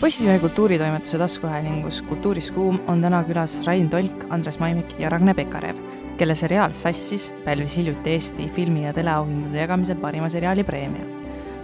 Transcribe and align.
Postimehe 0.00 0.38
kultuuritoimetuse 0.38 1.18
taskuhäälingus 1.18 2.02
Kultuuris 2.02 2.50
kuum 2.50 2.78
on 2.86 3.02
täna 3.02 3.20
külas 3.24 3.60
Rain 3.66 3.90
Tolk, 3.90 4.24
Andres 4.32 4.58
Maimik 4.58 4.94
ja 4.98 5.08
Ragne 5.08 5.34
Pekarev, 5.34 5.76
kelle 6.16 6.34
seriaal 6.34 6.72
Sassis 6.72 7.34
pälvis 7.44 7.76
hiljuti 7.76 8.10
Eesti 8.10 8.48
filmi- 8.48 8.84
ja 8.84 8.92
teleauhindade 8.92 9.58
jagamisel 9.60 9.96
parima 10.00 10.28
seriaali 10.28 10.64
preemia. 10.64 11.04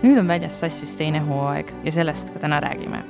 nüüd 0.03 0.19
on 0.21 0.29
väljas 0.29 0.61
Sassis 0.61 0.93
teine 0.97 1.23
hooaeg 1.25 1.73
ja 1.85 1.93
sellest 1.93 2.31
ka 2.31 2.39
täna 2.39 2.61
räägime. 2.61 3.01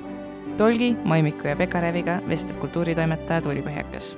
Tolgi, 0.56 0.96
Maimiku 1.04 1.48
ja 1.48 1.56
Pekareviga 1.56 2.20
vestleb 2.28 2.60
kultuuritoimetaja 2.60 3.42
Tuuli 3.42 3.62
Põhjakas. 3.66 4.14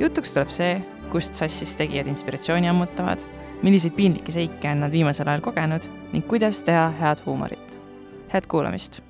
jutuks 0.00 0.34
tuleb 0.34 0.48
see, 0.48 0.82
kust 1.10 1.34
Sassis 1.34 1.76
tegijad 1.76 2.06
inspiratsiooni 2.06 2.68
ammutavad, 2.68 3.22
milliseid 3.62 3.94
piinlikke 3.94 4.32
seike 4.32 4.70
on 4.70 4.80
nad 4.80 4.90
viimasel 4.90 5.28
ajal 5.28 5.40
kogenud 5.40 5.88
ning 6.12 6.26
kuidas 6.26 6.62
teha 6.62 6.90
head 7.00 7.22
huumorit. 7.26 7.78
head 8.32 8.46
kuulamist 8.48 9.02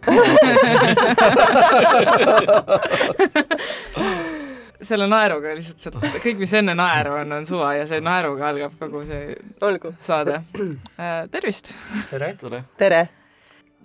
selle 4.80 5.04
naeruga 5.10 5.52
lihtsalt 5.56 5.80
sealt, 5.84 5.98
kõik, 6.24 6.38
mis 6.40 6.52
enne 6.56 6.74
naeru 6.78 7.12
on, 7.20 7.32
on 7.36 7.44
suva 7.48 7.74
ja 7.76 7.84
see 7.88 8.00
naeruga 8.04 8.48
algab 8.48 8.72
kogu 8.80 9.02
see 9.08 9.22
olgu. 9.66 9.88
saade 10.04 10.34
äh,. 10.40 11.28
tervist! 11.32 11.66
tere! 12.10 12.28
tere! 12.40 12.60
tere! 12.80 13.02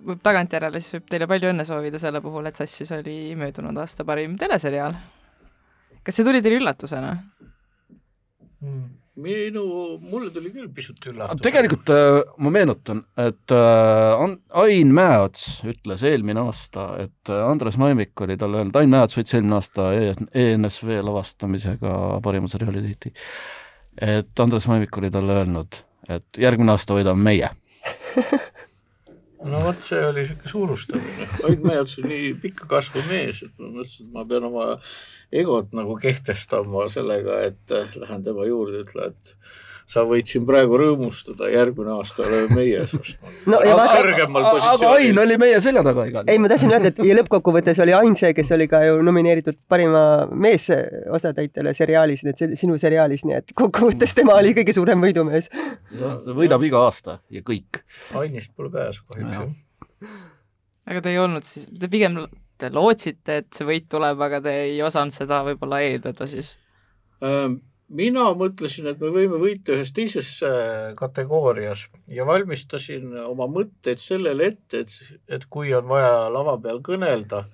võib 0.06 0.20
tagantjärele 0.24 0.78
siis 0.80 0.92
võib 0.98 1.06
teile 1.12 1.26
palju 1.30 1.46
õnne 1.52 1.64
soovida 1.68 1.98
selle 2.00 2.20
puhul, 2.24 2.44
et 2.48 2.56
Sassis 2.58 2.90
oli 2.96 3.16
möödunud 3.38 3.76
aasta 3.82 4.02
parim 4.08 4.32
teleseriaal. 4.40 4.94
kas 6.02 6.14
see 6.16 6.26
tuli 6.26 6.40
teile 6.44 6.56
üllatusena 6.62 7.10
mm.? 8.60 9.05
Minu, 9.22 9.64
mulle 10.02 10.30
tuli 10.30 10.50
küll 10.52 10.68
pisut 10.74 11.00
üllatus. 11.08 11.40
tegelikult 11.44 11.90
äh, 11.92 12.20
ma 12.42 12.52
meenutan, 12.52 13.02
et 13.20 13.54
äh, 13.54 14.24
Ain 14.62 14.92
Mäeots 14.94 15.62
ütles 15.66 16.04
eelmine 16.06 16.44
aasta, 16.44 16.88
et 17.06 17.32
äh, 17.32 17.42
Andres 17.48 17.78
Maimik 17.80 18.20
oli 18.26 18.36
talle 18.40 18.60
öelnud, 18.60 18.76
Ain 18.76 18.92
Mäeots 18.92 19.16
võitis 19.16 19.38
eelmine 19.38 19.56
aasta 19.58 19.88
ENSV 19.96 20.98
e 20.98 21.04
lavastamisega 21.08 21.94
parima 22.24 22.50
seriaali 22.52 22.84
tihti, 22.90 23.14
et 24.04 24.44
Andres 24.44 24.68
Maimik 24.70 25.00
oli 25.00 25.12
talle 25.14 25.40
öelnud, 25.40 25.80
et 26.08 26.42
järgmine 26.42 26.76
aasta 26.76 26.98
võidame 26.98 27.30
meie 27.30 27.50
no 29.44 29.60
vot, 29.66 29.82
see 29.84 30.00
oli 30.06 30.22
niisugune 30.22 30.52
suurustamine. 30.52 31.28
Ain 31.48 31.62
Mäeots 31.64 31.98
on 32.00 32.08
nii 32.10 32.32
pikka 32.42 32.68
kasvu 32.70 33.02
mees, 33.10 33.42
et 33.46 33.52
ma 33.60 33.68
mõtlesin, 33.68 34.08
et 34.08 34.16
ma 34.16 34.24
pean 34.28 34.48
oma 34.48 34.66
egot 35.42 35.76
nagu 35.76 35.96
kehtestama 36.00 36.86
sellega, 36.92 37.40
et 37.50 37.76
lähen 38.00 38.24
tema 38.26 38.46
juurde, 38.48 38.84
ütlen, 38.86 39.12
et 39.12 39.36
sa 39.86 40.02
võid 40.06 40.26
siin 40.26 40.46
praegu 40.46 40.78
rõõmustada, 40.80 41.46
järgmine 41.52 41.92
aasta 41.94 42.24
oleme 42.26 42.58
meie 42.58 42.82
sinust 42.90 43.20
no, 43.46 43.60
kõrgemal 43.62 44.46
positsioonil. 44.48 44.86
aga 44.86 44.94
Ain 44.96 45.20
oli 45.22 45.36
meie 45.38 45.60
selja 45.62 45.84
taga 45.86 46.06
igal 46.08 46.24
juhul. 46.24 46.32
ei, 46.32 46.40
ma 46.42 46.50
tahtsin 46.50 46.72
öelda, 46.74 46.90
et 46.90 46.98
ja 47.06 47.18
lõppkokkuvõttes 47.20 47.80
oli 47.84 47.94
Ain 47.94 48.16
see, 48.18 48.32
kes 48.36 48.50
oli 48.56 48.66
ka 48.70 48.80
ju 48.82 48.96
nomineeritud 49.06 49.60
parima 49.70 50.02
meesosatäitjale 50.32 51.74
seriaalis, 51.78 52.24
nii 52.26 52.34
et 52.34 52.56
sinu 52.58 52.78
seriaalis, 52.82 53.22
nii 53.28 53.38
et 53.38 53.54
kokkuvõttes 53.62 54.16
tema 54.18 54.34
oli 54.40 54.56
kõige 54.58 54.74
suurem 54.74 55.06
võidumees. 55.06 55.50
ta 55.52 56.34
võidab 56.40 56.66
iga 56.66 56.82
aasta 56.88 57.20
ja 57.30 57.44
kõik. 57.46 57.84
Ainist 58.18 58.50
pole 58.58 58.74
pääsu 58.74 59.06
kahjuks 59.06 59.38
jah. 59.38 60.18
aga 60.90 61.06
te 61.06 61.14
ei 61.14 61.22
olnud 61.22 61.46
siis, 61.46 61.70
te 61.70 61.90
pigem 61.92 62.24
te 62.58 62.72
lootsite, 62.74 63.40
et 63.44 63.48
see 63.54 63.68
võit 63.68 63.86
tuleb, 63.92 64.18
aga 64.26 64.42
te 64.42 64.58
ei 64.66 64.82
osanud 64.82 65.14
seda 65.14 65.44
võib-olla 65.46 65.82
eeldada 65.86 66.26
siis 66.30 66.56
ähm.? 67.22 67.60
Mina 67.88 68.24
mõtlesin, 68.34 68.88
et 68.90 69.00
me 69.00 69.10
võime 69.14 69.38
võita 69.40 69.76
ühes 69.76 69.92
teises 69.94 70.28
äh, 70.46 70.92
kategoorias 70.98 71.86
ja 72.10 72.26
valmistasin 72.26 73.14
oma 73.26 73.46
mõtteid 73.50 74.02
sellele 74.02 74.50
ette, 74.50 74.82
et, 74.84 74.96
et 75.28 75.46
kui 75.50 75.72
on 75.74 75.86
vaja 75.88 76.26
lava 76.32 76.56
peal 76.62 76.82
kõnelda, 76.84 77.44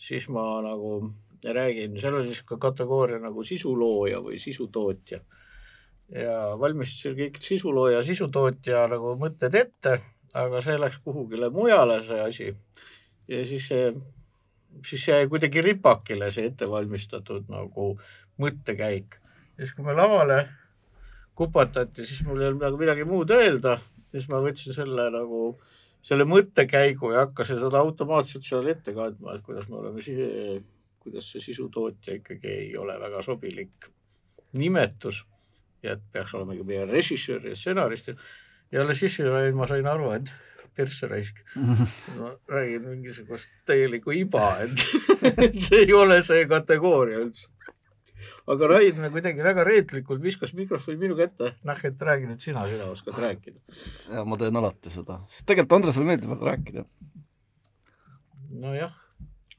siis 0.00 0.28
ma 0.28 0.60
nagu 0.64 1.00
räägin, 1.44 1.96
seal 2.00 2.18
oli 2.18 2.28
niisugune 2.28 2.60
kategooria 2.60 3.20
nagu 3.22 3.44
sisulooja 3.44 4.20
või 4.20 4.40
sisutootja. 4.42 5.20
ja 6.10 6.36
valmistasin 6.60 7.16
kõik 7.16 7.40
sisulooja, 7.40 8.02
sisutootja 8.04 8.86
nagu 8.90 9.14
mõtted 9.16 9.54
ette, 9.56 10.00
aga 10.34 10.60
see 10.62 10.76
läks 10.78 11.00
kuhugile 11.04 11.48
mujale, 11.50 12.02
see 12.04 12.20
asi. 12.20 12.54
ja 13.28 13.44
siis 13.46 13.70
siis 14.86 15.08
jäi 15.08 15.26
kuidagi 15.28 15.62
ripakile 15.62 16.30
see 16.30 16.46
ettevalmistatud 16.46 17.48
nagu 17.50 17.94
mõttekäik 18.38 19.16
siis 19.60 19.76
kui 19.76 19.84
me 19.84 19.94
lavale 19.96 20.40
kupatati, 21.36 22.06
siis 22.06 22.24
mul 22.26 22.40
ei 22.40 22.50
olnud 22.50 22.64
nagu 22.64 22.80
midagi 22.80 23.06
muud 23.08 23.30
öelda, 23.32 23.78
siis 24.10 24.26
ma 24.32 24.40
võtsin 24.44 24.76
selle 24.76 25.06
nagu, 25.14 25.54
selle 26.04 26.26
mõttekäigu 26.28 27.14
ja 27.14 27.26
hakkasin 27.26 27.60
seda 27.62 27.80
automaatselt 27.80 28.44
seal 28.46 28.68
ette 28.72 28.94
kandma, 28.96 29.36
et 29.36 29.46
kuidas 29.46 29.68
me 29.70 29.80
oleme 29.80 30.04
si-, 30.04 30.60
kuidas 31.00 31.30
see 31.32 31.44
sisutootja 31.44 32.18
ikkagi 32.20 32.52
ei 32.66 32.76
ole 32.80 32.98
väga 33.00 33.22
sobilik 33.24 33.88
nimetus 34.60 35.24
ja 35.84 35.96
et 35.96 36.04
peaks 36.12 36.34
ikka 36.34 36.66
meie 36.66 36.86
režissöör 36.88 37.48
ja 37.48 37.56
stsenarist. 37.56 38.12
Ja 38.70 38.82
alles 38.82 39.00
siis 39.00 39.18
ma 39.56 39.66
sain 39.66 39.86
aru, 39.88 40.10
et 40.14 40.28
persse 40.76 41.08
raisk. 41.08 41.40
ma 42.18 42.34
räägin 42.48 42.84
mingisugust 42.88 43.48
täielikku 43.66 44.12
iba, 44.14 44.58
et 45.44 45.56
see 45.60 45.86
ei 45.86 45.92
ole 45.96 46.20
see 46.26 46.44
kategooria 46.50 47.24
üldse 47.24 47.48
aga 48.50 48.68
Rain 48.74 49.00
kuidagi 49.14 49.44
väga 49.44 49.64
reetlikult 49.66 50.22
viskas 50.22 50.52
mikrofoni 50.56 51.00
minu 51.00 51.16
kätte, 51.18 51.54
noh, 51.66 51.84
et 51.88 52.04
räägi 52.08 52.28
nüüd 52.30 52.44
sina, 52.44 52.66
sina 52.70 52.90
oskad 52.92 53.18
rääkida. 53.20 53.60
ja 54.10 54.24
ma 54.24 54.38
teen 54.40 54.60
alati 54.60 54.92
seda, 54.92 55.20
sest 55.30 55.46
tegelikult 55.48 55.78
Andresele 55.78 56.08
meeldib 56.10 56.34
väga 56.34 56.52
rääkida. 56.52 56.84
nojah, 58.64 58.94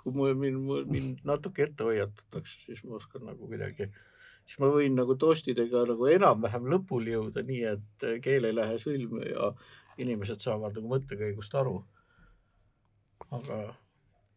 kui 0.03 0.15
mul, 0.15 0.33
mind, 0.45 0.71
mind 0.91 1.27
natuke 1.27 1.67
ette 1.67 1.87
hoiatatakse, 1.87 2.63
siis 2.65 2.83
ma 2.85 2.97
oskan 2.99 3.27
nagu 3.29 3.47
kuidagi, 3.47 3.91
siis 4.45 4.59
ma 4.63 4.71
võin 4.73 4.97
nagu 4.97 5.15
toastidega 5.15 5.85
nagu 5.91 6.09
enam-vähem 6.15 6.71
lõpuni 6.75 7.15
jõuda, 7.15 7.45
nii 7.47 7.63
et 7.75 8.09
keel 8.23 8.49
ei 8.49 8.57
lähe 8.57 8.79
sõlme 8.81 9.29
ja 9.29 9.53
inimesed 10.01 10.41
saavad 10.43 10.75
nagu 10.77 10.91
mõttekäigust 10.95 11.55
aru. 11.59 11.81
aga 13.31 13.61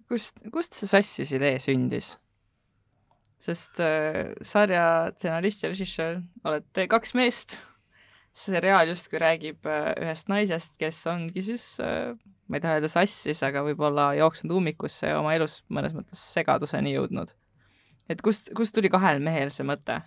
kust, 0.09 0.43
kust 0.53 0.77
see 0.77 0.91
Sassis 0.91 1.33
idee 1.35 1.59
sündis? 1.63 2.15
Sest 3.45 3.81
äh, 3.83 4.33
sarja 4.45 5.13
stsenarist 5.15 5.65
ja 5.65 5.71
režissöör 5.73 6.21
olete 6.45 6.89
kaks 6.91 7.15
meest. 7.19 7.59
seriaal 8.35 8.89
justkui 8.91 9.21
räägib 9.23 9.67
äh, 9.71 9.93
ühest 10.03 10.31
naisest, 10.33 10.79
kes 10.81 11.05
ongi 11.07 11.43
siis 11.45 11.77
äh,, 11.79 12.17
ma 12.49 12.59
ei 12.59 12.65
taha 12.65 12.81
öelda 12.81 12.91
sassis, 12.91 13.43
aga 13.47 13.63
võib-olla 13.67 14.09
jooksnud 14.19 14.57
ummikusse 14.57 15.13
ja 15.13 15.21
oma 15.21 15.37
elus 15.37 15.61
mõnes 15.71 15.95
mõttes 15.95 16.25
segaduseni 16.35 16.97
jõudnud. 16.97 17.31
et 18.11 18.25
kust, 18.25 18.51
kust 18.57 18.75
tuli 18.75 18.91
kahel 18.91 19.23
mehel 19.23 19.55
see 19.55 19.67
mõte? 19.69 20.01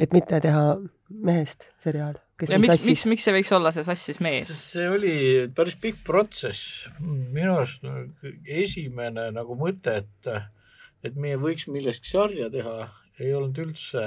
et 0.00 0.16
mitte 0.16 0.40
teha 0.40 0.64
mehest 1.10 1.66
seriaal, 1.82 2.16
kes 2.40 2.50
ja 2.50 2.58
on 2.58 2.64
miks, 2.64 2.78
sassis. 2.78 2.88
miks, 2.88 3.04
miks 3.12 3.28
see 3.28 3.34
võiks 3.36 3.52
olla 3.54 3.72
see 3.74 3.86
sassis 3.86 4.20
mees? 4.24 4.50
see 4.72 4.88
oli 4.88 5.14
päris 5.54 5.76
pikk 5.80 6.00
protsess. 6.06 6.88
minu 7.04 7.58
arust 7.58 7.84
esimene 8.46 9.28
nagu 9.36 9.58
mõte, 9.60 10.00
et 10.02 10.32
et 11.04 11.16
meie 11.16 11.38
võiks 11.40 11.68
millestki 11.72 12.10
sarja 12.10 12.50
teha, 12.52 12.90
ei 13.20 13.32
olnud 13.34 13.58
üldse 13.62 14.04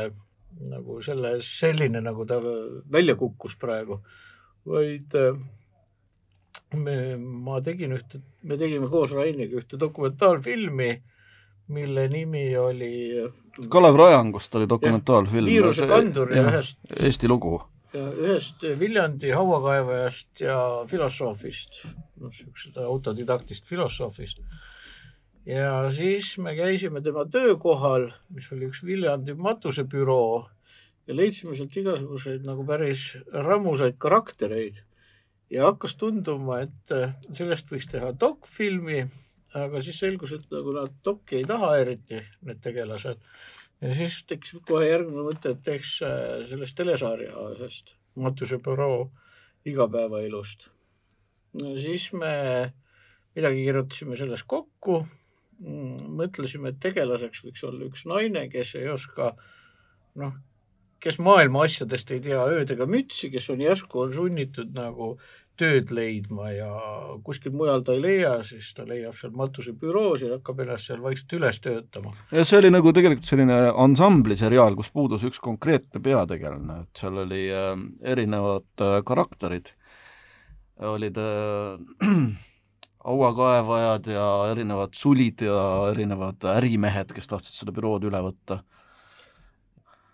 nagu 0.70 1.00
selle, 1.02 1.38
selline, 1.46 2.02
nagu 2.04 2.26
ta 2.30 2.38
välja 2.94 3.16
kukkus 3.18 3.56
praegu, 3.60 4.00
vaid 4.70 5.16
äh, 5.18 5.38
me, 6.78 6.98
ma 7.18 7.60
tegin 7.66 7.96
ühte, 7.98 8.22
me 8.46 8.58
tegime 8.60 8.90
koos 8.92 9.14
Rainiga 9.18 9.58
ühte 9.60 9.80
dokumentaalfilmi, 9.82 10.92
mille 11.74 12.08
nimi 12.12 12.48
oli 12.60 12.94
Kalev 13.70 13.96
Rajangust 13.96 14.56
oli 14.56 14.68
dokumentaalfilm. 14.70 15.46
viirusekandur 15.46 16.34
ja, 16.34 16.42
ja 16.42 16.52
ühest 16.52 16.80
Eesti 17.00 17.30
lugu. 17.30 17.62
ühest 17.94 18.66
Viljandi 18.80 19.30
hauakaevajast 19.32 20.42
ja 20.42 20.58
filosoofist, 20.90 21.84
noh, 22.20 22.34
niisugusest 22.34 22.78
autodidaktist 22.82 23.70
filosoofist 23.70 24.42
ja 25.46 25.92
siis 25.92 26.38
me 26.38 26.56
käisime 26.56 27.02
tema 27.02 27.26
töökohal, 27.26 28.10
mis 28.30 28.50
oli 28.56 28.70
üks 28.70 28.84
Viljandi 28.86 29.36
matusebüroo 29.36 30.46
ja 31.08 31.16
leidsime 31.16 31.56
sealt 31.58 31.76
igasuguseid 31.78 32.46
nagu 32.48 32.64
päris 32.68 33.12
rammusaid 33.32 33.98
karaktereid 34.02 34.84
ja 35.52 35.68
hakkas 35.68 35.98
tunduma, 36.00 36.62
et 36.66 36.94
äh, 36.96 37.12
sellest 37.32 37.70
võiks 37.72 37.90
teha 37.92 38.14
dokfilmi, 38.20 39.04
aga 39.60 39.82
siis 39.86 40.00
selgus, 40.02 40.34
et 40.34 40.46
nagu 40.54 40.74
nad 40.76 40.94
dokki 41.06 41.42
ei 41.42 41.48
taha 41.48 41.74
eriti, 41.82 42.22
need 42.48 42.62
tegelased. 42.64 43.20
ja 43.84 43.96
siis 43.98 44.22
tekkis 44.30 44.64
kohe 44.68 44.88
järgmine 44.88 45.28
mõte, 45.28 45.54
et 45.54 45.66
teeks 45.66 45.98
äh, 46.08 46.46
sellest 46.50 46.78
telesarja 46.78 47.50
ühest 47.58 47.98
matusebüroo 48.16 49.10
igapäevaelust. 49.66 50.70
no 51.62 51.76
siis 51.78 52.10
me 52.14 52.34
midagi 53.36 53.66
kirjutasime 53.68 54.18
sellest 54.18 54.48
kokku 54.48 55.04
mõtlesime, 55.64 56.74
et 56.74 56.82
tegelaseks 56.84 57.44
võiks 57.46 57.64
olla 57.68 57.86
üks 57.88 58.08
naine, 58.10 58.48
kes 58.52 58.76
ei 58.80 58.90
oska 58.92 59.34
noh, 60.20 60.34
kes 61.04 61.20
maailma 61.20 61.66
asjadest 61.68 62.12
ei 62.16 62.22
tea 62.24 62.44
ööd 62.48 62.72
ega 62.74 62.88
mütsi, 62.90 63.30
kes 63.32 63.50
on 63.54 63.64
järsku 63.64 64.06
on 64.06 64.14
sunnitud 64.16 64.76
nagu 64.76 65.14
tööd 65.60 65.92
leidma 65.94 66.50
ja 66.50 66.70
kuskil 67.26 67.54
mujal 67.54 67.84
ta 67.86 67.94
ei 67.94 68.02
leia, 68.02 68.32
siis 68.48 68.72
ta 68.74 68.86
leiab 68.90 69.18
seal 69.20 69.36
matusebüroos 69.38 70.24
ja 70.26 70.32
hakkab 70.38 70.64
ennast 70.64 70.90
seal 70.90 71.04
vaikselt 71.04 71.36
üles 71.38 71.60
töötama. 71.62 72.14
ja 72.34 72.46
see 72.48 72.58
oli 72.58 72.72
nagu 72.74 72.94
tegelikult 72.96 73.30
selline 73.30 73.60
ansambliseriaal, 73.86 74.78
kus 74.80 74.90
puudus 74.96 75.26
üks 75.30 75.42
konkreetne 75.44 76.02
peategelane, 76.04 76.80
et 76.88 77.04
seal 77.04 77.22
oli 77.26 77.44
äh, 77.54 77.76
erinevad 78.16 78.66
äh, 78.82 78.98
karakterid, 79.06 79.76
olid 80.94 81.22
äh, 81.22 82.10
hauakaevajad 83.04 84.08
ja 84.14 84.28
erinevad 84.52 84.94
sulid 84.96 85.44
ja 85.44 85.60
erinevad 85.92 86.46
ärimehed, 86.56 87.12
kes 87.16 87.28
tahtsid 87.28 87.58
seda 87.60 87.76
bürood 87.76 88.06
üle 88.08 88.22
võtta. 88.24 88.62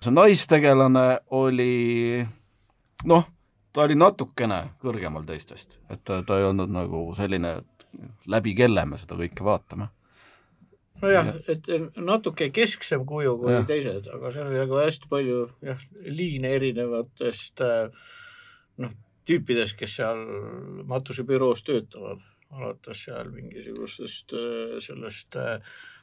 see 0.04 0.14
naistegelane 0.16 1.20
oli 1.36 2.26
noh 3.06 3.28
ta 3.74 3.86
oli 3.86 3.98
natukene 3.98 4.60
kõrgemal 4.84 5.26
teistest, 5.28 5.78
et 5.90 6.02
ta, 6.04 6.22
ta 6.26 6.40
ei 6.40 6.48
olnud 6.50 6.72
nagu 6.74 7.04
selline, 7.18 7.60
et 7.62 7.88
läbi 8.30 8.56
kelle 8.58 8.86
me 8.86 9.00
seda 9.02 9.18
kõike 9.20 9.46
vaatame. 9.46 9.90
nojah, 11.02 11.30
et 11.48 11.70
natuke 11.96 12.50
kesksem 12.52 13.06
kuju 13.08 13.38
kui 13.40 13.54
ja. 13.54 13.62
teised, 13.68 14.10
aga 14.16 14.34
seal 14.36 14.50
oli 14.50 14.60
nagu 14.60 14.82
hästi 14.82 15.12
palju 15.12 15.46
jah, 15.64 15.86
liine 16.04 16.52
erinevatest 16.58 17.64
noh, 18.84 18.98
tüüpidest, 19.30 19.78
kes 19.80 19.96
seal 20.02 20.26
matusebüroos 20.90 21.64
töötavad, 21.64 22.26
alates 22.50 23.04
seal 23.06 23.30
mingisugustest 23.34 24.34
sellest 24.86 25.38
äh, 25.38 25.60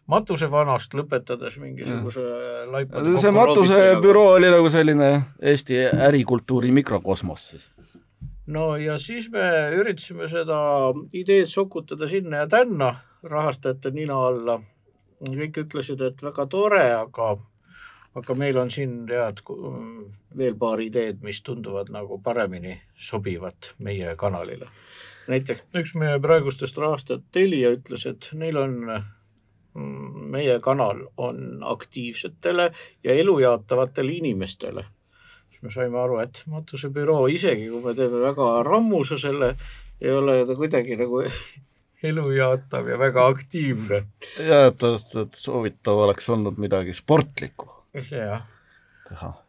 matusevanast 0.06 0.94
lõpetades 0.94 1.58
mingisuguse 1.58 2.22
laipade 2.70 3.16
see 3.18 3.34
matusebüroo 3.34 4.36
oli 4.36 4.52
nagu 4.54 4.70
selline 4.70 5.10
Eesti 5.42 5.82
ärikultuuri 6.10 6.70
mikrokosmos 6.76 7.48
siis? 7.50 7.66
no 8.46 8.76
ja 8.76 8.98
siis 9.02 9.28
me 9.34 9.48
üritasime 9.74 10.30
seda 10.30 10.60
ideed 11.12 11.50
sokutada 11.50 12.08
sinna 12.08 12.44
ja 12.44 12.48
tänna 12.48 12.94
rahastajate 13.26 13.90
nina 13.90 14.18
alla. 14.26 14.60
kõik 15.26 15.62
ütlesid, 15.64 16.02
et 16.04 16.22
väga 16.22 16.44
tore, 16.52 16.84
aga, 16.92 17.30
aga 18.14 18.34
meil 18.36 18.58
on 18.60 18.70
siin 18.70 19.06
tead 19.08 19.40
veel 20.36 20.58
paar 20.60 20.82
ideed, 20.84 21.22
mis 21.24 21.40
tunduvad 21.42 21.88
nagu 21.90 22.18
paremini 22.22 22.76
sobivat 22.94 23.72
meie 23.78 24.12
kanalile. 24.16 24.68
Näiteks 25.28 25.78
üks 25.82 25.94
meie 25.98 26.18
praegustest 26.22 26.78
rahastajat 26.78 27.28
Telia 27.32 27.74
ütles, 27.76 28.06
et 28.06 28.30
neil 28.38 28.56
on 28.60 28.80
meie 30.30 30.60
kanal 30.60 31.00
on 31.16 31.62
aktiivsetele 31.62 32.70
ja 33.04 33.12
elujaatavatele 33.12 34.12
inimestele. 34.12 34.84
siis 35.48 35.62
me 35.62 35.70
saime 35.70 35.98
aru, 35.98 36.18
et 36.18 36.42
matusebüroo, 36.46 37.26
isegi 37.26 37.68
kui 37.68 37.82
me 37.84 37.94
teeme 37.94 38.20
väga 38.20 38.62
rammusa 38.62 39.18
selle, 39.18 39.56
ei 40.00 40.12
ole 40.12 40.44
ta 40.46 40.56
kuidagi 40.56 40.96
nagu 40.96 41.22
elujaatav 42.10 42.88
ja 42.88 42.98
väga 42.98 43.26
aktiivne. 43.26 44.02
ja, 44.48 44.66
et, 44.66 44.82
et 45.22 45.34
soovitav 45.34 46.04
oleks 46.06 46.28
olnud 46.30 46.58
midagi 46.58 46.94
sportlikku. 46.94 47.70
jah. 48.10 48.42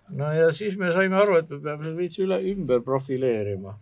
no 0.09 0.33
ja 0.33 0.51
siis 0.51 0.77
me 0.77 0.93
saime 0.93 1.15
aru, 1.15 1.37
et 1.37 1.49
me 1.49 1.59
peame 1.59 1.83
selle 1.83 1.97
veits 1.97 2.19
üle, 2.19 2.41
ümber 2.53 2.81
profileerima. 2.81 3.77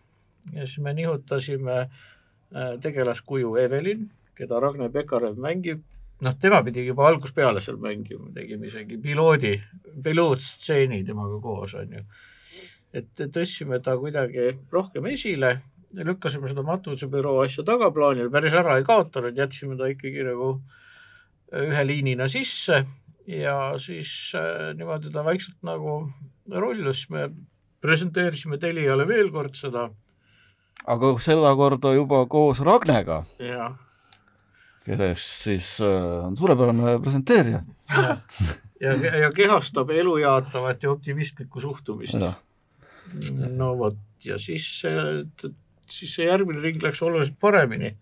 Ja 0.53 0.67
siis 0.67 0.79
me 0.83 0.93
nihutasime 0.93 1.79
äh, 1.81 2.75
tegelaskuju 2.81 3.55
Evelin, 3.63 4.09
keda 4.35 4.59
Ragne 4.59 4.89
Pekarev 4.91 5.37
mängib 5.41 5.83
noh, 6.23 6.35
tema 6.39 6.61
pidi 6.63 6.85
juba 6.85 7.09
algusest 7.09 7.35
peale 7.35 7.61
seal 7.63 7.77
mängima, 7.81 8.29
tegime 8.35 8.69
isegi 8.69 8.97
piloodi, 9.01 9.55
pilootstseeni 10.03 11.03
temaga 11.07 11.39
koos, 11.43 11.75
on 11.79 11.97
ju. 11.97 12.03
et 12.95 13.09
tõstsime 13.19 13.81
ta 13.83 13.97
kuidagi 13.99 14.53
rohkem 14.71 15.09
esile, 15.11 15.57
lükkasime 15.95 16.51
seda 16.51 16.63
matusebüroo 16.67 17.41
asja 17.43 17.63
tagaplaanile, 17.67 18.31
päris 18.31 18.55
ära 18.55 18.77
ei 18.79 18.87
kaotanud, 18.87 19.35
jätsime 19.35 19.77
ta 19.79 19.89
ikkagi 19.91 20.23
nagu 20.27 20.53
ühe 21.55 21.83
liinina 21.87 22.27
sisse 22.31 22.83
ja 23.27 23.57
siis 23.81 24.31
äh, 24.37 24.71
niimoodi 24.77 25.11
ta 25.11 25.23
vaikselt 25.25 25.59
nagu 25.67 25.97
rullus, 26.51 27.05
me 27.09 27.29
presenteerisime 27.81 28.57
Teliale 28.61 29.05
veel 29.07 29.31
kord 29.33 29.57
seda. 29.59 29.89
Aga 30.87 31.11
sedakorda 31.21 31.93
juba 31.95 32.25
koos 32.29 32.61
Ragnega. 32.63 33.23
kes 34.85 35.25
siis 35.43 35.67
äh, 35.81 36.25
on 36.27 36.37
suurepärane 36.37 36.99
presenteerija. 37.01 37.63
ja, 38.81 38.93
ja, 38.93 39.15
ja 39.17 39.31
kehastab 39.31 39.89
elujaatavat 39.89 40.83
ja 40.83 40.91
optimistlikku 40.91 41.61
suhtumist. 41.61 42.21
no 43.49 43.77
vot, 43.77 43.97
ja 44.23 44.37
siis, 44.39 44.83
siis 45.89 46.15
see 46.15 46.25
järgmine 46.25 46.61
ring 46.61 46.81
läks 46.83 47.01
oluliselt 47.01 47.39
paremini. 47.39 47.95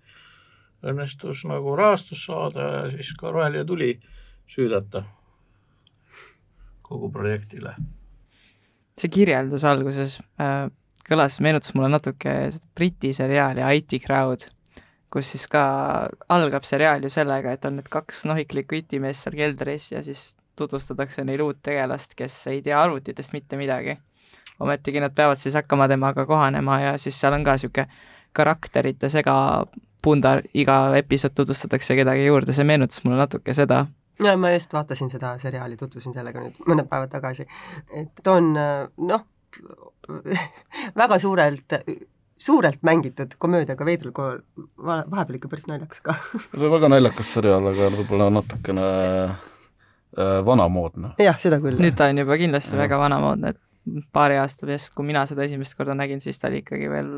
õnnestus 0.84 1.46
nagu 1.48 1.76
rahastust 1.80 2.28
saada 2.28 2.70
ja 2.70 2.88
siis 2.92 3.14
ka 3.16 3.32
roheline 3.32 3.64
tuli 3.66 3.94
süüdata 4.48 5.06
kogu 6.82 7.10
projektile. 7.12 7.76
see 9.00 9.10
kirjeldus 9.10 9.64
alguses 9.64 10.20
äh, 10.42 10.68
kõlas, 11.10 11.40
meenutas 11.44 11.74
mulle 11.76 11.92
natuke 11.92 12.36
Briti 12.76 13.14
seriaali 13.14 13.66
IT 13.78 14.02
Crowd 14.06 14.50
kus 15.14 15.30
siis 15.36 15.44
ka 15.52 15.64
algab 16.34 16.66
seriaal 16.66 17.04
ju 17.06 17.12
sellega, 17.14 17.54
et 17.54 17.66
on 17.70 17.78
need 17.78 17.90
kaks 17.94 18.24
nohiklikku 18.30 18.80
itimeest 18.80 19.28
seal 19.28 19.38
keldris 19.38 19.92
ja 19.92 20.02
siis 20.06 20.34
tutvustatakse 20.58 21.26
neile 21.26 21.46
uut 21.46 21.62
tegelast, 21.66 22.16
kes 22.18 22.36
ei 22.50 22.62
tea 22.66 22.80
arvutitest 22.82 23.34
mitte 23.34 23.60
midagi. 23.60 23.98
ometigi 24.60 25.02
nad 25.02 25.14
peavad 25.16 25.42
siis 25.42 25.56
hakkama 25.58 25.88
temaga 25.90 26.26
kohanema 26.26 26.80
ja 26.80 26.98
siis 26.98 27.20
seal 27.20 27.34
on 27.34 27.44
ka 27.44 27.56
niisugune 27.58 27.88
karakterite 28.34 29.10
segapundar, 29.10 30.42
iga 30.54 30.78
episood 30.98 31.34
tutvustatakse 31.36 31.96
kedagi 31.96 32.26
juurde, 32.26 32.54
see 32.54 32.66
meenutas 32.66 33.04
mulle 33.04 33.18
natuke 33.18 33.54
seda. 33.54 33.86
ja 34.24 34.38
ma 34.38 34.52
just 34.54 34.74
vaatasin 34.74 35.10
seda 35.10 35.38
seriaali, 35.38 35.78
tutvusin 35.78 36.14
sellega 36.14 36.42
nüüd 36.42 36.66
mõned 36.70 36.90
päevad 36.90 37.14
tagasi, 37.14 37.46
et 38.02 38.28
on 38.28 38.54
noh, 38.54 39.26
väga 41.04 41.20
suurelt 41.20 41.78
suurelt 42.44 42.82
mängitud 42.84 43.36
komöödiaga 43.40 43.86
veidral 43.88 44.12
kool, 44.16 44.40
vahepeal 44.84 45.38
ikka 45.38 45.52
päris 45.52 45.68
naljakas 45.70 46.02
ka 46.04 46.16
see 46.34 46.66
on 46.66 46.74
väga 46.74 46.90
naljakas 46.92 47.34
seriaal, 47.38 47.70
aga 47.72 47.90
võib-olla 47.94 48.30
natukene 48.34 48.88
äh, 48.88 50.40
vanamoodne. 50.46 51.14
jah, 51.22 51.40
seda 51.40 51.62
küll. 51.64 51.80
nüüd 51.80 51.96
ta 52.00 52.10
on 52.12 52.24
juba 52.24 52.38
kindlasti 52.42 52.76
ja. 52.76 52.82
väga 52.84 53.00
vanamoodne, 53.00 53.54
et 53.54 54.04
paari 54.16 54.40
aasta 54.42 54.68
eest, 54.72 54.94
kui 54.96 55.08
mina 55.08 55.26
seda 55.30 55.46
esimest 55.48 55.76
korda 55.80 55.96
nägin, 55.98 56.22
siis 56.24 56.40
ta 56.40 56.50
oli 56.50 56.62
ikkagi 56.64 56.90
veel 56.92 57.14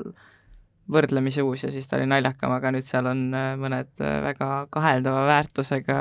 võrdlemisi 0.91 1.43
uus 1.45 1.65
ja 1.65 1.71
siis 1.73 1.87
ta 1.89 1.97
oli 1.97 2.07
naljakam, 2.09 2.53
aga 2.53 2.71
nüüd 2.75 2.85
seal 2.85 3.09
on 3.09 3.27
äh, 3.33 3.53
mõned 3.61 3.91
äh, 4.01 4.19
väga 4.25 4.49
kaheldava 4.73 5.25
väärtusega 5.31 5.99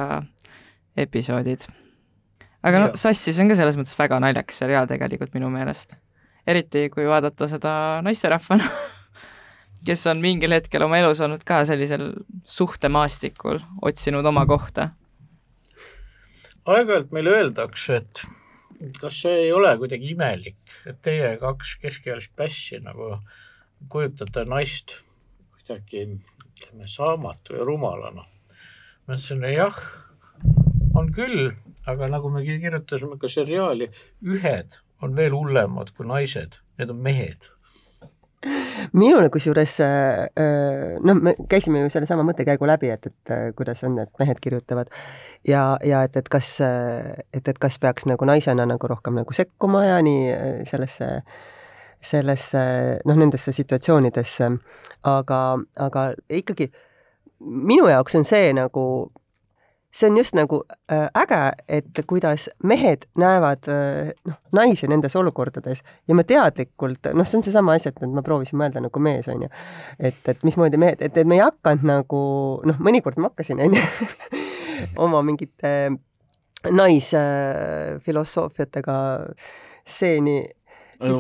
episoodid. 1.01 1.69
aga 2.65 2.83
noh, 2.83 2.97
Sassis 2.99 3.41
on 3.41 3.51
ka 3.51 3.57
selles 3.59 3.79
mõttes 3.81 3.97
väga 3.99 4.21
naljakas 4.21 4.61
seriaal 4.65 4.91
tegelikult 4.91 5.33
minu 5.37 5.49
meelest. 5.53 5.97
Eriti 6.47 6.89
kui 6.93 7.07
vaadata 7.09 7.49
seda 7.49 7.75
naisterahvana 8.05 8.69
kes 9.87 10.07
on 10.09 10.21
mingil 10.25 10.55
hetkel 10.57 10.85
oma 10.87 10.99
elus 11.01 11.21
olnud 11.25 11.45
ka 11.47 11.63
sellisel 11.69 12.13
suhtemaastikul, 12.49 13.61
otsinud 13.83 14.27
oma 14.27 14.47
kohta? 14.49 14.91
aeg-ajalt 16.65 17.11
meile 17.13 17.33
öeldakse, 17.37 17.99
et 18.01 18.23
kas 18.97 19.19
see 19.21 19.35
ei 19.43 19.51
ole 19.53 19.75
kuidagi 19.81 20.15
imelik, 20.15 20.57
et 20.89 20.97
teie 21.05 21.35
kaks 21.41 21.75
keskealist 21.83 22.33
pässi 22.37 22.81
nagu 22.81 23.19
kujutate 23.93 24.47
naist 24.49 24.97
kuidagi 25.53 26.07
ütleme 26.07 26.89
saamatu 26.89 27.59
ja 27.59 27.69
rumalana. 27.69 28.25
ma 29.05 29.19
ütlesin 29.19 29.45
jah, 29.53 29.77
on 30.97 31.13
küll, 31.13 31.53
aga 31.85 32.09
nagu 32.09 32.33
me 32.33 32.47
kirjutasime 32.49 33.21
ka 33.21 33.29
seriaali, 33.29 33.91
ühed 34.25 34.81
on 35.05 35.17
veel 35.17 35.35
hullemad 35.37 35.93
kui 35.97 36.07
naised, 36.09 36.61
need 36.79 36.93
on 36.93 37.03
mehed. 37.05 37.51
Minule 38.93 39.31
kusjuures 39.33 39.79
noh, 41.01 41.21
me 41.25 41.33
käisime 41.49 41.81
ju 41.81 41.93
sellesama 41.93 42.27
mõttekäigu 42.29 42.69
läbi, 42.69 42.91
et, 42.93 43.09
et 43.09 43.33
kuidas 43.57 43.81
on, 43.89 43.97
et 44.03 44.13
mehed 44.21 44.41
kirjutavad. 44.45 44.93
Ja, 45.49 45.79
ja 45.85 46.03
et, 46.05 46.17
et 46.21 46.29
kas, 46.29 46.59
et, 46.61 47.49
et 47.49 47.61
kas 47.61 47.79
peaks 47.81 48.05
nagu 48.11 48.29
naisena 48.29 48.67
nagu 48.69 48.91
rohkem 48.91 49.17
nagu 49.17 49.37
sekkuma 49.37 49.87
ja 49.87 49.99
nii 50.05 50.67
sellesse, 50.69 51.09
sellesse 52.05 52.65
noh, 53.09 53.17
nendesse 53.17 53.55
situatsioonidesse, 53.57 54.51
aga, 55.09 55.41
aga 55.89 56.07
ikkagi 56.29 56.69
minu 57.41 57.89
jaoks 57.89 58.21
on 58.21 58.29
see 58.29 58.53
nagu 58.57 58.85
see 59.95 60.11
on 60.11 60.17
just 60.19 60.35
nagu 60.35 60.65
äh, 60.93 61.09
äge, 61.15 61.53
et 61.69 62.01
kuidas 62.07 62.51
mehed 62.63 63.05
näevad 63.19 63.59
äh, 63.71 64.13
noh, 64.27 64.35
naisi 64.53 64.87
nendes 64.91 65.17
olukordades 65.17 65.83
ja 66.09 66.15
me 66.15 66.25
teadlikult, 66.27 66.99
noh, 67.15 67.27
see 67.29 67.39
on 67.39 67.43
seesama 67.47 67.73
asi, 67.79 67.89
et 67.93 68.01
ma 68.11 68.23
proovisin 68.27 68.59
mõelda 68.59 68.81
nagu 68.83 68.99
mees, 69.03 69.29
on 69.31 69.43
ju. 69.47 69.51
et, 69.99 70.29
et 70.29 70.43
mismoodi 70.47 70.77
mehed, 70.81 70.99
et, 70.99 71.17
et 71.17 71.27
me 71.29 71.35
ei 71.39 71.43
hakanud 71.45 71.85
nagu 71.87 72.21
noh, 72.67 72.77
mõnikord 72.83 73.17
ma 73.23 73.29
hakkasin, 73.31 73.59
on 73.63 73.75
ju, 73.79 73.83
oma 75.07 75.19
mingite 75.27 75.71
naisfilosoofiatega 76.65 78.97
stseeni 79.85 80.39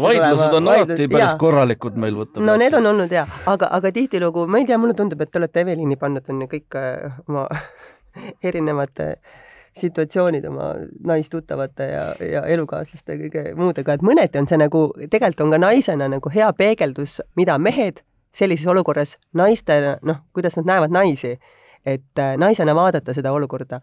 vaidlused 0.02 0.54
on 0.56 0.68
alati 0.68 1.08
päris 1.10 1.34
korralikud 1.38 1.96
meil 2.00 2.16
võtta. 2.18 2.42
no 2.42 2.56
need 2.58 2.74
on 2.78 2.86
olnud 2.90 3.12
ja, 3.12 3.26
aga, 3.50 3.66
aga 3.78 3.92
tihtilugu, 3.94 4.46
ma 4.50 4.58
ei 4.58 4.66
tea, 4.68 4.78
mulle 4.80 4.94
tundub, 4.98 5.20
et 5.22 5.30
te 5.30 5.38
olete 5.38 5.60
Evelini 5.64 5.96
pannud 6.00 6.24
on 6.32 6.36
ju 6.44 6.48
kõik 6.54 6.70
äh, 6.80 6.86
oma 8.14 8.32
erinevate 8.48 9.16
situatsioonid 9.78 10.44
oma 10.44 10.62
naistuttavate 11.06 11.84
ja, 11.84 12.02
ja 12.30 12.42
elukaaslaste 12.46 13.16
kõige 13.18 13.44
muudega, 13.58 13.96
et 13.96 14.04
mõneti 14.06 14.38
on 14.38 14.46
see 14.46 14.58
nagu, 14.60 14.86
tegelikult 15.10 15.46
on 15.46 15.54
ka 15.54 15.58
naisena 15.58 16.08
nagu 16.12 16.30
hea 16.34 16.50
peegeldus, 16.54 17.20
mida 17.36 17.58
mehed 17.58 18.04
sellises 18.34 18.66
olukorras 18.70 19.16
naistena, 19.34 19.96
noh, 20.02 20.22
kuidas 20.34 20.58
nad 20.60 20.70
näevad 20.70 20.94
naisi, 20.94 21.34
et 21.86 22.22
äh, 22.22 22.36
naisena 22.38 22.74
vaadata 22.74 23.14
seda 23.14 23.32
olukorda. 23.32 23.80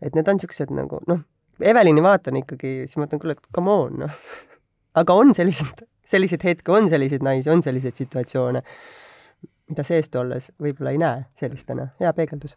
et 0.00 0.14
need 0.14 0.28
on 0.28 0.38
niisugused 0.38 0.70
nagu 0.72 1.00
noh, 1.08 1.20
Evelini 1.60 2.00
vaatan 2.02 2.38
ikkagi, 2.40 2.86
siis 2.88 2.96
mõtlen, 2.96 3.20
kuule, 3.20 3.34
et 3.36 3.48
come 3.52 3.70
on, 3.70 3.98
noh. 4.04 4.20
aga 5.00 5.14
on 5.14 5.34
sellised, 5.36 5.84
selliseid 6.04 6.44
hetki, 6.44 6.72
on 6.72 6.88
selliseid 6.88 7.24
naisi, 7.24 7.50
on 7.52 7.62
selliseid 7.62 7.96
situatsioone, 8.00 8.62
mida 9.68 9.84
seest 9.84 10.16
olles 10.16 10.52
võib-olla 10.60 10.94
ei 10.94 11.00
näe 11.00 11.26
sellistena, 11.40 11.90
hea 12.00 12.12
peegeldus 12.16 12.56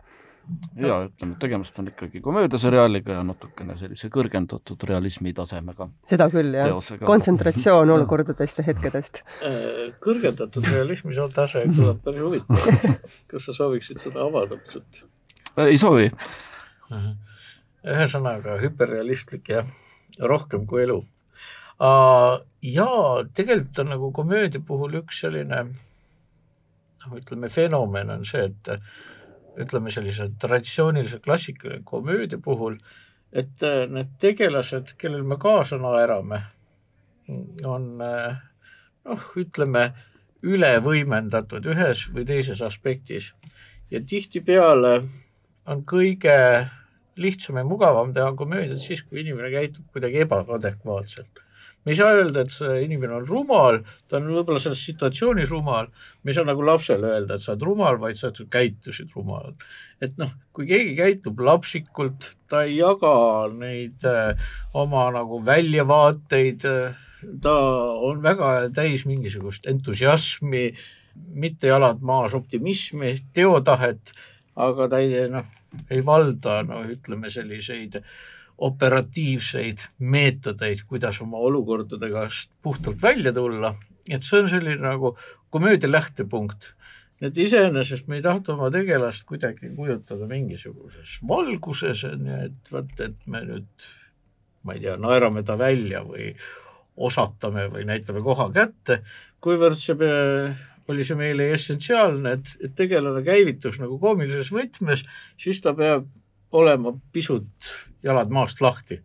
ja 0.75 0.97
ütleme, 1.05 1.35
tegemist 1.39 1.77
on 1.79 1.87
ikkagi 1.87 2.21
komöödiaseriaaliga 2.21 3.17
ja 3.17 3.23
natukene 3.23 3.77
sellise 3.79 4.09
kõrgendatud 4.13 4.83
realismi 4.87 5.33
tasemega. 5.33 5.87
seda 6.09 6.27
küll, 6.33 6.55
jah. 6.57 6.89
kontsentratsioon 7.05 7.93
olukordadest 7.95 8.59
ja 8.59 8.65
hetkedest. 8.67 9.21
Äh, 9.45 9.93
kõrgendatud 10.03 10.67
realismi 10.67 11.15
tase 11.35 11.63
kõlab 11.69 12.03
päris 12.03 12.25
huvitavalt. 12.25 13.07
kas 13.31 13.47
sa 13.47 13.55
sooviksid 13.59 14.03
seda 14.03 14.25
avada 14.27 14.59
pisut? 14.59 15.05
ei 15.63 15.77
soovi. 15.77 16.11
ühesõnaga 17.83 18.59
hüperrealistlik 18.61 19.49
ja 19.49 19.63
rohkem 20.19 20.67
kui 20.67 20.83
elu. 20.83 20.99
ja 21.79 22.89
tegelikult 23.33 23.79
on 23.79 23.91
nagu 23.95 24.11
komöödia 24.11 24.61
puhul 24.67 24.99
üks 25.03 25.23
selline 25.23 25.63
noh, 25.63 27.17
ütleme 27.17 27.49
fenomen 27.49 28.11
on 28.17 28.25
see, 28.27 28.45
et 28.51 28.75
ütleme 29.59 29.91
sellise 29.91 30.29
traditsioonilise 30.41 31.19
klassikalise 31.23 31.83
komöödia 31.85 32.39
puhul, 32.41 32.77
et 33.33 33.63
äh, 33.63 33.85
need 33.89 34.15
tegelased, 34.21 34.95
kellel 34.97 35.23
me 35.27 35.37
kaasa 35.41 35.77
naerame, 35.81 36.41
on 37.65 38.01
äh, 38.03 38.41
noh, 39.05 39.27
ütleme 39.39 39.91
üle 40.43 40.73
võimendatud 40.83 41.65
ühes 41.71 42.07
või 42.13 42.25
teises 42.27 42.61
aspektis. 42.65 43.31
Ja 43.91 44.01
tihtipeale 44.03 44.95
on 45.69 45.83
kõige 45.87 46.35
lihtsam 47.15 47.59
ja 47.61 47.63
mugavam 47.67 48.11
teha 48.13 48.33
komöödiat 48.35 48.81
siis, 48.81 49.03
kui 49.05 49.21
inimene 49.21 49.51
käitub 49.53 49.85
kuidagi 49.93 50.23
ebaadekvaatselt 50.25 51.42
me 51.85 51.91
ei 51.91 51.97
saa 51.99 52.15
öelda, 52.15 52.43
et 52.43 52.53
see 52.53 52.79
inimene 52.85 53.17
on 53.17 53.27
rumal, 53.27 53.79
ta 54.09 54.17
on 54.19 54.29
võib-olla 54.31 54.61
selles 54.63 54.83
situatsioonis 54.87 55.51
rumal, 55.51 55.89
me 56.23 56.31
ei 56.31 56.37
saa 56.37 56.47
nagu 56.47 56.63
lapsele 56.65 57.11
öelda, 57.15 57.37
et 57.37 57.43
sa 57.43 57.53
oled 57.53 57.65
rumal, 57.67 57.99
vaid 58.01 58.19
sa 58.19 58.31
käitusid 58.31 59.13
rumalalt. 59.15 59.63
et 60.03 60.17
noh, 60.19 60.31
kui 60.55 60.67
keegi 60.69 60.95
käitub 60.97 61.39
lapsikult, 61.43 62.33
ta 62.51 62.63
ei 62.67 62.77
jaga 62.79 63.13
neid 63.53 64.03
äh, 64.07 64.51
oma 64.73 65.09
nagu 65.15 65.39
väljavaateid 65.45 66.67
äh,, 66.69 66.99
ta 67.43 67.55
on 68.03 68.23
väga 68.23 68.69
täis 68.75 69.05
mingisugust 69.07 69.67
entusiasmi, 69.67 70.69
mitte 71.39 71.69
jalad 71.69 72.01
maas 72.01 72.33
optimismi, 72.35 73.17
teotahet, 73.33 74.15
aga 74.55 74.89
ta 74.91 74.99
ei 75.03 75.27
noh, 75.31 75.47
ei 75.89 76.03
valda 76.05 76.61
no 76.67 76.83
ütleme 76.89 77.31
selliseid 77.33 77.99
äh, 77.99 78.07
operatiivseid 78.63 79.87
meetodeid, 79.99 80.85
kuidas 80.87 81.19
oma 81.23 81.41
olukordadega 81.43 82.27
puhtalt 82.63 83.01
välja 83.01 83.33
tulla, 83.35 83.73
et 84.09 84.23
see 84.23 84.39
on 84.39 84.49
selline 84.51 84.81
nagu 84.83 85.17
komöödia 85.51 85.91
lähtepunkt. 85.91 86.73
et 87.23 87.37
iseenesest 87.37 88.07
me 88.11 88.17
ei 88.17 88.21
tahta 88.21 88.51
oma 88.53 88.67
tegelast 88.71 89.23
kuidagi 89.23 89.69
kujutada 89.75 90.25
mingisuguses 90.27 91.19
valguses, 91.27 92.03
on 92.03 92.25
ju, 92.27 92.39
et 92.49 92.71
vot, 92.71 92.99
et 92.99 93.27
me 93.27 93.39
nüüd, 93.47 93.85
ma 94.67 94.75
ei 94.75 94.81
tea, 94.83 94.97
naerame 94.99 95.43
ta 95.47 95.55
välja 95.59 96.01
või 96.03 96.33
osatame 96.97 97.69
või 97.71 97.85
näitame 97.87 98.23
koha 98.25 98.49
kätte, 98.51 99.03
kuivõrd 99.39 99.79
see 99.79 99.95
oli 100.91 101.05
see 101.07 101.15
meile 101.15 101.47
essentsiaalne, 101.55 102.35
et, 102.37 102.51
et 102.59 102.75
tegelane 102.75 103.23
käivitus 103.23 103.79
nagu 103.79 103.95
koomilises 104.01 104.51
võtmes, 104.51 105.05
siis 105.39 105.61
ta 105.63 105.71
peab 105.77 106.09
olema 106.53 106.93
pisut 107.13 107.69
jalad 108.03 108.31
maast 108.33 108.61
lahti. 108.61 109.01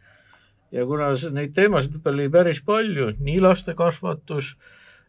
ja 0.72 0.84
kuna 0.86 1.14
neid 1.32 1.54
teemasid 1.56 2.06
oli 2.06 2.28
päris 2.28 2.60
palju, 2.60 3.12
nii 3.24 3.40
lastekasvatus, 3.40 4.56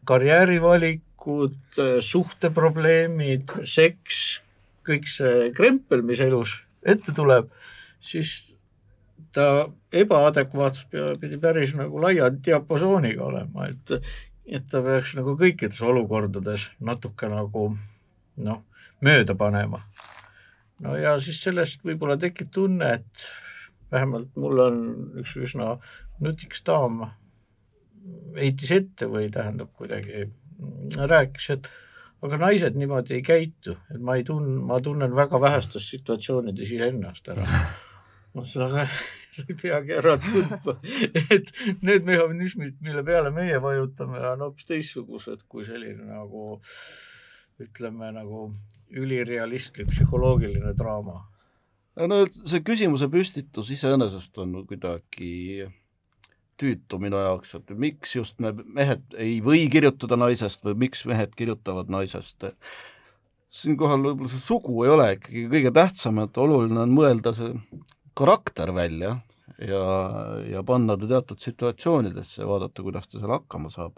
karjäärivalikud, 0.08 1.80
suhteprobleemid, 2.00 3.52
seks, 3.68 4.40
kõik 4.88 5.10
see 5.12 5.50
krempel, 5.56 6.00
mis 6.02 6.22
elus 6.24 6.54
ette 6.80 7.12
tuleb, 7.12 7.50
siis 8.00 8.56
ta 9.36 9.68
ebaadekvaatsus 9.92 10.88
pidi 11.20 11.36
päris 11.42 11.74
nagu 11.76 12.00
laia 12.00 12.30
diapasooniga 12.32 13.26
olema, 13.28 13.68
et, 13.68 14.08
et 14.48 14.64
ta 14.70 14.80
peaks 14.86 15.12
nagu 15.18 15.36
kõikides 15.36 15.82
olukordades 15.84 16.70
natuke 16.80 17.28
nagu 17.28 17.74
noh, 18.40 18.64
mööda 19.04 19.36
panema 19.36 19.84
no 20.84 20.96
ja 20.98 21.16
siis 21.22 21.42
sellest 21.44 21.84
võib-olla 21.86 22.18
tekib 22.20 22.50
tunne, 22.54 22.94
et 23.00 23.28
vähemalt 23.92 24.36
mul 24.38 24.64
on 24.66 24.82
üks 25.22 25.36
üsna 25.40 25.74
nutikas 26.20 26.64
daam 26.66 27.04
heitis 28.36 28.72
ette 28.74 29.08
või 29.10 29.28
tähendab 29.32 29.72
kuidagi 29.76 30.28
rääkis, 31.10 31.50
et 31.56 31.68
aga 32.24 32.40
naised 32.40 32.76
niimoodi 32.76 33.16
ei 33.16 33.22
käitu, 33.24 33.76
et 33.92 34.00
ma 34.00 34.16
ei 34.18 34.24
tun-, 34.26 34.58
ma 34.68 34.80
tunnen 34.84 35.14
väga 35.16 35.40
vähestes 35.40 35.88
situatsioonides 35.92 36.74
iseennast 36.76 37.30
ära. 37.32 37.46
noh, 38.36 38.46
seda 38.46 38.68
ka, 38.72 38.86
sa 39.34 39.44
ei 39.48 39.56
peagi 39.62 39.96
ära 39.98 40.16
tundma, 40.22 40.76
et 41.36 41.52
need 41.82 42.08
mehhanismid, 42.08 42.76
mille 42.84 43.04
peale 43.06 43.32
meie 43.34 43.60
vajutame, 43.62 44.20
on 44.34 44.44
hoopis 44.46 44.68
teistsugused 44.68 45.46
kui 45.48 45.64
selline 45.68 46.06
nagu 46.12 46.60
ütleme 47.60 48.12
nagu 48.16 48.50
ülirealistlik 48.90 49.90
psühholoogiline 49.90 50.72
draama. 50.78 51.24
no 51.96 52.22
see 52.30 52.62
küsimuse 52.64 53.10
püstitus 53.12 53.70
iseenesest 53.74 54.38
on 54.42 54.54
kuidagi 54.66 55.68
tüütu 56.60 57.00
minu 57.00 57.20
jaoks, 57.20 57.54
et 57.56 57.72
miks 57.76 58.14
just 58.16 58.40
me 58.42 58.52
mehed 58.52 59.16
ei 59.18 59.38
või 59.44 59.64
kirjutada 59.72 60.18
naisest 60.20 60.64
või 60.66 60.76
miks 60.86 61.04
mehed 61.08 61.32
kirjutavad 61.36 61.90
naisest. 61.92 62.50
siinkohal 63.50 64.04
võib-olla 64.04 64.30
see 64.30 64.44
sugu 64.44 64.84
ei 64.84 64.92
ole 64.94 65.08
ikkagi 65.16 65.46
kõige 65.54 65.72
tähtsam, 65.74 66.20
et 66.22 66.38
oluline 66.38 66.84
on 66.84 66.94
mõelda 66.94 67.34
see 67.34 67.54
karakter 68.14 68.74
välja 68.76 69.16
ja, 69.58 69.82
ja 70.50 70.62
panna 70.66 70.96
ta 70.96 71.08
teatud 71.08 71.40
situatsioonidesse 71.40 72.42
ja 72.42 72.48
vaadata, 72.48 72.84
kuidas 72.84 73.08
ta 73.08 73.18
seal 73.18 73.34
hakkama 73.34 73.72
saab. 73.72 73.96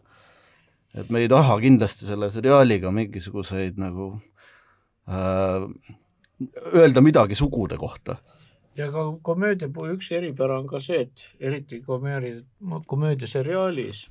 et 0.95 1.11
me 1.11 1.23
ei 1.25 1.29
taha 1.29 1.59
kindlasti 1.61 2.07
selle 2.07 2.31
seriaaliga 2.31 2.91
mingisuguseid 2.93 3.79
nagu 3.81 4.15
öelda 6.75 7.00
midagi 7.00 7.35
sugude 7.35 7.76
kohta. 7.76 8.16
ja 8.76 8.88
ka 8.92 9.04
komöödia 9.23 9.68
puhul 9.68 9.99
üks 9.99 10.09
eripära 10.16 10.59
on 10.59 10.66
ka 10.66 10.80
see, 10.80 11.02
et 11.04 11.25
eriti 11.40 11.80
komöödia, 11.85 12.40
komöödiaseriaalis 12.87 14.06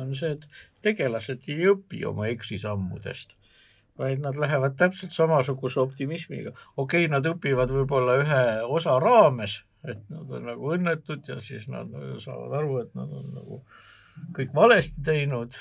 on 0.00 0.14
see, 0.16 0.32
et 0.32 0.48
tegelased 0.82 1.46
ei 1.48 1.68
õpi 1.70 2.02
oma 2.08 2.26
eksisammudest, 2.32 3.36
vaid 3.98 4.22
nad 4.24 4.38
lähevad 4.40 4.74
täpselt 4.80 5.14
samasuguse 5.14 5.80
optimismiga. 5.80 6.50
okei 6.76 7.04
okay,, 7.04 7.12
nad 7.12 7.28
õpivad 7.30 7.70
võib-olla 7.70 8.16
ühe 8.24 8.42
osa 8.66 8.98
raames, 8.98 9.60
et 9.86 10.02
nad 10.10 10.30
on 10.30 10.50
nagu 10.50 10.74
õnnetud 10.74 11.28
ja 11.28 11.38
siis 11.40 11.68
nad 11.68 11.92
saavad 12.24 12.58
aru, 12.58 12.80
et 12.82 12.94
nad 12.98 13.12
on 13.20 13.30
nagu 13.36 13.62
kõik 14.36 14.54
valesti 14.54 15.02
teinud 15.04 15.54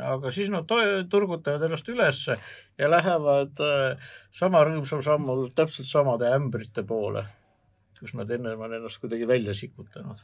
aga 0.00 0.30
siis 0.30 0.50
nad 0.52 0.68
turgutavad 1.10 1.62
ennast 1.66 1.88
ülesse 1.88 2.36
ja 2.78 2.90
lähevad 2.90 3.62
äh, 3.64 4.10
sama 4.34 4.62
rõõmsal 4.66 5.02
sammul 5.02 5.48
täpselt 5.56 5.90
samade 5.90 6.30
ämbrite 6.30 6.84
poole, 6.86 7.24
kus 7.98 8.14
nad 8.18 8.30
ennem 8.30 8.60
on 8.60 8.78
ennast 8.78 9.02
kuidagi 9.02 9.28
välja 9.28 9.54
sikutanud. 9.54 10.22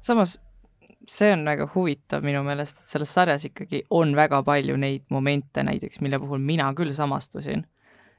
samas 0.00 0.38
see 1.08 1.32
on 1.32 1.44
väga 1.44 1.68
huvitav 1.74 2.22
minu 2.22 2.42
meelest, 2.46 2.82
et 2.82 2.94
selles 2.94 3.14
sarjas 3.14 3.46
ikkagi 3.48 3.82
on 3.90 4.16
väga 4.16 4.42
palju 4.46 4.76
neid 4.76 5.08
momente 5.10 5.64
näiteks, 5.64 6.00
mille 6.00 6.18
puhul 6.22 6.38
mina 6.38 6.68
küll 6.78 6.92
samastusin 6.94 7.64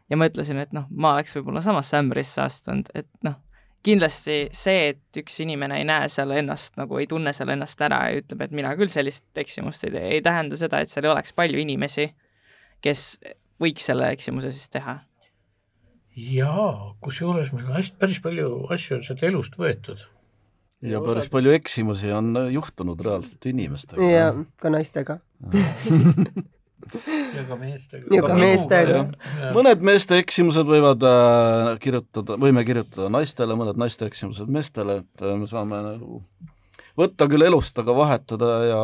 ja 0.09 0.19
mõtlesin, 0.19 0.59
et 0.59 0.73
noh, 0.75 0.89
ma 0.89 1.15
oleks 1.15 1.35
võib-olla 1.37 1.61
samasse 1.63 1.97
ämbrisse 2.01 2.41
astunud, 2.43 2.89
et 2.95 3.09
noh 3.23 3.39
kindlasti 3.83 4.37
see, 4.55 4.93
et 4.93 5.19
üks 5.23 5.39
inimene 5.43 5.81
ei 5.81 5.87
näe 5.87 6.07
seal 6.11 6.31
ennast 6.37 6.77
nagu, 6.79 6.97
ei 7.01 7.07
tunne 7.09 7.33
seal 7.35 7.51
ennast 7.53 7.81
ära 7.83 7.99
ja 8.09 8.21
ütleb, 8.21 8.45
et 8.45 8.55
mina 8.55 8.73
küll 8.79 8.91
sellist 8.91 9.27
eksimust 9.39 9.83
ei 9.87 9.93
tee, 9.95 10.05
ei 10.17 10.21
tähenda 10.25 10.59
seda, 10.59 10.79
et 10.79 10.91
seal 10.93 11.07
ei 11.07 11.11
oleks 11.11 11.35
palju 11.35 11.59
inimesi, 11.63 12.07
kes 12.83 13.03
võiks 13.61 13.89
selle 13.89 14.09
eksimuse 14.15 14.53
siis 14.55 14.71
teha. 14.73 14.97
jaa, 16.15 16.95
kusjuures 17.03 17.53
meil 17.55 17.69
on 17.69 17.77
hästi, 17.79 17.99
päris 17.99 18.23
palju 18.23 18.49
asju 18.73 18.99
on 18.99 19.07
sealt 19.07 19.23
elust 19.29 19.59
võetud. 19.59 20.07
ja 20.87 21.03
päris 21.03 21.29
palju 21.33 21.55
eksimusi 21.59 22.11
on 22.15 22.33
juhtunud 22.55 23.03
reaalselt 23.03 23.51
inimestega. 23.51 24.09
ja 24.09 24.33
ka 24.57 24.71
naistega. 24.73 25.19
ja 27.35 27.43
ka 27.47 27.57
meestega. 27.59 28.07
ja 28.15 28.23
ka 28.25 28.37
meestega. 28.37 29.03
mõned 29.55 29.85
meeste 29.85 30.19
eksimused 30.21 30.67
võivad 30.69 31.03
äh, 31.07 31.69
kirjutada, 31.83 32.37
võime 32.41 32.65
kirjutada 32.67 33.09
naistele, 33.13 33.57
mõned 33.59 33.79
naiste 33.79 34.07
eksimused 34.09 34.51
meestele, 34.51 35.01
et 35.03 35.25
äh, 35.25 35.35
me 35.39 35.49
saame 35.49 35.81
nagu 35.85 36.21
võtta 36.99 37.27
küll 37.31 37.45
elust, 37.45 37.77
aga 37.81 37.95
vahetada 37.97 38.53
ja 38.67 38.83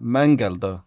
mängelda, 0.00 0.78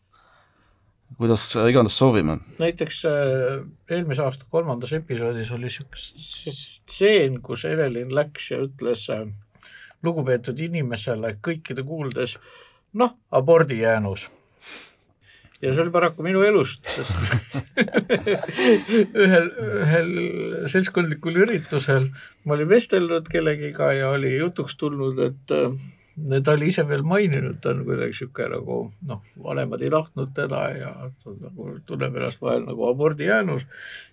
kuidas 1.19 1.47
iganes 1.69 1.97
soovime. 1.97 2.39
näiteks 2.59 3.01
äh, 3.09 3.65
eelmise 3.89 4.25
aasta 4.25 4.47
kolmandas 4.49 4.93
episoodis 4.97 5.51
oli 5.55 5.69
niisugune 5.69 6.53
stseen, 6.59 7.41
kus 7.45 7.65
Evelin 7.69 8.13
läks 8.15 8.51
ja 8.51 8.63
ütles 8.65 9.07
äh, 9.13 9.27
lugupeetud 10.05 10.59
inimesele 10.59 11.35
kõikide 11.45 11.85
kuuldes, 11.85 12.37
noh, 12.93 13.15
abordijäänus 13.31 14.29
ja 15.65 15.73
see 15.73 15.83
oli 15.85 15.93
paraku 15.93 16.25
minu 16.25 16.43
elust, 16.45 16.85
sest 16.85 17.33
ühel, 19.25 19.49
ühel 19.81 20.13
seltskondlikul 20.71 21.41
üritusel 21.45 22.09
ma 22.45 22.55
olin 22.55 22.69
vestelnud 22.69 23.27
kellegiga 23.31 23.91
ja 23.97 24.13
oli 24.13 24.35
jutuks 24.37 24.77
tulnud, 24.77 25.19
et 25.25 25.55
ta 26.45 26.53
oli 26.53 26.69
ise 26.71 26.85
veel 26.87 27.03
maininud, 27.07 27.57
ta 27.61 27.73
on 27.73 27.83
kuidagi 27.87 28.13
niisugune 28.13 28.49
nagu 28.53 28.79
noh, 29.09 29.23
vanemad 29.43 29.81
ei 29.83 29.91
tahtnud 29.91 30.31
teda 30.37 30.61
ja 30.77 30.91
nagu 31.25 31.71
tunneb 31.89 32.15
ennast 32.15 32.41
vahel 32.41 32.63
nagu 32.67 32.87
abordijäänus. 32.87 33.65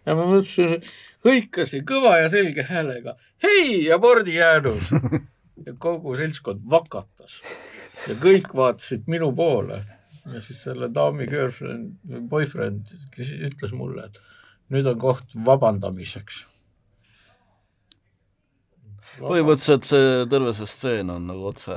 ja 0.07 0.17
ma 0.19 0.27
mõtlesin, 0.33 0.81
hõikasin 1.27 1.85
kõva 1.89 2.17
ja 2.23 2.33
selge 2.33 2.67
häälega, 2.67 3.17
hei, 3.45 3.91
abordijäänus! 3.95 4.91
ja 5.67 5.77
kogu 5.79 6.17
seltskond 6.19 6.65
vakatas 6.71 7.43
ja 8.09 8.17
kõik 8.19 8.51
vaatasid 8.57 9.05
minu 9.07 9.31
poole 9.37 9.83
ja 10.31 10.41
siis 10.45 10.63
selle 10.63 10.89
daami 10.95 11.27
girlfriend, 11.27 11.97
boyfriend, 12.31 12.95
kes 13.17 13.35
ütles 13.51 13.75
mulle, 13.75 14.07
et 14.07 14.21
nüüd 14.73 14.87
on 14.87 14.99
koht 15.03 15.35
vabandamiseks 15.47 16.45
põhimõtteliselt 19.21 19.89
see 19.89 20.07
terve 20.31 20.55
see 20.57 20.69
stseen 20.71 21.13
on 21.13 21.27
nagu 21.29 21.51
otse 21.51 21.77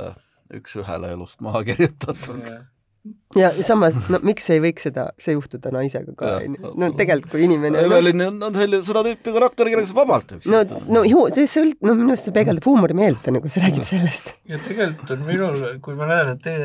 üks-ühele 0.56 1.10
elust 1.16 1.42
maha 1.44 1.62
kirjutatud. 1.66 2.46
Ja 3.36 3.50
samas, 3.64 3.96
no 4.12 4.20
miks 4.26 4.48
ei 4.54 4.60
võiks 4.62 4.86
seda, 4.86 5.06
see 5.22 5.34
juhtuda 5.36 5.70
naisega 5.74 6.14
ka, 6.18 6.32
onju. 6.44 6.72
no 6.80 6.88
tegelikult, 6.98 7.30
kui 7.34 7.44
inimene 7.46 7.82
Evelin 7.84 8.24
on, 8.26 8.38
on 8.48 8.56
selline, 8.56 8.82
seda 8.86 9.02
tüüpi 9.06 9.34
karakter, 9.34 9.70
kellega 9.70 9.90
sa 9.90 9.96
vabalt 9.98 10.34
võiks 10.36 10.50
no, 10.52 10.62
no 10.96 11.02
ju, 11.06 11.22
see 11.36 11.48
sõlt-, 11.50 11.78
no 11.86 11.96
minu 11.98 12.14
arust 12.14 12.28
see 12.28 12.36
peegeldab 12.36 12.68
huumorimeelt, 12.70 13.30
nagu 13.34 13.52
see 13.52 13.64
räägib 13.64 13.86
sellest. 13.88 14.32
ja 14.50 14.60
tegelikult 14.64 15.14
on 15.16 15.24
minul, 15.28 15.64
kui 15.84 15.98
ma 15.98 16.10
näen, 16.12 16.34
et 16.36 16.44
te, 16.46 16.56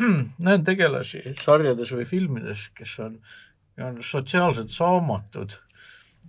näen 0.46 0.66
tegelasi 0.66 1.24
sarjades 1.40 1.92
või 1.96 2.06
filmides, 2.08 2.68
kes 2.76 2.94
on, 3.04 3.18
on 3.86 3.98
sotsiaalselt 4.06 4.72
saamatud, 4.74 5.58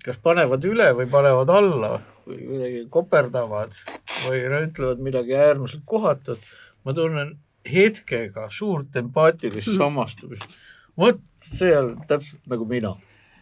kas 0.05 0.17
panevad 0.23 0.65
üle 0.67 0.89
või 0.97 1.07
panevad 1.11 1.53
alla 1.53 1.93
või 2.25 2.41
kuidagi 2.47 2.83
koperdavad 2.93 3.77
või 4.25 4.43
ütlevad 4.65 5.01
midagi 5.03 5.37
äärmiselt 5.37 5.85
kohatut, 5.89 6.43
ma 6.85 6.93
tunnen 6.97 7.37
hetkega 7.67 8.47
suurt 8.49 8.95
empaatilist 8.95 9.75
samastumist. 9.77 10.59
vot 10.97 11.21
see 11.37 11.71
on 11.77 11.95
täpselt 12.07 12.45
nagu 12.51 12.65
mina, 12.69 12.95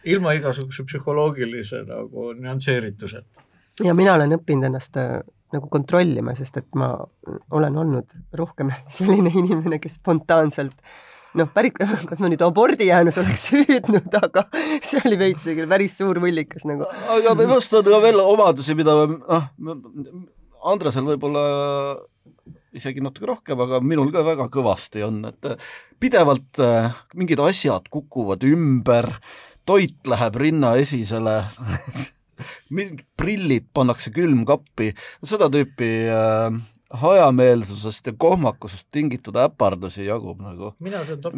ilma 0.04 0.34
igasuguse 0.38 0.84
psühholoogilise 0.88 1.84
nagu 1.88 2.32
nüansseerituseta. 2.36 3.44
ja 3.84 3.94
mina 3.94 4.14
olen 4.14 4.36
õppinud 4.38 4.70
ennast 4.70 4.96
äh, 5.00 5.20
nagu 5.54 5.68
kontrollima, 5.72 6.34
sest 6.38 6.60
et 6.60 6.74
ma 6.78 6.92
olen 7.50 7.78
olnud 7.84 8.18
rohkem 8.38 8.72
selline 8.98 9.32
inimene, 9.34 9.80
kes 9.82 9.98
spontaanselt 10.00 10.76
noh, 11.38 11.50
päris, 11.54 11.76
kas 12.10 12.20
ma 12.20 12.30
nüüd 12.30 12.42
abordijäänus 12.44 13.18
oleks 13.22 13.48
hüüdnud, 13.54 14.10
aga 14.20 14.46
see 14.88 15.02
oli 15.06 15.18
veits 15.20 15.48
küll 15.48 15.68
päris 15.70 15.96
suur 16.00 16.20
võllikas 16.22 16.66
nagu. 16.68 16.88
aga 17.16 17.34
minust 17.38 17.74
on 17.78 17.88
ka 17.88 18.02
veel 18.04 18.22
omadusi, 18.24 18.76
mida 18.78 18.96
noh, 19.08 19.88
Andresel 20.70 21.06
võib-olla 21.06 21.42
isegi 22.76 23.02
natuke 23.02 23.28
rohkem, 23.30 23.60
aga 23.64 23.80
minul 23.82 24.12
ka 24.14 24.22
väga 24.26 24.48
kõvasti 24.52 25.04
on, 25.06 25.22
et 25.30 25.66
pidevalt 26.02 26.60
äh, 26.62 26.90
mingid 27.18 27.42
asjad 27.42 27.88
kukuvad 27.92 28.44
ümber, 28.46 29.12
toit 29.68 29.98
läheb 30.10 30.38
rinnaesisele 30.40 31.36
mingid 32.76 33.04
prillid 33.18 33.68
pannakse 33.76 34.12
külmkappi, 34.14 34.92
seda 35.26 35.50
tüüpi 35.52 35.90
äh, 36.14 36.60
hajameelsusest 36.90 38.06
ja 38.06 38.12
kohmakusest 38.18 38.88
tingitud 38.92 39.36
äpardusi 39.38 40.04
jagub 40.08 40.40
nagu, 40.42 40.72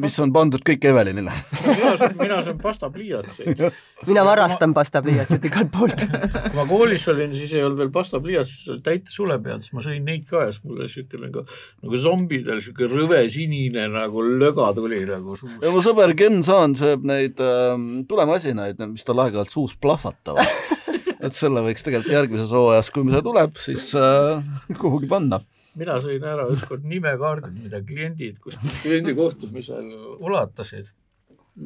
mis 0.01 0.15
on 0.25 0.33
pandud 0.33 0.63
kõik 0.65 0.87
Evelinile. 0.89 1.35
Mina 1.67 1.91
söön, 2.01 2.15
mina 2.21 2.39
söön 2.47 2.59
pastapliiatseid. 2.63 3.61
mina 4.09 4.25
varastan 4.25 4.73
pastapliiatsid 4.75 5.45
igalt 5.45 5.73
poolt. 5.75 6.07
Kui 6.47 6.57
ma 6.57 6.65
koolis 6.69 7.05
olin, 7.13 7.37
siis 7.37 7.53
ei 7.53 7.65
olnud 7.67 7.83
veel 7.83 7.93
pastapliiatsid, 7.93 8.81
täite 8.87 9.13
sule 9.13 9.37
peal, 9.45 9.61
siis 9.61 9.77
ma 9.77 9.85
sõin 9.85 10.09
neid 10.09 10.25
ka 10.31 10.47
ja 10.47 10.55
siis 10.55 10.65
mul 10.65 10.81
oli 10.81 10.89
niisugune 10.89 11.29
nagu, 11.29 11.45
nagu 11.85 12.03
zombidel 12.09 12.63
niisugune 12.63 13.03
rõve 13.03 13.23
sinine 13.33 13.89
nagu 13.93 14.25
löga 14.25 14.73
tuli 14.79 15.05
nagu 15.09 15.37
suus. 15.37 15.59
ja 15.61 15.75
mu 15.75 15.85
sõber 15.85 16.17
Ken 16.17 16.41
Saan 16.47 16.79
sööb 16.79 17.05
neid 17.09 17.41
äh, 17.45 17.77
tulemasinaid, 18.09 18.81
mis 18.95 19.05
tal 19.05 19.21
aeg-ajalt 19.27 19.53
suus 19.53 19.77
plahvatavad 19.77 20.49
et 21.23 21.37
selle 21.37 21.63
võiks 21.65 21.87
tegelikult 21.87 22.17
järgmises 22.17 22.55
hooajas, 22.55 22.91
kui 22.95 23.07
see 23.13 23.25
tuleb, 23.25 23.59
siis 23.63 23.91
äh, 23.99 24.43
kuhugi 24.81 25.11
panna. 25.11 25.43
mina 25.79 25.99
sõin 26.05 26.25
ära 26.29 26.49
ükskord 26.53 26.85
nimekaardid, 26.85 27.55
mida 27.63 27.81
kliendid 27.87 28.41
kuskil 28.43 28.75
kliendi 28.83 29.15
kohtumisel 29.17 29.87
ulatasid 30.21 30.91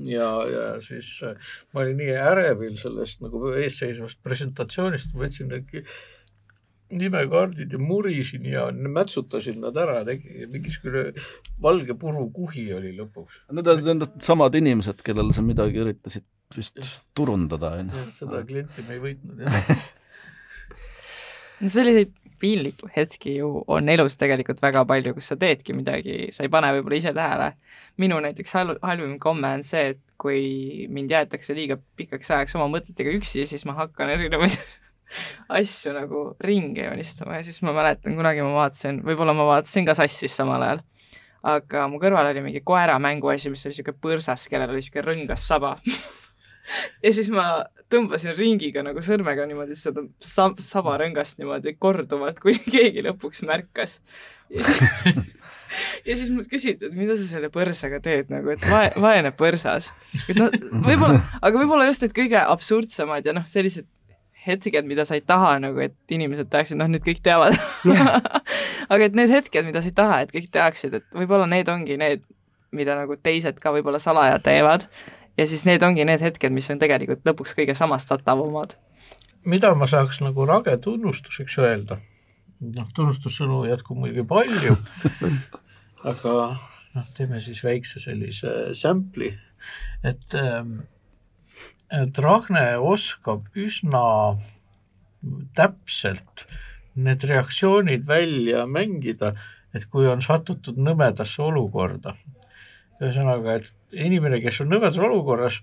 ja, 0.07 0.29
ja 0.51 0.67
siis 0.85 1.09
äh, 1.27 1.55
ma 1.73 1.83
olin 1.83 1.99
nii 2.03 2.19
ärevil 2.33 2.77
sellest 2.81 3.25
nagu 3.25 3.49
eesseisvast 3.57 4.21
presentatsioonist, 4.27 5.17
võtsin 5.17 5.51
need 5.51 5.89
nimekaardid 6.93 7.73
ja 7.75 7.79
murisin 7.83 8.47
ja 8.47 8.69
mätsutasin 8.71 9.59
nad 9.65 9.77
ära, 9.81 10.05
tegi 10.07 10.47
mingisugune 10.53 11.09
valge 11.63 11.97
purukuhi 11.99 12.69
oli 12.77 12.93
lõpuks. 12.95 13.43
Need 13.59 13.71
on 13.73 13.85
need 13.89 14.21
samad 14.23 14.55
inimesed, 14.55 15.03
kellele 15.07 15.35
sa 15.35 15.43
midagi 15.43 15.83
üritasid 15.83 16.27
vist 16.55 16.79
turundada, 17.17 17.75
on 17.81 17.91
ju. 17.91 18.05
seda 18.15 18.45
klienti 18.47 18.85
me 18.87 18.97
ei 18.97 19.03
võitnud, 19.03 19.43
jah. 19.43 19.75
no 21.61 21.73
selliseid 21.73 22.15
piinlikke 22.41 22.89
hetki 22.97 23.37
ju 23.39 23.51
on 23.73 23.89
elus 23.89 24.19
tegelikult 24.21 24.61
väga 24.63 24.85
palju, 24.89 25.15
kus 25.17 25.31
sa 25.33 25.37
teedki 25.41 25.75
midagi, 25.77 26.17
sa 26.35 26.45
ei 26.45 26.53
pane 26.53 26.73
võib-olla 26.77 26.99
ise 27.01 27.13
tähele. 27.17 27.53
minu 27.97 28.19
näiteks 28.21 28.53
halv, 28.59 28.81
halvim 28.83 29.17
komme 29.23 29.55
on 29.59 29.65
see, 29.65 29.95
et 29.95 30.03
kui 30.21 30.87
mind 30.93 31.13
jäetakse 31.13 31.57
liiga 31.57 31.79
pikaks 31.97 32.31
ajaks 32.31 32.57
oma 32.59 32.69
mõtetega 32.73 33.15
üksi, 33.17 33.47
siis 33.49 33.65
ma 33.69 33.77
hakkan 33.81 34.13
erinevaid 34.13 34.57
asju 35.61 35.95
nagu 35.97 36.27
ringi 36.45 36.85
joonistama 36.85 37.39
ja 37.39 37.47
siis 37.47 37.63
ma 37.65 37.75
mäletan, 37.77 38.19
kunagi 38.19 38.45
ma 38.45 38.53
vaatasin, 38.61 39.01
võib-olla 39.07 39.37
ma 39.37 39.49
vaatasin 39.55 39.89
ka 39.89 39.97
Sassis 39.97 40.37
samal 40.37 40.65
ajal, 40.67 40.85
aga 41.47 41.87
mu 41.89 42.01
kõrval 42.03 42.33
oli 42.33 42.45
mingi 42.51 42.65
koera 42.67 42.99
mänguasi, 43.01 43.53
mis 43.53 43.65
oli 43.65 43.77
niisugune 43.77 44.01
põrsas, 44.03 44.49
kellel 44.51 44.75
oli 44.75 44.83
niisugune 44.83 45.09
rõngas 45.09 45.49
saba 45.49 45.77
ja 47.03 47.13
siis 47.15 47.31
ma 47.33 47.67
tõmbasin 47.93 48.35
ringiga 48.37 48.83
nagu 48.87 49.03
sõrmega 49.05 49.47
niimoodi 49.47 49.77
seda 49.79 50.05
sab-, 50.23 50.61
sabarõngast 50.63 51.41
niimoodi 51.41 51.77
korduvalt, 51.79 52.41
kuni 52.43 52.59
keegi 52.65 53.05
lõpuks 53.07 53.45
märkas. 53.47 53.99
ja 56.09 56.15
siis, 56.15 56.31
mult 56.35 56.51
küsiti, 56.51 56.89
et 56.89 56.95
mida 56.97 57.17
sa 57.19 57.27
selle 57.29 57.51
põrsaga 57.55 58.01
teed 58.03 58.31
nagu, 58.33 58.51
et 58.55 58.67
vae-, 58.71 58.95
vaene 59.03 59.33
põrsas. 59.37 59.93
et 60.27 60.39
noh, 60.39 60.51
võib-olla, 60.87 61.21
aga 61.41 61.61
võib-olla 61.61 61.91
just 61.91 62.07
need 62.07 62.17
kõige 62.17 62.43
absurdsemad 62.43 63.27
ja 63.27 63.37
noh, 63.37 63.47
sellised 63.51 63.89
hetked, 64.47 64.87
mida 64.87 65.05
sa 65.07 65.17
ei 65.19 65.25
taha 65.27 65.57
nagu, 65.63 65.81
et 65.83 66.15
inimesed 66.15 66.51
teaksid, 66.51 66.79
noh 66.79 66.91
nüüd 66.91 67.03
kõik 67.03 67.19
teavad 67.25 67.57
aga 68.93 69.09
et 69.09 69.17
need 69.19 69.33
hetked, 69.33 69.67
mida 69.67 69.83
sa 69.83 69.91
ei 69.91 69.97
taha, 69.97 70.23
et 70.23 70.35
kõik 70.35 70.51
teaksid, 70.55 70.95
et 71.01 71.19
võib-olla 71.19 71.49
need 71.51 71.71
ongi 71.71 71.99
need, 71.99 72.23
mida 72.77 72.95
nagu 72.99 73.19
teised 73.19 73.59
ka 73.63 73.73
võib-olla 73.75 73.99
salaja 74.03 74.39
teevad 74.43 74.87
ja 75.37 75.47
siis 75.47 75.65
need 75.69 75.83
ongi 75.83 76.05
need 76.09 76.23
hetked, 76.25 76.53
mis 76.53 76.71
on 76.73 76.83
tegelikult 76.83 77.25
lõpuks 77.29 77.57
kõige 77.59 77.77
samastatavamad. 77.79 78.77
mida 79.45 79.75
ma 79.75 79.89
saaks 79.91 80.21
nagu 80.25 80.47
rage 80.47 80.77
tunnustuseks 80.85 81.59
öelda? 81.59 82.01
noh, 82.61 82.89
tunnustussõnu 82.95 83.65
jätkub 83.69 83.99
muidugi 84.01 84.27
palju 84.29 84.77
aga 86.13 86.35
noh, 86.97 87.09
teeme 87.17 87.43
siis 87.45 87.63
väikse 87.65 88.01
sellise 88.01 88.75
sample'i, 88.75 89.35
et 90.05 90.37
ähm, 90.41 90.79
et 91.93 92.19
Ragne 92.19 92.79
oskab 92.83 93.47
üsna 93.55 94.37
täpselt 95.55 96.47
need 96.97 97.25
reaktsioonid 97.29 98.07
välja 98.09 98.65
mängida, 98.67 99.35
et 99.75 99.87
kui 99.93 100.07
on 100.09 100.23
satutud 100.25 100.79
nõmedasse 100.81 101.43
olukorda. 101.45 102.17
Ühesõnaga, 103.03 103.59
et 103.61 104.01
inimene, 104.07 104.41
kes 104.45 104.61
on 104.65 104.73
nõmedas 104.73 105.01
olukorras, 105.03 105.61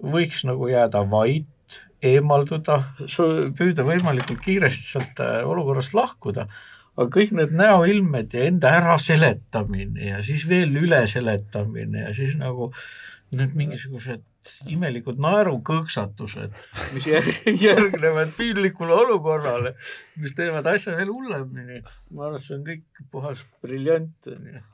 võiks 0.00 0.44
nagu 0.48 0.68
jääda 0.70 1.02
vait, 1.10 1.78
eemalduda, 2.02 2.80
püüda 3.58 3.84
võimalikult 3.86 4.40
kiiresti 4.44 4.94
sealt 4.94 5.20
äh, 5.22 5.40
olukorrast 5.46 5.94
lahkuda, 5.96 6.46
aga 6.96 7.06
kõik 7.12 7.34
need 7.36 7.52
näoilmed 7.56 8.34
ja 8.34 8.48
enda 8.48 8.72
äraseletamine 8.80 10.08
ja 10.08 10.24
siis 10.26 10.46
veel 10.48 10.74
üleseletamine 10.80 12.06
ja 12.08 12.16
siis 12.16 12.34
nagu 12.40 12.70
need 13.36 13.54
mingisugused 13.54 14.24
imelikud 14.72 15.20
naerukõksatused, 15.20 16.56
mis 16.96 17.06
järg, 17.06 17.44
järgnevad 17.68 18.32
piinlikule 18.38 18.96
olukorrale, 19.04 19.76
mis 20.18 20.34
teevad 20.34 20.66
asja 20.72 20.96
veel 20.96 21.12
hullemini. 21.12 21.84
ma 22.10 22.26
arvan, 22.26 22.40
et 22.40 22.46
see 22.46 22.56
on 22.56 22.66
kõik 22.66 23.08
puhas 23.12 23.44
briljant, 23.62 24.16
onju 24.32 24.64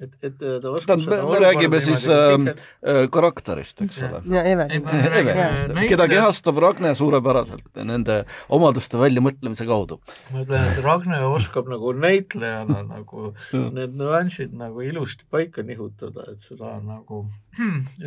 et, 0.00 0.14
et 0.24 0.38
ta 0.40 0.70
oskab 0.72 1.02
tähendab, 1.02 1.28
me 1.30 1.40
räägime 1.42 1.80
siis 1.82 2.06
äh, 2.10 2.32
äh, 2.32 3.02
karakterist, 3.12 3.82
eks 3.84 4.00
ole. 4.06 4.22
ja. 4.32 4.42
Evelinist, 4.52 5.74
keda 5.90 6.08
kehastab 6.10 6.58
Ragne 6.62 6.94
suurepäraselt 6.98 7.82
nende 7.88 8.22
omaduste 8.52 9.00
väljamõtlemise 9.00 9.66
kaudu. 9.68 10.00
ma 10.32 10.42
ütlen, 10.46 10.66
et 10.72 10.82
Ragne 10.84 11.20
oskab 11.28 11.70
nagu 11.72 11.94
näitlejana 11.96 12.82
nagu 12.88 13.32
need 13.52 13.96
nüansid 14.00 14.56
nagu 14.58 14.82
ilusti 14.86 15.28
paika 15.30 15.64
nihutada, 15.66 16.26
et 16.32 16.42
seda 16.42 16.78
nagu 16.82 17.26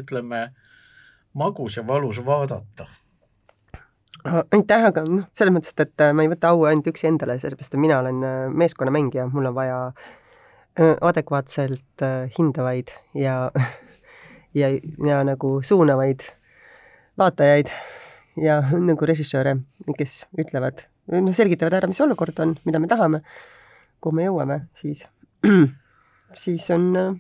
ütleme, 0.04 0.50
magus 1.38 1.80
ja 1.80 1.88
valus 1.88 2.22
vaadata 2.26 2.90
aitäh, 4.26 4.88
aga 4.90 5.04
noh, 5.06 5.26
selles 5.38 5.54
mõttes, 5.54 5.76
et, 5.76 5.86
et 5.86 6.04
ma 6.18 6.24
ei 6.26 6.30
võta 6.32 6.50
au 6.50 6.64
ainult 6.66 6.88
üksi 6.90 7.12
endale, 7.12 7.38
sellepärast 7.38 7.76
et 7.76 7.82
mina 7.82 8.00
olen 8.02 8.24
äh, 8.26 8.38
meeskonnamängija, 8.50 9.28
mul 9.30 9.52
on 9.52 9.54
vaja 9.54 9.82
äh, 9.92 10.08
Äh, 10.08 10.25
adekvaatselt 10.80 12.04
äh, 12.04 12.32
hindavaid 12.38 12.92
ja, 13.14 13.52
ja, 14.60 14.70
ja 15.06 15.24
nagu 15.24 15.62
suunavaid 15.64 16.26
vaatajaid 17.18 17.72
ja 18.42 18.60
nagu 18.74 19.08
režissööre, 19.08 19.56
kes 19.98 20.26
ütlevad, 20.40 20.86
noh, 21.12 21.36
selgitavad 21.36 21.78
ära, 21.80 21.88
mis 21.88 22.02
olukord 22.04 22.40
on, 22.44 22.56
mida 22.68 22.82
me 22.84 22.90
tahame, 22.92 23.22
kuhu 24.04 24.18
me 24.18 24.26
jõuame, 24.28 24.60
siis, 24.76 25.06
siis 26.44 26.68
on 26.76 26.90
äh, 27.00 27.14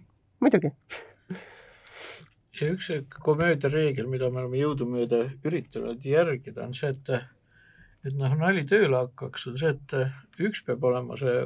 muidugi. 0.44 0.74
ja 2.60 2.74
üks 2.74 2.92
komöödia 3.24 3.72
reegel, 3.72 4.10
mida 4.12 4.30
me 4.32 4.44
oleme 4.44 4.60
jõudumööda 4.60 5.22
üritanud 5.48 6.04
järgida, 6.04 6.68
on 6.68 6.76
see, 6.76 6.92
et 6.92 7.16
et 8.06 8.14
noh, 8.20 8.36
nali 8.38 8.62
tööle 8.70 9.00
hakkaks, 9.00 9.48
on 9.50 9.56
see, 9.58 9.72
et 9.72 10.44
üks 10.44 10.62
peab 10.68 10.84
olema 10.86 11.16
see 11.18 11.40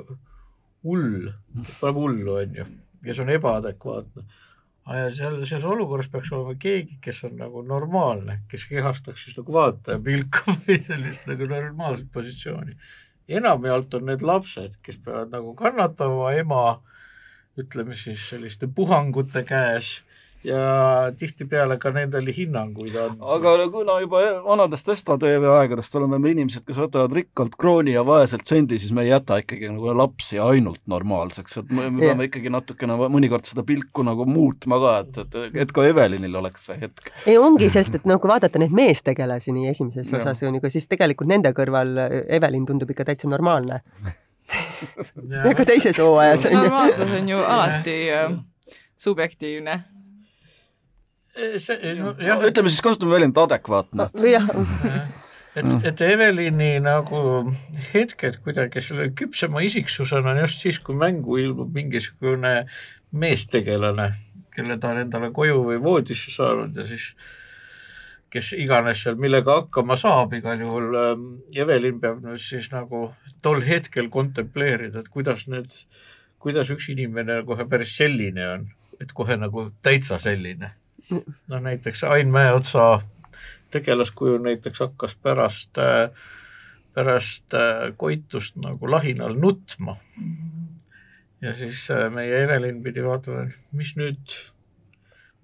hull, 0.83 1.31
paneb 1.79 1.99
hullu, 1.99 2.35
on 2.41 2.55
ju, 2.55 2.65
kes 3.03 3.19
on 3.23 3.31
ebaadekvaatne. 3.33 4.23
ja 4.89 5.09
seal, 5.13 5.37
selles 5.45 5.65
olukorras 5.69 6.09
peaks 6.09 6.31
olema 6.33 6.55
keegi, 6.59 6.97
kes 7.01 7.23
on 7.27 7.37
nagu 7.37 7.61
normaalne, 7.61 8.39
kes 8.49 8.65
kehastaks 8.69 9.27
siis 9.27 9.37
nagu 9.37 9.53
vaataja 9.53 9.99
pilku 10.03 10.55
või 10.65 10.79
sellist 10.87 11.27
nagu 11.29 11.49
normaalset 11.49 12.11
positsiooni. 12.13 12.77
enamjaolt 13.27 13.93
on 13.93 14.05
need 14.09 14.25
lapsed, 14.25 14.79
kes 14.81 14.97
peavad 15.05 15.33
nagu 15.35 15.53
kannatama 15.55 16.33
ema 16.39 16.63
ütleme 17.59 17.95
siis 17.95 18.29
selliste 18.29 18.67
puhangute 18.75 19.43
käes 19.43 19.99
ja 20.43 21.11
tihtipeale 21.19 21.75
ka 21.81 21.91
nendele 21.91 22.31
hinnanguid 22.35 22.95
andma. 22.95 23.33
aga 23.35 23.55
kuna 23.71 23.97
juba 23.99 24.21
vanadest 24.45 24.89
Esta 24.93 25.17
TV 25.19 25.49
aegadest 25.51 25.95
oleme 25.99 26.19
me 26.19 26.31
inimesed, 26.31 26.63
kes 26.67 26.79
võtavad 26.79 27.15
rikkalt 27.15 27.57
krooni 27.59 27.95
ja 27.95 28.05
vaeselt 28.07 28.47
sendi, 28.47 28.79
siis 28.79 28.93
me 28.95 29.03
ei 29.03 29.11
jäta 29.11 29.39
ikkagi 29.41 29.67
nagu 29.73 29.91
lapsi 29.99 30.39
ainult 30.39 30.79
normaalseks, 30.87 31.57
et 31.63 31.73
me, 31.75 31.89
me 31.91 32.05
peame 32.05 32.29
ikkagi 32.29 32.53
natukene 32.53 32.95
mõnikord 33.11 33.49
seda 33.49 33.65
pilku 33.67 34.05
nagu 34.07 34.27
muutma 34.29 34.79
ka, 34.79 34.95
et, 35.03 35.21
et, 35.25 35.59
et 35.65 35.75
ka 35.75 35.85
Evelinil 35.89 36.39
oleks 36.39 36.69
see 36.69 36.79
hetk. 36.85 37.11
ei, 37.25 37.35
ongi, 37.37 37.67
sest 37.73 37.99
et 37.99 38.07
no 38.09 38.19
kui 38.23 38.31
vaadata 38.31 38.63
neid 38.63 38.75
meestegelasi 38.75 39.55
nii 39.55 39.73
esimeses 39.73 40.13
ja. 40.13 40.23
osas 40.23 40.47
on 40.47 40.55
ju, 40.55 40.71
siis 40.71 40.87
tegelikult 40.87 41.29
nende 41.31 41.51
kõrval 41.57 41.95
Evelin 42.31 42.65
tundub 42.69 42.95
ikka 42.95 43.11
täitsa 43.11 43.27
normaalne 43.27 43.83
ja 45.43 45.53
ka 45.59 45.67
teises 45.67 45.99
hooajas 45.99 46.47
on 46.47 46.55
ju. 46.55 46.63
normaalsus 46.63 47.15
on 47.19 47.29
ju 47.29 47.37
alati 47.43 48.01
äh, 48.15 48.35
subjektiivne 48.97 49.81
see, 51.35 51.95
no 51.99 52.13
jah. 52.19 52.43
ütleme 52.47 52.71
siis, 52.71 52.81
kasutame 52.85 53.17
väljendit 53.17 53.43
adekvaatne. 53.45 54.09
jah 54.29 54.49
et, 55.55 55.85
et 55.91 56.01
Evelini 56.01 56.77
nagu 56.83 57.21
hetked 57.93 58.39
kuidagi 58.43 58.83
selle 58.83 59.09
küpsema 59.17 59.63
isiksusena 59.65 60.33
on 60.33 60.43
just 60.43 60.63
siis, 60.65 60.79
kui 60.83 60.97
mängu 60.97 61.39
ilmub 61.41 61.73
mingisugune 61.75 62.53
meestegelane, 63.11 64.11
kelle 64.55 64.77
ta 64.79 64.93
on 64.93 65.03
endale 65.03 65.31
koju 65.35 65.63
või 65.71 65.79
voodisse 65.83 66.33
saanud 66.33 66.77
ja 66.77 66.85
siis 66.89 67.11
kes 68.29 68.51
iganes 68.61 69.01
seal 69.03 69.17
millega 69.17 69.63
hakkama 69.63 69.97
saab, 69.97 70.35
igal 70.37 70.59
juhul 70.61 70.97
ähm, 71.01 71.23
Evelin 71.57 71.97
peab 72.01 72.21
nüüd 72.21 72.41
siis 72.43 72.69
nagu 72.73 73.07
tol 73.41 73.63
hetkel 73.65 74.11
kontempleerida, 74.13 75.01
et 75.01 75.09
kuidas 75.09 75.47
need, 75.49 75.71
kuidas 76.37 76.69
üks 76.69 76.91
inimene 76.93 77.41
kohe 77.47 77.65
päris 77.69 77.95
selline 77.97 78.45
on, 78.53 78.67
et 79.01 79.15
kohe 79.17 79.39
nagu 79.39 79.71
täitsa 79.81 80.21
selline 80.21 80.75
no 81.49 81.59
näiteks 81.59 82.03
Ain 82.03 82.31
Mäeotsa 82.31 82.99
tegelaskuju 83.71 84.37
näiteks 84.37 84.79
hakkas 84.79 85.15
pärast, 85.15 85.77
pärast 86.93 87.53
äh, 87.53 87.89
koitust 87.97 88.55
nagu 88.55 88.91
lahinal 88.91 89.35
nutma. 89.35 89.97
ja 91.41 91.53
siis 91.55 91.91
äh, 91.91 92.11
meie 92.11 92.43
Evelin 92.43 92.83
pidi 92.83 93.03
vaatama, 93.03 93.45
mis 93.71 93.93
nüüd, 93.95 94.33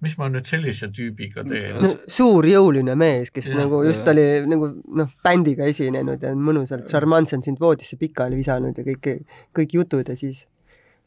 mis 0.04 0.16
ma 0.18 0.28
nüüd 0.28 0.44
sellise 0.48 0.90
tüübiga 0.92 1.44
teen 1.48 1.78
no,. 1.80 1.92
suur 2.08 2.46
jõuline 2.46 2.96
mees, 2.98 3.30
kes 3.32 3.48
ja, 3.52 3.60
nagu 3.62 3.80
just 3.86 4.04
ja. 4.04 4.12
oli 4.12 4.26
nagu 4.50 4.72
noh, 5.00 5.14
bändiga 5.24 5.68
esinenud 5.70 6.22
ja 6.22 6.34
mõnusalt 6.36 6.90
šarmantselt 6.92 7.48
sind 7.48 7.62
voodisse 7.62 7.96
pikali 8.00 8.36
visanud 8.36 8.76
ja 8.76 8.84
kõik, 8.84 9.24
kõik 9.56 9.78
jutud 9.80 10.08
ja 10.08 10.18
siis 10.18 10.44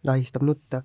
lahistab 0.03 0.47
nutta. 0.47 0.81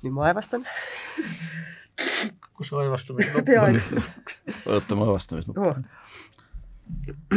nüüd 0.00 0.16
ma 0.16 0.30
aevastan 0.30 0.64
kus 2.60 2.72
aevastamisnupp 2.76 3.54
on? 3.64 3.80
ootame 4.76 5.08
aevastamisnuppu 5.08 5.72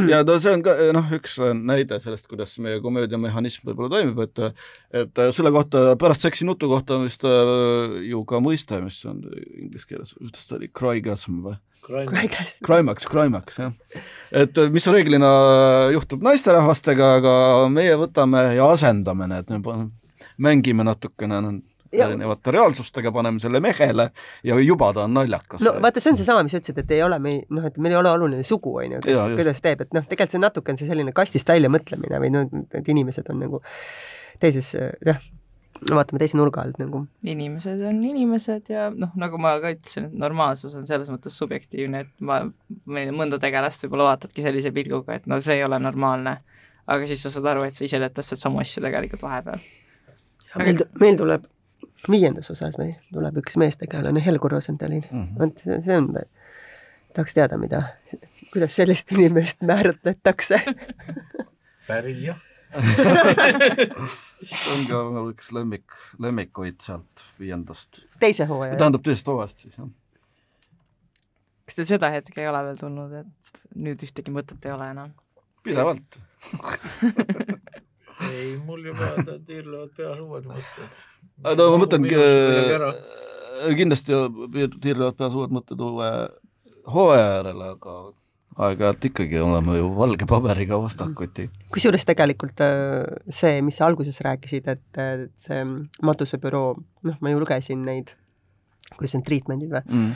ja 0.09 0.21
no 0.25 0.35
see 0.41 0.53
on 0.55 0.63
ka 0.65 0.73
noh, 0.95 1.09
üks 1.17 1.35
näide 1.57 1.99
sellest, 2.03 2.27
kuidas 2.31 2.55
meie 2.63 2.79
komöödiamehhanism 2.83 3.67
võib-olla 3.69 3.91
toimib, 3.95 4.21
et 4.25 5.03
et 5.03 5.21
selle 5.35 5.51
kohta, 5.53 5.83
pärast 5.99 6.25
seksinutu 6.25 6.69
kohta 6.71 6.97
on 6.97 7.07
vist 7.07 7.25
äh, 7.27 7.99
ju 8.09 8.23
ka 8.29 8.41
mõiste, 8.43 8.79
mis 8.83 8.99
on 9.09 9.21
inglise 9.53 9.89
keeles, 9.89 10.15
kuidas 10.17 10.49
ta 10.49 10.57
oli, 10.59 10.71
crygasm 10.73 11.43
või? 11.45 11.59
Crimax, 11.83 13.07
Crimax, 13.11 13.57
jah. 13.59 13.73
et 14.31 14.59
mis 14.71 14.87
reeglina 14.87 15.33
juhtub 15.91 16.23
naisterahvastega, 16.23 17.09
aga 17.19 17.33
meie 17.73 17.97
võtame 17.99 18.45
ja 18.55 18.69
asendame 18.71 19.27
need, 19.27 19.51
mängime 20.39 20.87
natukene 20.87 21.41
erinevate 21.93 22.53
reaalsustega, 22.55 23.11
paneme 23.15 23.41
selle 23.43 23.61
mehele 23.63 24.09
ja 24.43 24.57
juba 24.59 24.91
ta 24.93 25.05
on 25.07 25.13
naljakas. 25.19 25.61
no 25.65 25.75
vaata, 25.83 26.03
see 26.03 26.13
on 26.13 26.19
seesama, 26.21 26.43
mis 26.45 26.55
sa 26.55 26.61
ütlesid, 26.61 26.81
et 26.83 26.95
ei 26.97 27.03
ole 27.05 27.19
me, 27.23 27.35
noh, 27.53 27.67
et 27.69 27.77
meil 27.77 27.95
ei 27.95 28.01
ole 28.01 28.15
oluline 28.17 28.47
sugu, 28.47 28.75
on 28.81 28.97
ju, 28.97 29.03
kes, 29.05 29.21
kuidas 29.37 29.61
teeb, 29.63 29.85
et 29.85 29.95
noh, 29.95 30.07
tegelikult 30.07 30.37
see 30.37 30.43
natuke 30.43 30.73
on 30.73 30.81
see 30.81 30.89
selline 30.89 31.13
kastist 31.15 31.49
välja 31.49 31.71
mõtlemine 31.73 32.19
või 32.23 32.33
noh, 32.33 32.65
et 32.73 32.91
inimesed 32.95 33.29
on 33.33 33.41
nagu 33.43 33.61
teises, 34.41 34.73
jah, 35.05 35.21
no 35.89 35.97
vaatame 35.97 36.21
teise 36.21 36.37
nurga 36.39 36.63
alt 36.63 36.79
nagu. 36.81 37.03
inimesed 37.35 37.81
on 37.87 38.01
inimesed 38.05 38.71
ja 38.73 38.87
noh, 38.95 39.13
nagu 39.19 39.39
ma 39.41 39.55
ka 39.63 39.73
ütlesin, 39.75 40.09
et 40.09 40.17
normaalsus 40.25 40.75
on 40.79 40.87
selles 40.89 41.11
mõttes 41.13 41.37
subjektiivne, 41.39 42.03
et 42.05 42.25
ma, 42.25 42.41
mõnda 42.87 43.39
tegelast 43.41 43.85
võib-olla 43.85 44.13
vaatadki 44.13 44.45
sellise 44.45 44.73
pilguga, 44.75 45.19
et 45.19 45.29
no 45.29 45.39
see 45.43 45.59
ei 45.59 45.65
ole 45.67 45.79
normaalne. 45.81 46.39
aga 46.83 47.07
siis 47.07 47.21
sa 47.23 47.31
saad 47.31 47.45
aru, 47.47 47.63
et 47.63 47.75
sa 47.75 47.85
ise 47.85 47.99
teed 47.99 48.15
täpselt 48.15 48.41
samu 48.41 48.59
asju 48.59 48.83
tegelikult 48.83 49.23
vahepeal. 49.23 49.61
meil, 50.59 50.85
meil 50.99 51.19
tuleb 51.19 51.47
viiendas 52.09 52.49
osas 52.53 52.77
või 52.79 52.93
tuleb 53.13 53.37
üks 53.43 53.57
meestegelane, 53.61 54.23
Helgur 54.25 54.51
Rosenthalil 54.57 55.03
mm 55.09 55.23
-hmm.. 55.23 55.39
vot 55.39 55.83
see 55.85 55.97
on, 55.97 56.09
tahaks 57.13 57.33
teada, 57.37 57.57
mida, 57.57 57.83
kuidas 58.53 58.75
sellist 58.75 59.11
inimest 59.11 59.61
määratletakse 59.61 60.61
pärija 61.89 62.37
see 64.43 64.73
on 64.73 64.85
ka 64.89 65.01
üks 65.31 65.51
lemmik, 65.55 65.97
lemmikuid 66.21 66.79
sealt 66.83 67.25
viiendast. 67.39 68.05
teise 68.19 68.47
hooaja? 68.49 68.77
tähendab 68.79 69.05
teisest 69.05 69.29
hooajast 69.29 69.65
siis, 69.65 69.77
jah. 69.77 69.89
kas 71.67 71.79
teil 71.79 71.89
seda 71.95 72.09
hetke 72.13 72.41
ei 72.41 72.49
ole 72.49 72.63
veel 72.69 72.79
tulnud, 72.81 73.13
et 73.23 73.63
nüüd 73.75 74.03
ühtegi 74.07 74.33
mõtet 74.33 74.65
ei 74.67 74.75
ole 74.75 74.89
enam? 74.95 75.13
pidevalt 75.63 76.19
ei, 78.31 78.55
mul 78.65 78.89
juba 78.89 79.09
tiirlevad 79.47 79.93
peas 79.97 80.19
uued 80.23 80.49
mõtted. 80.49 81.03
no 81.59 81.69
ma 81.73 81.79
mõtlen 81.83 82.07
äh, 82.09 82.89
kindlasti 83.77 84.19
tiirlevad 84.83 85.19
peas 85.19 85.37
uued 85.37 85.55
mõtted 85.55 85.81
uue 85.83 86.09
hooaja 86.93 87.29
järele, 87.37 87.71
aga 87.77 87.97
aeg-ajalt 88.63 89.07
ikkagi 89.09 89.39
oleme 89.41 89.79
ju 89.79 89.87
valge 89.97 90.27
paberiga 90.29 90.77
vastakuti. 90.81 91.47
kusjuures 91.73 92.05
tegelikult 92.09 92.63
äh, 92.65 93.09
see, 93.29 93.61
mis 93.65 93.79
sa 93.79 93.89
alguses 93.89 94.21
rääkisid, 94.25 94.69
et 94.75 95.03
see 95.41 95.65
matusebüroo, 96.05 96.69
noh, 97.09 97.19
ma 97.19 97.33
ju 97.33 97.41
lugesin 97.41 97.81
neid, 97.85 98.13
kuidas 98.95 99.17
need 99.17 99.27
treatment'id 99.29 99.73
või 99.73 99.85
mm 99.89 100.15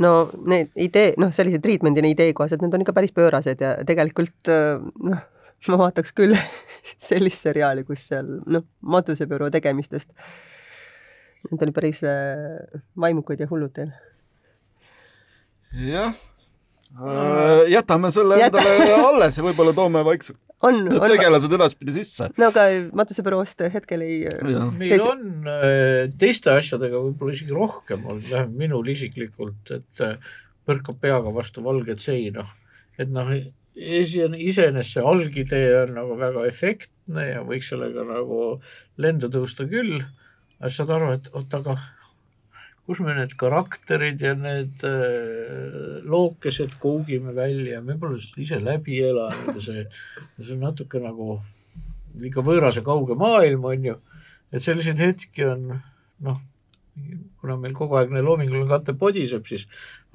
no 0.00 0.12
need 0.48 0.72
idee, 0.80 1.14
noh, 1.20 1.32
sellise 1.34 1.60
treatment'ina 1.62 2.10
idee 2.10 2.34
kohaselt, 2.36 2.62
need 2.64 2.74
on 2.74 2.84
ikka 2.84 2.94
päris 2.96 3.14
pöörased 3.16 3.62
ja 3.62 3.74
tegelikult 3.86 4.50
äh, 4.52 4.82
noh, 5.10 5.22
ma 5.72 5.78
vaataks 5.86 6.14
küll 6.16 6.36
sellist 7.08 7.42
seriaali, 7.46 7.84
kus 7.88 8.08
seal 8.10 8.28
noh, 8.46 8.64
matusebüroo 8.80 9.50
tegemistest, 9.54 10.12
need 11.50 11.66
oli 11.66 11.74
päris 11.76 12.02
äh, 12.06 12.80
vaimukad 12.98 13.40
ja 13.42 13.48
hullud 13.50 13.74
teil. 13.76 13.92
jah, 15.90 16.14
jätame 17.68 18.10
selle 18.14 18.38
Jäta- 18.40 18.62
endale 18.62 19.00
alles 19.10 19.36
ja 19.38 19.44
võib-olla 19.44 19.74
toome 19.76 20.04
vaikselt 20.06 20.38
on, 20.64 20.78
on, 20.88 21.10
tegelased 21.10 21.52
edaspidi 21.52 21.92
sisse. 21.98 22.30
no 22.40 22.48
aga 22.48 22.66
matusebüroost 22.96 23.66
hetkel 23.74 24.04
ei 24.06 24.22
meil 24.46 24.94
Teise- 24.94 25.10
on 25.10 25.50
äh, 25.50 26.06
teiste 26.18 26.54
asjadega 26.54 27.02
võib-olla 27.08 27.36
isegi 27.36 27.52
rohkem 27.56 28.06
olnud, 28.06 28.24
vähemalt 28.30 28.56
minul 28.62 28.88
isiklikult, 28.94 29.74
et 29.74 30.04
äh, 30.06 30.16
põrkab 30.66 30.98
peaga 31.02 31.34
vastu 31.34 31.62
valget 31.64 32.00
seina. 32.02 32.46
et 32.98 33.10
noh, 33.12 33.28
iseenesest 33.76 34.96
see 34.96 35.04
algidee 35.04 35.72
on 35.82 35.92
nagu 35.98 36.16
väga 36.18 36.46
efektne 36.48 37.26
ja 37.28 37.42
võiks 37.44 37.68
sellega 37.72 38.06
nagu 38.08 38.56
lendu 39.02 39.28
tõusta 39.32 39.66
küll, 39.68 40.00
aga 40.60 40.72
saad 40.72 40.94
aru, 40.96 41.12
et 41.18 41.28
oot, 41.34 41.58
aga 41.60 41.76
kus 42.86 43.02
me 43.02 43.16
need 43.18 43.34
karakterid 43.38 44.22
ja 44.22 44.32
need 44.38 44.84
äh, 44.86 46.00
lookesed 46.06 46.76
koogime 46.80 47.34
välja, 47.36 47.82
me 47.82 47.98
pole 48.00 48.20
seda 48.22 48.42
ise 48.44 48.60
läbi 48.62 49.00
elanud 49.04 49.58
ja 49.58 49.64
see, 49.64 49.86
see 50.38 50.54
on 50.54 50.64
natuke 50.68 51.02
nagu 51.02 51.40
ikka 52.24 52.44
võõras 52.46 52.78
ja 52.78 52.84
kauge 52.86 53.16
maailm, 53.18 53.66
on 53.68 53.88
ju. 53.90 53.96
et 54.54 54.64
selliseid 54.64 55.02
hetki 55.02 55.44
on 55.44 55.66
noh, 56.24 56.38
kuna 57.42 57.58
meil 57.60 57.74
kogu 57.76 57.98
aeg 57.98 58.14
neil 58.14 58.24
loominguline 58.24 58.70
kate 58.70 58.94
podiseb, 58.96 59.44
siis 59.50 59.66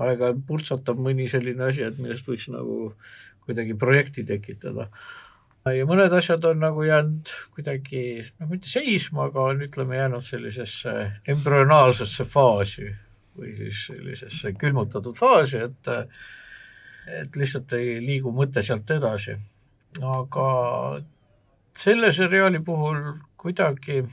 aeg-ajalt 0.02 0.42
purtsatab 0.48 0.98
mõni 0.98 1.28
selline 1.30 1.68
asi, 1.68 1.84
et 1.86 2.00
millest 2.02 2.26
võiks 2.28 2.48
nagu 2.50 2.94
kuidagi 3.46 3.76
projekti 3.80 4.24
tekitada. 4.28 4.88
ja 5.66 5.86
mõned 5.86 6.14
asjad 6.18 6.46
on 6.50 6.60
nagu 6.64 6.84
jäänud 6.84 7.30
kuidagi, 7.56 8.26
noh 8.40 8.50
mitte 8.50 8.70
seisma, 8.70 9.28
aga 9.30 9.48
on 9.54 9.62
ütleme 9.68 9.98
jäänud 9.98 10.26
sellisesse 10.26 10.96
embrüonaalsesse 11.28 12.26
faasi 12.26 12.90
või 13.38 13.56
siis 13.58 13.86
sellisesse 13.88 14.54
külmutatud 14.54 15.18
faasi, 15.18 15.66
et 15.70 15.94
et 17.12 17.36
lihtsalt 17.36 17.74
ei 17.74 17.98
liigu 18.04 18.32
mõte 18.34 18.62
sealt 18.64 18.90
edasi. 18.94 19.38
aga 20.02 20.48
selle 21.78 22.12
seriaali 22.14 22.60
puhul 22.64 23.00
kuidagi 23.38 24.04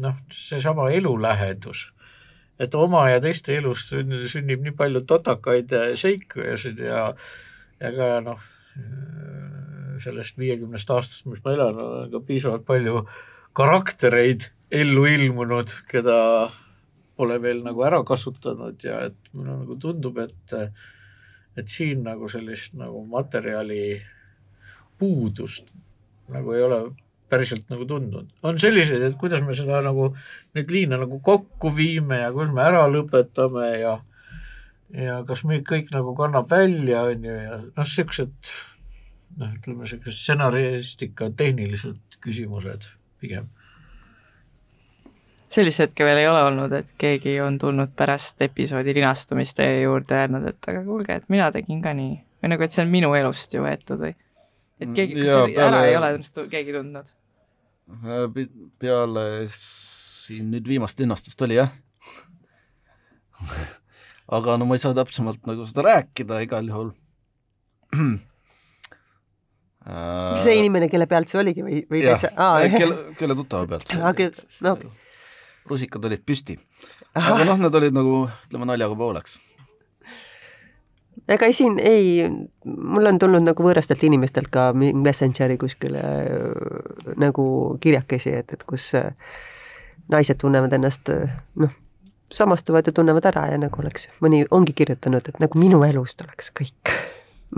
noh, 0.00 0.16
seesama 0.32 0.88
elulähedus, 0.90 1.92
et 2.58 2.74
oma 2.74 3.08
ja 3.10 3.20
teiste 3.20 3.56
elust 3.56 3.92
sünnib, 4.32 4.62
nii 4.64 4.74
palju 4.76 5.04
totakaid 5.08 5.74
seikujasid 5.98 6.80
ja, 6.86 7.04
ja 7.80 7.92
ka 7.96 8.08
noh, 8.24 8.40
sellest 10.02 10.38
viiekümnest 10.40 10.90
aastast, 10.90 11.26
mis 11.28 11.42
ma 11.44 11.54
elan, 11.54 11.78
on 11.78 12.10
ka 12.12 12.22
piisavalt 12.26 12.64
palju 12.66 13.04
karaktereid 13.56 14.48
ellu 14.72 15.04
ilmunud, 15.10 15.74
keda 15.90 16.16
pole 17.18 17.36
veel 17.42 17.60
nagu 17.66 17.84
ära 17.84 18.00
kasutanud 18.08 18.80
ja 18.82 19.02
et 19.10 19.32
mulle 19.36 19.58
nagu 19.62 19.78
tundub, 19.80 20.18
et 20.22 20.56
et 21.52 21.68
siin 21.68 22.00
nagu 22.06 22.30
sellist 22.32 22.72
nagu 22.80 23.02
materjali 23.04 24.00
puudust 24.98 25.68
nagu 26.32 26.54
ei 26.56 26.62
ole 26.64 26.78
päriselt 27.32 27.68
nagu 27.72 27.84
tundnud. 27.88 28.28
on 28.42 28.58
selliseid, 28.60 29.02
et 29.02 29.18
kuidas 29.20 29.44
me 29.44 29.56
seda 29.56 29.80
nagu, 29.84 30.10
neid 30.56 30.72
liine 30.72 30.98
nagu 31.00 31.20
kokku 31.24 31.72
viime 31.76 32.20
ja 32.22 32.32
kuidas 32.32 32.52
me 32.54 32.64
ära 32.64 32.84
lõpetame 32.92 33.68
ja 33.80 33.98
ja 34.96 35.22
kas 35.28 35.44
meid 35.48 35.64
kõik 35.68 35.90
nagu 35.94 36.14
kannab 36.18 36.50
välja, 36.50 37.06
on 37.08 37.24
ju, 37.26 37.34
ja 37.34 37.58
noh, 37.62 37.80
niisugused 37.80 38.52
noh, 39.40 39.50
ütleme 39.56 39.86
niisugused 39.86 40.18
stsenaristika 40.18 41.30
tehnilised 41.36 42.18
küsimused 42.22 42.88
pigem. 43.22 43.48
sellist 45.52 45.82
hetke 45.84 46.04
veel 46.04 46.22
ei 46.22 46.28
ole 46.28 46.42
olnud, 46.48 46.72
et 46.76 46.92
keegi 46.98 47.38
on 47.44 47.58
tulnud 47.60 47.92
pärast 47.96 48.40
episoodi 48.44 48.94
linastumist 48.96 49.56
teie 49.58 49.82
juurde 49.82 50.16
ja 50.16 50.26
öelnud, 50.26 50.48
et 50.48 50.70
aga 50.72 50.84
kuulge, 50.84 51.20
et 51.20 51.28
mina 51.32 51.50
tegin 51.52 51.82
ka 51.84 51.94
nii. 51.96 52.14
või 52.42 52.54
nagu, 52.54 52.64
et 52.64 52.76
see 52.76 52.84
on 52.84 52.92
minu 52.92 53.12
elust 53.16 53.56
ju 53.56 53.64
võetud 53.64 54.00
või? 54.06 54.14
et 54.80 54.96
keegi, 54.96 55.20
kas 55.20 55.28
Jaa, 55.30 55.44
see 55.46 55.60
ära 55.60 55.82
peale- 55.82 55.90
ei 55.90 56.00
ole 56.00 56.48
keegi 56.56 56.76
tundnud? 56.78 57.14
peale 58.80 59.24
siin 59.50 60.52
nüüd 60.52 60.68
viimast 60.68 61.00
linnastust 61.00 61.42
oli 61.44 61.58
jah 61.58 61.72
aga 64.32 64.56
no 64.58 64.64
ma 64.68 64.78
ei 64.78 64.82
saa 64.82 64.94
täpsemalt 64.96 65.42
nagu 65.48 65.66
seda 65.68 65.84
rääkida 65.88 66.40
igal 66.46 66.68
juhul 66.72 66.90
see 70.42 70.56
inimene, 70.60 70.86
kelle 70.88 71.06
pealt 71.10 71.28
see 71.30 71.40
oligi 71.42 71.64
või, 71.66 71.80
või 71.90 72.02
jah, 72.04 72.14
täitsa, 72.14 72.28
aa, 72.38 72.68
kelle, 72.70 72.98
kelle 73.18 73.34
tuttava 73.38 73.66
pealt 73.74 73.88
see 73.90 74.02
oli. 74.06 74.14
kelle- 74.22 74.46
no 74.64 74.76
rusikad 75.68 76.04
olid 76.04 76.22
püsti. 76.26 76.56
aga 77.14 77.44
noh, 77.46 77.58
need 77.60 77.74
olid 77.80 77.94
nagu 77.94 78.14
ütleme 78.48 78.66
naljaga 78.70 78.96
pooleks. 78.98 79.36
ega 81.30 81.46
ei 81.46 81.54
siin 81.56 81.78
ei, 81.78 82.26
mul 82.66 83.06
on 83.10 83.18
tulnud 83.22 83.46
nagu 83.46 83.66
võõrastelt 83.66 84.02
inimestelt 84.06 84.50
ka 84.54 84.70
Messengeri 84.74 85.58
kuskile 85.60 86.02
äh, 86.02 87.12
nagu 87.20 87.44
kirjakesi, 87.82 88.34
et, 88.42 88.52
et 88.56 88.64
kus 88.66 88.88
äh, 88.98 89.12
naised 90.10 90.40
tunnevad 90.42 90.72
ennast 90.78 91.12
äh, 91.14 91.30
noh, 91.62 91.74
samastuvad 92.34 92.86
ja 92.88 92.92
tunnevad 92.96 93.26
ära 93.32 93.46
ja 93.52 93.58
nagu 93.60 93.82
oleks, 93.82 94.08
mõni 94.24 94.44
ongi 94.50 94.72
kirjutanud, 94.78 95.28
et 95.28 95.38
nagu 95.42 95.58
minu 95.60 95.82
elust 95.86 96.22
oleks 96.24 96.50
kõik. 96.60 96.92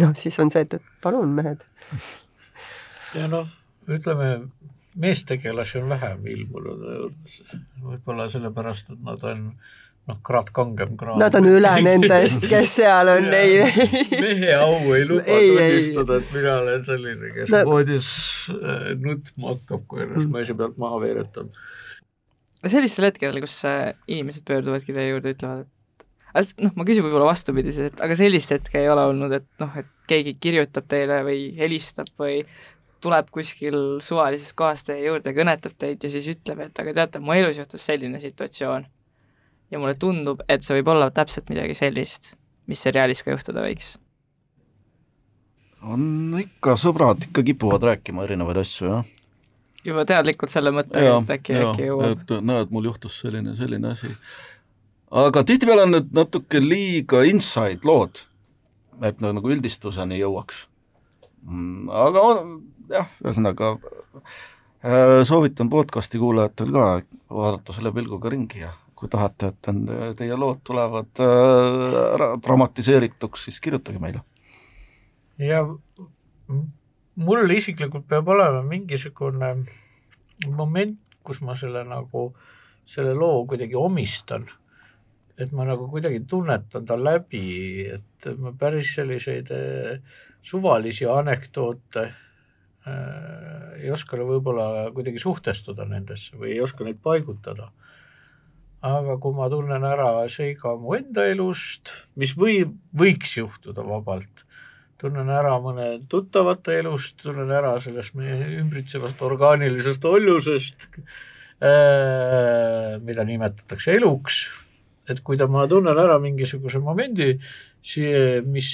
noh, 0.00 0.14
siis 0.18 0.38
on 0.42 0.50
see, 0.50 0.64
et, 0.66 0.74
et 0.80 0.82
palun, 1.02 1.28
mehed. 1.36 1.62
ja 3.14 3.28
noh, 3.30 3.46
ütleme 3.88 4.34
meestegelasi 4.98 5.78
on 5.82 5.88
vähem 5.90 6.26
ilmunud 6.30 6.84
võib-olla 7.82 8.28
sellepärast, 8.30 8.90
et 8.94 9.00
nad 9.06 9.24
on 9.26 9.40
noh, 10.06 10.18
kraad 10.26 10.50
kangem 10.54 10.96
kraad. 11.00 11.18
Nad 11.22 11.34
on 11.38 11.46
üle 11.50 11.70
nendest, 11.82 12.44
kes 12.50 12.76
seal 12.78 13.08
on, 13.14 13.26
ei, 13.34 13.56
mehe 14.12 14.52
au 14.60 14.92
ei 14.94 15.06
luba 15.08 15.24
Ei, 15.38 15.48
tunnistada, 15.56 16.18
et 16.22 16.34
mina 16.34 16.58
olen 16.62 16.84
selline, 16.86 17.30
kes 17.38 17.50
No- 17.54 17.62
voodis 17.70 18.10
äh, 18.54 18.90
nutma 19.00 19.54
hakkab, 19.54 19.86
kui 19.88 20.04
ennast 20.04 20.28
Mm. 20.28 20.36
naise 20.38 20.54
pealt 20.58 20.76
maha 20.78 21.00
veeretab. 21.02 21.50
Sellistel 22.72 23.08
hetkedel, 23.10 23.40
kus 23.44 23.56
äh, 23.68 23.94
inimesed 24.10 24.44
pöörduvadki 24.48 24.94
teie 24.96 25.10
juurde, 25.10 25.34
ütlevad, 25.36 25.64
et 26.34 26.54
noh, 26.62 26.72
ma 26.78 26.86
küsin 26.86 27.04
võib-olla 27.06 27.28
vastupidiselt, 27.30 27.94
et 27.94 28.04
aga 28.04 28.16
sellist 28.18 28.52
hetke 28.54 28.80
ei 28.80 28.90
ole 28.90 29.04
olnud, 29.10 29.34
et 29.36 29.46
noh, 29.62 29.74
et 29.78 29.90
keegi 30.10 30.36
kirjutab 30.42 30.86
teile 30.90 31.22
või 31.26 31.48
helistab 31.58 32.10
või 32.20 32.42
tuleb 33.04 33.28
kuskil 33.34 33.76
suvalises 34.04 34.54
kohas 34.56 34.84
teie 34.86 35.04
juurde, 35.04 35.34
kõnetab 35.36 35.76
teid 35.78 36.04
ja 36.04 36.10
siis 36.12 36.26
ütleb, 36.32 36.62
et 36.66 36.80
aga 36.80 36.94
teate, 36.96 37.20
mu 37.20 37.36
elus 37.36 37.60
juhtus 37.60 37.84
selline 37.84 38.20
situatsioon. 38.22 38.86
ja 39.72 39.80
mulle 39.80 39.96
tundub, 39.98 40.42
et 40.48 40.62
see 40.62 40.76
võib 40.76 40.92
olla 40.92 41.08
täpselt 41.10 41.48
midagi 41.50 41.74
sellist, 41.74 42.34
mis 42.70 42.82
seriaalis 42.84 43.24
ka 43.24 43.34
juhtuda 43.34 43.64
võiks. 43.64 43.96
on 45.82 46.36
ikka, 46.40 46.78
sõbrad 46.80 47.28
ikka 47.28 47.42
kipuvad 47.42 47.82
rääkima 47.90 48.24
erinevaid 48.24 48.62
asju, 48.64 48.88
jah. 48.88 49.04
Juba 49.84 50.04
teadlikult 50.08 50.52
selle 50.52 50.72
mõttega, 50.74 51.16
et 51.22 51.32
äkki, 51.38 51.56
äkki 51.60 51.88
jõuab. 51.88 52.12
et 52.14 52.34
näed, 52.50 52.70
mul 52.74 52.90
juhtus 52.90 53.18
selline, 53.22 53.56
selline 53.58 53.90
asi. 53.92 54.10
aga 55.24 55.44
tihtipeale 55.46 55.86
on 55.88 55.96
need 55.96 56.14
natuke 56.16 56.62
liiga 56.62 57.24
inside 57.28 57.84
lood, 57.88 58.24
et 59.02 59.20
nad 59.24 59.36
nagu 59.36 59.52
üldistuseni 59.52 60.20
jõuaks. 60.20 60.66
Mm, 61.44 61.90
aga 62.04 62.22
on, 62.30 62.54
jah, 62.92 63.10
ühesõnaga 63.24 63.74
äh, 63.74 65.20
soovitan 65.28 65.70
podcasti 65.72 66.20
kuulajatel 66.22 66.72
ka 66.72 66.86
vaadata 67.34 67.76
selle 67.76 67.92
pilguga 67.92 68.32
ringi 68.32 68.64
ja 68.64 68.72
kui 68.94 69.10
tahate, 69.10 69.50
et 69.52 69.68
on, 69.68 69.82
teie 70.16 70.36
lood 70.38 70.62
tulevad 70.64 71.20
äh, 71.20 71.98
ära 72.14 72.30
dramatiseerituks, 72.40 73.48
siis 73.48 73.60
kirjutage 73.60 74.00
meile. 74.00 74.24
ja 75.38 75.64
mul 77.16 77.50
isiklikult 77.54 78.08
peab 78.08 78.28
olema 78.28 78.62
mingisugune 78.68 79.54
moment, 80.50 80.98
kus 81.24 81.40
ma 81.40 81.56
selle 81.56 81.84
nagu, 81.88 82.28
selle 82.86 83.14
loo 83.14 83.44
kuidagi 83.48 83.78
omistan. 83.78 84.46
et 85.34 85.50
ma 85.50 85.64
nagu 85.66 85.88
kuidagi 85.90 86.20
tunnetan 86.30 86.84
ta 86.86 86.94
läbi, 86.94 87.88
et 87.90 88.26
ma 88.38 88.52
päris 88.54 88.92
selliseid 88.94 89.48
eh, 89.50 89.96
suvalisi 90.46 91.08
anekdoote 91.10 92.04
äh, 92.04 93.80
ei 93.80 93.90
oska 93.90 94.18
võib-olla 94.20 94.90
kuidagi 94.94 95.18
suhtestuda 95.22 95.86
nendesse 95.88 96.36
või 96.38 96.52
ei 96.54 96.60
oska 96.64 96.84
neid 96.86 97.00
paigutada. 97.02 97.70
aga 98.84 99.16
kui 99.16 99.32
ma 99.32 99.48
tunnen 99.48 99.84
ära 99.88 100.28
seiga 100.28 100.74
mu 100.76 100.94
enda 100.94 101.24
elust, 101.32 101.88
mis 102.20 102.34
või, 102.36 102.66
võiks 102.92 103.38
juhtuda 103.38 103.82
vabalt, 103.82 104.44
tunnen 105.00 105.28
ära 105.32 105.56
mõne 105.62 105.88
tuttavate 106.10 106.78
elust, 106.80 107.16
tunnen 107.22 107.50
ära 107.52 107.74
sellest 107.82 108.14
meie 108.18 108.58
ümbritsevast 108.60 109.22
orgaanilisest 109.24 110.04
ollusest, 110.08 110.88
mida 113.04 113.24
nimetatakse 113.26 113.96
eluks, 113.98 114.40
et 115.10 115.20
kui 115.24 115.38
ta, 115.40 115.48
ma 115.50 115.66
tunnen 115.70 115.98
ära 116.00 116.18
mingisuguse 116.22 116.80
momendi, 116.82 117.34
mis, 118.48 118.72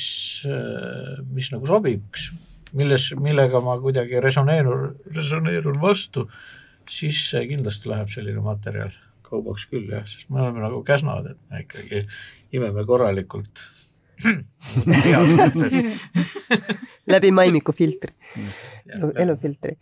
mis 1.34 1.50
nagu 1.54 1.70
sobiks, 1.70 2.30
milles, 2.78 3.10
millega 3.18 3.62
ma 3.64 3.76
kuidagi 3.82 4.22
resoneerun, 4.22 4.94
resoneerun 5.16 5.80
vastu, 5.82 6.28
siis 6.90 7.28
kindlasti 7.34 7.90
läheb 7.90 8.10
selline 8.12 8.42
materjal 8.44 8.94
kaubaks 9.30 9.66
küll 9.70 9.90
jah, 9.90 10.06
sest 10.06 10.30
me 10.30 10.42
oleme 10.42 10.62
nagu 10.64 10.80
käsnad, 10.86 11.32
et 11.32 11.38
me 11.50 11.62
ikkagi 11.64 12.04
imeme 12.58 12.82
korralikult 12.86 13.62
läbi 17.14 17.32
maimiku 17.34 17.74
filtri, 17.76 18.14
elufiltri. 19.16 19.76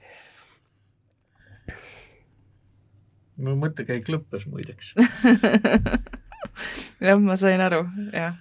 mu 3.38 3.54
mõttekäik 3.58 4.08
lõppes 4.10 4.48
muideks 4.50 4.94
jah, 7.06 7.18
ma 7.22 7.36
sain 7.38 7.62
aru, 7.62 7.84
jah. 8.12 8.36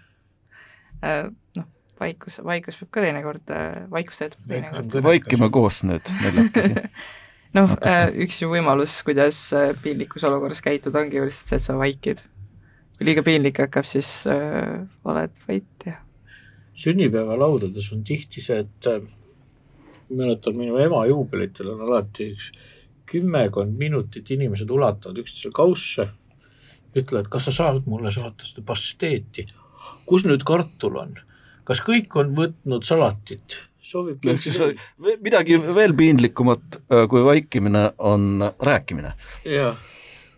Äh, 1.06 1.28
noh, 1.58 1.68
vaikus, 2.00 2.40
vaikus 2.46 2.80
peab 2.82 2.92
ka 2.96 3.04
teinekord, 3.06 3.54
äh, 3.54 3.84
vaikus 3.94 4.22
töötab 4.22 4.48
teinekord. 4.50 4.98
vaikime 5.06 5.50
koos 5.54 5.84
nüüd 5.86 6.14
neljakesi 6.24 6.82
noh, 7.58 7.76
äh, 7.86 8.08
üks 8.26 8.42
ju 8.42 8.50
võimalus, 8.54 9.00
kuidas 9.06 9.44
piinlikus 9.84 10.26
olukorras 10.28 10.64
käituda, 10.66 11.04
ongi 11.04 11.20
ju 11.20 11.28
lihtsalt 11.28 11.54
see, 11.54 11.62
et 11.62 11.68
sa 11.68 11.78
vaikid. 11.78 12.26
Kui 12.98 13.08
liiga 13.10 13.24
piinlik 13.24 13.62
hakkab, 13.62 13.86
siis 13.86 14.10
äh, 14.32 14.84
oled 15.06 15.34
vait 15.48 15.86
ja 15.86 16.02
sünnipäevalaudades 16.78 17.92
on 17.94 18.04
tihti 18.06 18.42
see, 18.42 18.60
et 18.62 18.90
mäletan 20.14 20.58
minu 20.58 20.78
ema 20.82 21.06
juubelitel 21.10 21.72
on 21.74 21.82
alati 21.88 22.32
üks 22.36 22.52
kümmekond 23.08 23.78
minutit 23.80 24.30
inimesed 24.36 24.70
ulatavad 24.70 25.22
üksteisele 25.24 25.56
kausse, 25.56 26.10
ütlevad, 26.98 27.30
kas 27.32 27.48
sa 27.48 27.56
saad 27.56 27.88
mulle 27.88 28.12
saata 28.12 28.48
seda 28.48 28.66
pasteeti, 28.68 29.48
kus 30.08 30.26
nüüd 30.28 30.44
kartul 30.48 31.00
on, 31.00 31.16
kas 31.68 31.82
kõik 31.88 32.14
on 32.20 32.34
võtnud 32.38 32.88
salatit, 32.88 33.62
soovib 33.82 34.26
midagi 35.24 35.60
veel 35.64 35.96
piinlikumat 35.98 36.82
äh, 36.82 37.06
kui 37.10 37.24
vaikimine 37.24 37.90
on 37.98 38.44
rääkimine. 38.44 39.14
jah, 39.48 39.80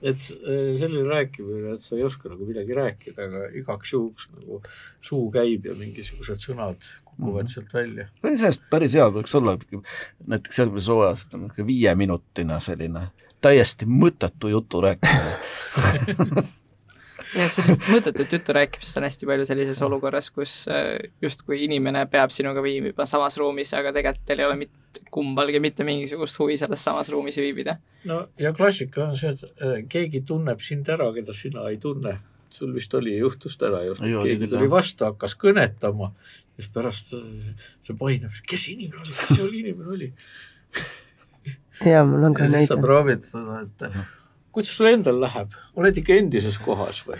et 0.02 0.30
äh, 0.32 0.76
selline 0.80 1.06
rääkimine, 1.10 1.76
et 1.76 1.84
sa 1.84 1.96
ei 1.98 2.04
oska 2.08 2.32
nagu 2.32 2.48
midagi 2.48 2.76
rääkida, 2.78 3.28
aga 3.28 3.46
igaks 3.60 3.94
juhuks 3.94 4.30
nagu 4.38 4.62
suu 5.02 5.30
käib 5.34 5.66
ja 5.68 5.76
mingisugused 5.80 6.44
sõnad 6.44 6.80
kukuvad 7.06 7.44
mm 7.44 7.48
-hmm. 7.48 7.54
sealt 7.54 7.74
välja. 7.74 8.08
iseenesest 8.24 8.70
päris 8.70 8.94
hea 8.94 9.10
võiks 9.10 9.36
olla 9.38 9.58
näiteks 10.28 10.60
järgmises 10.60 10.88
hooajas 10.88 11.28
niisugune 11.34 11.68
viieminutine 11.68 12.62
selline 12.62 13.08
täiesti 13.42 13.86
mõttetu 13.86 14.48
jutu 14.50 14.82
rääkimine 14.82 16.48
jah, 17.36 17.50
sellist 17.52 17.86
mõttetut 17.94 18.34
juttu 18.36 18.56
rääkimist 18.56 18.98
on 19.00 19.06
hästi 19.08 19.30
palju 19.30 19.46
sellises 19.50 19.82
olukorras, 19.86 20.30
kus 20.34 20.54
äh, 20.72 20.96
justkui 21.24 21.62
inimene 21.66 22.06
peab 22.12 22.34
sinuga 22.36 22.64
viibima 22.66 23.06
samas 23.10 23.38
ruumis, 23.42 23.74
aga 23.78 23.94
tegelikult 23.96 24.26
teil 24.30 24.44
ei 24.44 24.50
ole 24.50 24.58
mitte 24.64 25.06
kumbalgi 25.14 25.62
mitte 25.64 25.86
mingisugust 25.88 26.40
huvi 26.42 26.58
selles 26.62 26.84
samas 26.86 27.10
ruumis 27.14 27.38
viibida. 27.42 27.78
no 28.10 28.22
ja 28.40 28.54
klassika 28.54 29.08
on 29.10 29.18
see, 29.20 29.36
et 29.36 29.46
äh, 29.46 29.80
keegi 29.90 30.24
tunneb 30.28 30.64
sind 30.66 30.90
ära, 30.90 31.12
keda 31.16 31.36
sina 31.36 31.70
ei 31.70 31.78
tunne. 31.82 32.20
sul 32.50 32.72
vist 32.74 32.94
oli, 32.98 33.12
juhtus 33.18 33.60
täna 33.62 33.84
just, 33.86 34.02
keegi 34.02 34.48
tuli 34.50 34.70
vastu, 34.70 35.06
hakkas 35.06 35.36
kõnetama 35.38 36.10
siis 36.56 36.72
pärast 36.74 37.14
see 37.14 37.96
painab, 38.00 38.34
kes 38.50 38.66
inimene 38.74 39.04
oli, 39.04 39.14
kes 39.14 39.36
see 39.38 39.52
inimene 39.62 39.94
oli 39.94 40.10
jaa, 41.86 42.06
mul 42.06 42.26
on 42.30 42.34
ka 42.36 42.48
näide. 42.50 42.68
sa 42.68 42.78
proovid 42.82 43.24
seda, 43.28 43.62
et 43.64 43.86
kuidas 44.56 44.72
sul 44.76 44.90
endal 44.92 45.22
läheb, 45.24 45.54
oled 45.80 46.02
ikka 46.02 46.18
endises 46.20 46.58
kohas 46.62 47.02
või? 47.08 47.20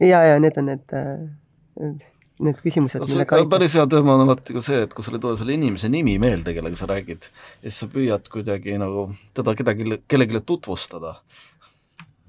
ja, 0.00 0.22
ja 0.24 0.38
need 0.42 0.56
on 0.60 0.70
need, 0.70 0.96
äh, 0.96 1.92
need 2.40 2.62
küsimused, 2.64 3.04
millega 3.04 3.38
aitab. 3.38 3.52
päris 3.52 3.76
hea 3.76 3.86
teema 3.90 4.16
on 4.16 4.24
alati 4.26 4.56
ka 4.56 4.64
see, 4.64 4.82
et 4.86 4.96
kui 4.96 5.06
sul 5.06 5.18
ei 5.18 5.22
tule 5.22 5.38
selle 5.40 5.56
inimese 5.56 5.90
nimi 5.92 6.16
meelde, 6.22 6.54
kellega 6.56 6.78
sa 6.78 6.88
räägid, 6.90 7.30
siis 7.64 7.80
sa 7.82 7.90
püüad 7.92 8.30
kuidagi 8.32 8.78
nagu 8.80 9.10
teda 9.36 9.54
kedagi, 9.58 10.00
kellelegi 10.08 10.44
tutvustada. 10.48 11.18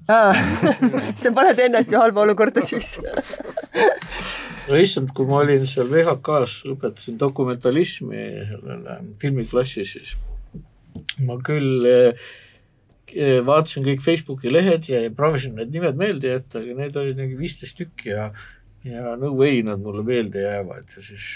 sa 1.22 1.30
paned 1.30 1.60
ennast 1.62 1.92
ju 1.92 2.00
halba 2.00 2.24
olukorda 2.24 2.58
siis 2.66 2.96
no 4.68 4.78
issand, 4.78 5.12
kui 5.14 5.28
ma 5.28 5.38
olin 5.44 5.62
seal 5.70 5.86
VHK-s, 5.90 6.64
õpetasin 6.72 7.20
dokumentalismi 7.20 8.24
sellele 8.48 8.96
filmiklassis, 9.22 9.94
siis 9.94 10.16
ma 11.22 11.38
küll 11.46 11.86
eh, 11.86 12.26
vaatasin 13.46 13.86
kõik 13.86 14.02
Facebooki 14.04 14.52
lehed 14.52 14.88
ja 14.90 15.02
proovisin 15.16 15.56
need 15.58 15.72
nimed 15.74 15.98
meelde 16.00 16.34
jätta, 16.34 16.62
aga 16.62 16.76
need 16.78 16.96
olid 16.96 17.18
mingi 17.20 17.38
viisteist 17.38 17.76
tükki 17.78 18.14
ja, 18.14 18.30
ja 18.88 19.16
no 19.20 19.34
way 19.38 19.62
nad 19.66 19.82
mulle 19.82 20.04
meelde 20.06 20.46
jäävad 20.46 20.96
ja 20.96 21.04
siis 21.04 21.28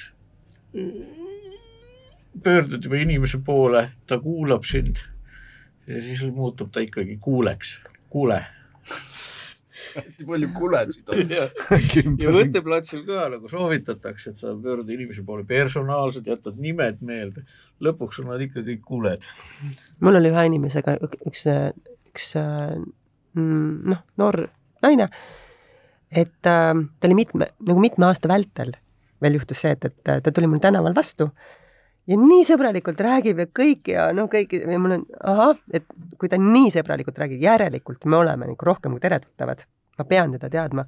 pöördud 2.43 2.85
juba 2.85 3.01
inimese 3.01 3.41
poole, 3.45 3.91
ta 4.07 4.19
kuulab 4.21 4.65
sind 4.69 5.01
ja 5.87 6.03
siis 6.03 6.27
muutub 6.33 6.73
ta 6.73 6.85
ikkagi 6.85 7.19
kuuleks, 7.23 7.79
kuule 8.13 8.43
hästi 9.97 10.27
palju 10.29 10.49
kulesid 10.57 11.13
on. 11.13 11.31
ja 12.23 12.33
võtteplatsil 12.35 13.05
ka 13.07 13.29
nagu 13.33 13.51
soovitatakse, 13.51 14.33
et 14.33 14.41
sa 14.41 14.55
pöördu 14.63 14.95
inimese 14.95 15.25
poole 15.27 15.47
personaalselt, 15.49 16.29
jätad 16.29 16.59
nimed 16.61 17.03
meelde. 17.07 17.47
Lõpuks 17.85 18.21
on 18.23 18.31
nad 18.33 18.43
ikka 18.43 18.65
kõik 18.67 18.83
kuled. 18.87 19.27
mul 20.01 20.21
oli 20.21 20.33
ühe 20.33 20.47
inimesega 20.51 20.97
üks, 21.03 21.45
üks 22.11 22.33
mm, 22.37 23.93
noh, 23.93 24.03
noor 24.21 24.43
naine, 24.87 25.11
et 26.11 26.51
äh, 26.51 26.73
ta 26.73 27.09
oli 27.11 27.19
mitme, 27.19 27.51
nagu 27.69 27.83
mitme 27.83 28.09
aasta 28.09 28.31
vältel 28.33 28.75
veel 29.23 29.39
juhtus 29.39 29.63
see, 29.65 29.77
et, 29.77 29.87
et 29.89 30.25
ta 30.25 30.33
tuli 30.33 30.49
mul 30.51 30.61
tänaval 30.61 30.97
vastu 30.97 31.31
ja 32.07 32.19
nii 32.21 32.45
sõbralikult 32.49 33.01
räägib 33.03 33.41
ja 33.45 33.49
kõik 33.61 33.93
ja 33.93 34.11
no 34.17 34.29
kõik 34.33 34.53
ja 34.59 34.81
mul 34.81 34.99
on 34.99 35.07
ahah, 35.25 35.57
et 35.73 35.89
kui 36.21 36.29
ta 36.33 36.41
nii 36.41 36.71
sõbralikult 36.75 37.19
räägib, 37.19 37.41
järelikult 37.43 38.05
me 38.05 38.21
oleme 38.21 38.53
nagu 38.53 38.69
rohkem 38.69 38.95
kui 38.95 39.03
teretutavad 39.03 39.65
ma 39.99 40.05
pean 40.05 40.33
teda 40.37 40.51
teadma 40.53 40.87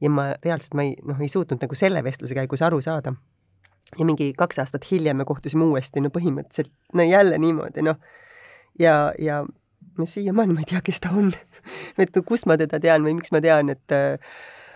ja 0.00 0.10
ma 0.10 0.28
reaalselt, 0.44 0.74
ma 0.76 0.84
ei, 0.86 0.94
noh, 1.04 1.20
ei 1.20 1.30
suutnud 1.32 1.62
nagu 1.62 1.78
selle 1.78 2.02
vestluse 2.04 2.36
käigus 2.36 2.62
aru 2.64 2.80
saada. 2.84 3.14
Ja 3.98 4.08
mingi 4.08 4.32
kaks 4.38 4.58
aastat 4.62 4.88
hiljem 4.90 5.20
me 5.20 5.28
kohtusime 5.28 5.66
uuesti, 5.66 6.02
no 6.02 6.10
põhimõtteliselt 6.14 6.72
no 6.94 7.06
jälle 7.06 7.38
niimoodi, 7.42 7.84
noh. 7.86 8.00
ja, 8.80 9.12
ja 9.22 9.44
ma 9.98 10.08
siiamaani 10.10 10.56
ma 10.56 10.64
ei 10.64 10.70
tea, 10.72 10.82
kes 10.84 11.00
ta 11.04 11.14
on 11.14 11.32
et 12.02 12.20
kust 12.26 12.50
ma 12.50 12.58
teda 12.60 12.80
tean 12.82 13.06
või 13.06 13.16
miks 13.20 13.32
ma 13.34 13.42
tean, 13.44 13.70
et 13.76 13.94
äh, 13.94 14.18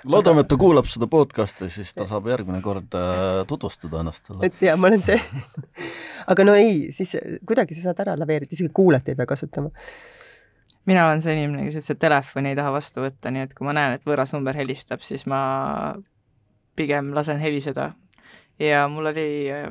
loodame, 0.05 0.45
et 0.45 0.51
ta 0.51 0.59
kuulab 0.61 0.89
seda 0.91 1.11
podcast'i, 1.11 1.71
siis 1.73 1.93
ta 1.97 2.07
saab 2.11 2.31
järgmine 2.31 2.63
kord 2.65 2.95
äh, 2.99 3.43
tutvustada 3.51 4.05
ennast 4.05 4.31
sulle. 4.31 4.47
et 4.47 4.63
jaa, 4.63 4.79
ma 4.79 4.93
olen 4.93 5.03
see 5.05 5.19
aga 6.33 6.47
no 6.47 6.57
ei, 6.59 6.89
siis 6.95 7.17
kuidagi 7.47 7.77
sa 7.77 7.91
saad 7.91 8.07
ära 8.07 8.17
laveerida, 8.21 8.55
isegi 8.55 8.73
kuulet 8.75 9.11
ei 9.11 9.19
pea 9.19 9.29
kasutama 9.29 9.75
mina 10.89 11.07
olen 11.07 11.23
see 11.23 11.35
inimene, 11.37 11.67
kes 11.69 11.81
üldse 11.81 11.97
telefoni 12.01 12.53
ei 12.53 12.59
taha 12.59 12.73
vastu 12.75 13.05
võtta, 13.05 13.33
nii 13.33 13.45
et 13.47 13.53
kui 13.57 13.67
ma 13.69 13.75
näen, 13.77 13.99
et 13.99 14.07
võõras 14.07 14.33
number 14.35 14.57
helistab, 14.57 15.05
siis 15.07 15.27
ma 15.31 15.41
pigem 16.79 17.13
lasen 17.17 17.41
heliseda. 17.43 17.93
Ja 18.61 18.87
mul 18.93 19.11
oli 19.11 19.29
äh, 19.53 19.69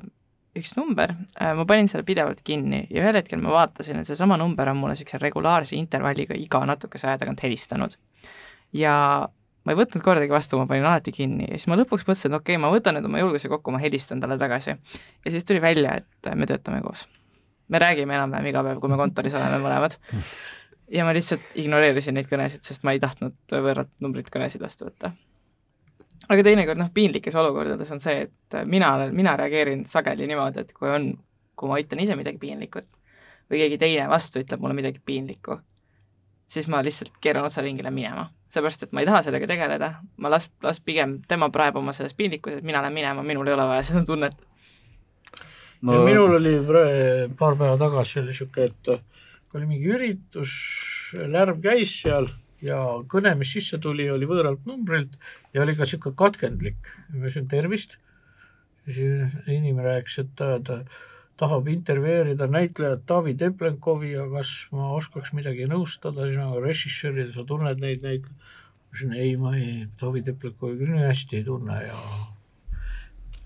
üks 0.57 0.75
number, 0.77 1.13
äh, 1.39 1.53
ma 1.57 1.65
panin 1.69 1.89
selle 1.91 2.05
pidevalt 2.07 2.41
kinni 2.45 2.85
ja 2.89 3.03
ühel 3.03 3.19
hetkel 3.19 3.41
ma 3.41 3.53
vaatasin, 3.53 4.01
et 4.01 4.09
seesama 4.09 4.37
number 4.41 4.71
on 4.71 4.79
mulle 4.81 4.95
niisuguse 4.95 5.21
regulaarse 5.21 5.77
intervalliga 5.77 6.37
iga 6.37 6.63
natukese 6.67 7.09
aja 7.09 7.19
tagant 7.21 7.43
helistanud. 7.45 7.95
ja 8.73 8.93
ma 9.65 9.73
ei 9.75 9.77
võtnud 9.79 10.03
kordagi 10.05 10.33
vastu, 10.33 10.57
ma 10.59 10.67
panin 10.69 10.87
alati 10.89 11.13
kinni 11.15 11.47
ja 11.49 11.57
siis 11.57 11.69
ma 11.71 11.77
lõpuks 11.79 12.07
mõtlesin, 12.07 12.33
et 12.33 12.41
okei 12.41 12.57
okay,, 12.57 12.63
ma 12.63 12.73
võtan 12.73 12.97
nüüd 12.97 13.09
oma 13.09 13.21
julguse 13.21 13.51
kokku, 13.51 13.73
ma 13.75 13.81
helistan 13.83 14.21
talle 14.23 14.39
tagasi. 14.41 14.75
ja 15.25 15.33
siis 15.33 15.45
tuli 15.45 15.61
välja, 15.61 15.99
et 16.01 16.33
me 16.35 16.49
töötame 16.49 16.81
koos. 16.85 17.07
me 17.69 17.79
räägime 17.79 18.17
enam-vähem 18.17 18.49
iga 18.49 18.63
päev, 18.65 18.79
kui 18.81 18.89
me 18.89 18.97
kontoris 18.97 19.37
oleme 19.37 19.61
mõlemad 19.63 19.99
ja 20.91 21.05
ma 21.05 21.13
lihtsalt 21.13 21.57
ignoreerisin 21.61 22.17
neid 22.17 22.29
kõnesid, 22.29 22.65
sest 22.65 22.85
ma 22.87 22.95
ei 22.95 23.01
tahtnud 23.03 23.37
võõralt 23.53 23.91
numbrit 24.03 24.31
kõnesid 24.33 24.63
vastu 24.63 24.89
võtta. 24.89 25.13
Aga 26.27 26.43
teinekord 26.45 26.79
noh, 26.81 26.91
piinlikes 26.93 27.35
olukordades 27.39 27.91
on 27.95 28.01
see, 28.03 28.27
et 28.27 28.57
mina 28.67 28.93
olen, 28.97 29.13
mina 29.15 29.35
reageerin 29.39 29.85
sageli 29.87 30.27
niimoodi, 30.29 30.65
et 30.65 30.73
kui 30.75 30.91
on, 30.91 31.11
kui 31.55 31.71
ma 31.71 31.79
ütlen 31.81 32.03
ise 32.03 32.17
midagi 32.19 32.41
piinlikut 32.41 32.87
või 33.49 33.63
keegi 33.63 33.79
teine 33.81 34.09
vastu 34.09 34.43
ütleb 34.43 34.61
mulle 34.61 34.75
midagi 34.77 35.01
piinlikku, 35.05 35.57
siis 36.51 36.67
ma 36.69 36.83
lihtsalt 36.85 37.17
keeran 37.21 37.47
otsaringile 37.47 37.91
minema. 37.93 38.29
seepärast, 38.49 38.83
et 38.83 38.93
ma 38.97 39.03
ei 39.03 39.05
taha 39.05 39.21
sellega 39.21 39.45
tegeleda, 39.45 39.87
ma 40.17 40.29
las, 40.33 40.47
las 40.65 40.79
pigem 40.81 41.19
tema 41.29 41.51
praeb 41.53 41.75
oma 41.77 41.93
selles 41.93 42.15
piinlikkuses, 42.17 42.63
mina 42.65 42.81
lähen 42.81 42.93
minema, 42.93 43.23
minul 43.23 43.47
ei 43.47 43.53
ole 43.53 43.67
vaja 43.69 43.83
seda 43.89 44.03
tunnet. 44.05 44.37
no 45.81 46.03
minul 46.05 46.35
oli 46.39 46.55
paar 47.37 47.55
päeva 47.55 47.77
tagasi 47.77 48.19
oli 48.19 48.33
niisugune, 48.33 48.65
et 48.65 49.55
oli 49.55 49.65
mingi 49.65 49.89
üritus, 49.93 50.53
lärm 51.13 51.61
käis 51.61 51.95
seal 52.01 52.27
ja 52.65 52.79
kõne, 53.11 53.33
mis 53.39 53.53
sisse 53.55 53.79
tuli, 53.81 54.09
oli 54.11 54.27
võõralt 54.29 54.65
numbrilt 54.67 55.15
ja 55.53 55.63
oli 55.63 55.75
ka 55.77 55.87
niisugune 55.87 56.17
katkendlik. 56.19 56.91
ma 57.13 57.25
ütlesin 57.25 57.47
tervist. 57.51 57.97
siis 58.89 59.33
inimene 59.47 59.85
rääkis, 59.85 60.19
et 60.19 60.29
ta, 60.35 60.59
ta 60.65 60.83
tahab 61.37 61.67
intervjueerida 61.67 62.47
näitlejat 62.47 63.05
Taavi 63.05 63.35
Teplenkovi 63.37 64.11
ja 64.11 64.25
kas 64.31 64.67
ma 64.71 64.89
oskaks 64.97 65.31
midagi 65.33 65.67
nõustada, 65.69 66.27
sina 66.27 66.49
režissöörid, 66.59 67.33
sa 67.35 67.45
tunned 67.47 67.79
neid 67.79 68.03
näitlejaid. 68.03 68.25
ma 68.27 68.97
ütlesin 68.97 69.13
ei, 69.13 69.37
ma 69.37 69.55
ei, 69.55 69.87
Taavi 69.99 70.23
Teplenkovi 70.25 70.77
küll 70.81 70.93
nii 70.95 71.07
hästi 71.07 71.39
ei 71.39 71.47
tunne 71.47 71.79
ja 71.85 71.99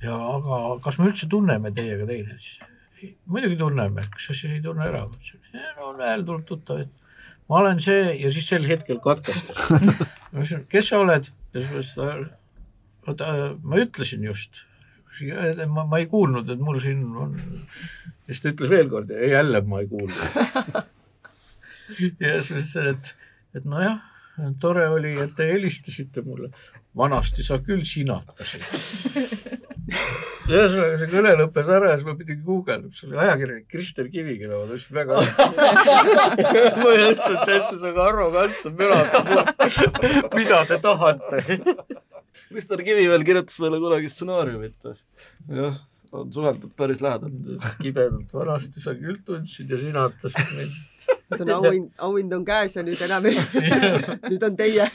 ja 0.04 0.16
aga 0.36 0.80
kas 0.84 1.00
me 1.00 1.12
üldse 1.12 1.30
tunneme 1.30 1.72
teiega 1.72 2.08
teineteist? 2.10 2.66
muidugi 3.28 3.58
tunneme, 3.60 4.06
kas 4.16 4.30
sa 4.30 4.34
siis 4.34 4.58
ei 4.58 4.62
tunne 4.64 4.88
ära? 4.88 5.06
ma 5.06 5.22
ütlesin, 5.22 5.56
no 5.78 5.94
hääl 6.00 6.26
tuleb 6.28 6.46
tuttav, 6.50 6.86
et 6.86 7.03
ma 7.50 7.60
olen 7.62 7.82
see 7.84 8.14
ja 8.22 8.32
siis 8.34 8.48
sel 8.50 8.68
hetkel 8.68 9.00
katkestas. 9.04 9.70
ma 10.32 10.44
ütlesin, 10.44 10.66
kes 10.72 10.92
sa 10.92 11.02
oled? 11.04 11.30
ja 11.54 11.66
siis 11.68 11.92
ta 11.98 12.14
oota, 13.08 13.34
ma 13.64 13.82
ütlesin 13.82 14.24
just. 14.26 14.64
ma, 15.70 15.86
ma 15.86 16.00
ei 16.02 16.08
kuulnud, 16.10 16.50
et 16.50 16.62
mul 16.64 16.80
siin 16.82 17.04
on, 17.20 17.36
siis 18.26 18.42
ta 18.42 18.54
ütles 18.54 18.72
veel 18.72 18.90
kord 18.90 19.12
ja 19.14 19.36
jälle 19.38 19.62
ma 19.62 19.84
ei 19.84 19.90
kuulnud. 19.92 20.24
ja 22.24 22.40
siis 22.42 22.52
ma 22.52 22.64
ütlesin, 22.64 22.90
et, 22.96 23.14
et 23.60 23.68
nojah, 23.70 24.00
tore 24.60 24.88
oli, 24.90 25.14
et 25.22 25.36
te 25.38 25.52
helistasite 25.52 26.26
mulle. 26.26 26.54
vanasti 26.98 27.44
sa 27.44 27.58
küll 27.58 27.82
sinatasid 27.90 28.62
ühesõnaga 30.50 30.98
see 31.00 31.10
kõne 31.12 31.34
lõppes 31.40 31.70
ära 31.72 31.92
ja 31.92 31.98
siis 32.00 32.08
ma 32.08 32.16
pidin 32.20 32.42
guugeldama, 32.46 32.92
see 32.98 33.08
oli 33.10 33.20
ajakirjanik 33.24 33.68
Krister 33.72 34.10
Kivi, 34.12 34.36
keda 34.42 34.60
ma 34.60 34.68
tundsin 34.70 34.98
väga 34.98 35.22
hästi. 35.22 35.48
ma 36.84 36.90
ütlesin, 36.98 37.38
et 37.38 37.48
see 37.48 37.78
on 37.78 37.84
väga 37.86 38.08
arrogantsem 38.10 38.76
mena, 38.80 39.00
mida 40.36 40.60
te 40.70 40.80
tahate. 40.84 41.44
Krister 42.50 42.84
Kivi 42.86 43.08
veel 43.12 43.26
kirjutas 43.28 43.60
meile 43.64 43.80
kunagi 43.84 44.12
stsenaariumit. 44.12 44.92
jah, 45.62 45.80
on 46.14 46.34
suheldud 46.34 46.76
päris 46.78 47.02
lähedalt. 47.06 47.70
kibedalt 47.82 48.34
vanasti 48.34 48.84
sa 48.84 48.98
küll 49.00 49.22
tundsid 49.26 49.72
ja 49.72 49.80
sinatasid 49.80 50.54
mind. 50.58 50.76
nüüd 51.34 51.42
on 51.48 51.56
auhind, 51.58 51.90
auhind 51.98 52.36
on 52.36 52.46
käes 52.46 52.78
ja 52.78 52.84
nüüd 52.86 53.02
enam 53.08 53.26
ei, 53.32 53.40
nüüd 54.32 54.44
on 54.46 54.60
teie 54.60 54.92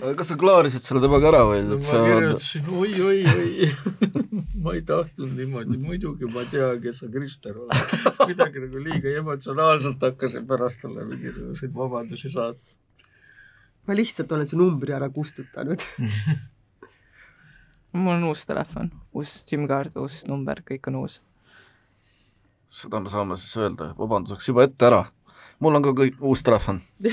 kas 0.00 0.28
sa 0.28 0.36
klaarisid 0.40 0.80
selle 0.80 1.02
temaga 1.04 1.28
ära 1.28 1.40
või? 1.44 1.58
no, 1.68 1.76
ma 1.76 1.98
kirjutasin 2.06 2.68
oi, 2.72 2.92
oi, 3.08 3.18
oi 3.28 3.50
ma 4.64 4.72
ei 4.78 4.84
tahtnud 4.88 5.34
niimoodi, 5.36 5.76
muidugi 5.80 6.24
ma 6.32 6.42
tean, 6.48 6.80
kes 6.80 6.96
sa 7.02 7.06
Krister 7.12 7.54
oled. 7.60 7.76
midagi 8.30 8.58
nagu 8.64 8.78
liiga 8.86 9.08
emotsionaalselt 9.20 10.00
hakkasin 10.08 10.44
pärast 10.48 10.80
talle 10.84 11.04
mingisuguseid 11.10 11.72
vabandusi 11.76 12.28
saatma. 12.32 12.72
ma 13.86 13.92
lihtsalt 13.98 14.32
olen 14.32 14.48
su 14.48 14.56
numbri 14.60 14.92
ära 14.96 15.08
kustutanud 15.12 15.80
mul 17.92 18.16
on 18.16 18.24
uus 18.30 18.42
telefon, 18.48 18.88
uus 19.12 19.30
SIM-kaart, 19.44 19.92
uus 20.00 20.24
number, 20.24 20.64
kõik 20.64 20.88
on 20.88 21.02
uus. 21.04 21.20
seda 22.72 22.96
me 23.04 23.08
saame 23.12 23.36
siis 23.36 23.60
öelda 23.60 23.92
vabanduseks 24.00 24.48
juba 24.48 24.64
ette 24.64 24.88
ära. 24.88 25.04
mul 25.60 25.76
on 25.76 25.84
ka 25.84 25.92
kõik 26.00 26.16
uus 26.32 26.40
telefon 26.48 26.80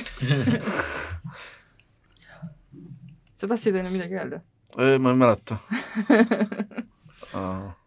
sa 3.39 3.47
tahtsid 3.47 3.79
enne 3.79 3.93
midagi 3.93 4.19
öelda? 4.19 4.43
ma 4.77 5.15
ei 5.15 5.21
mäleta 5.23 5.61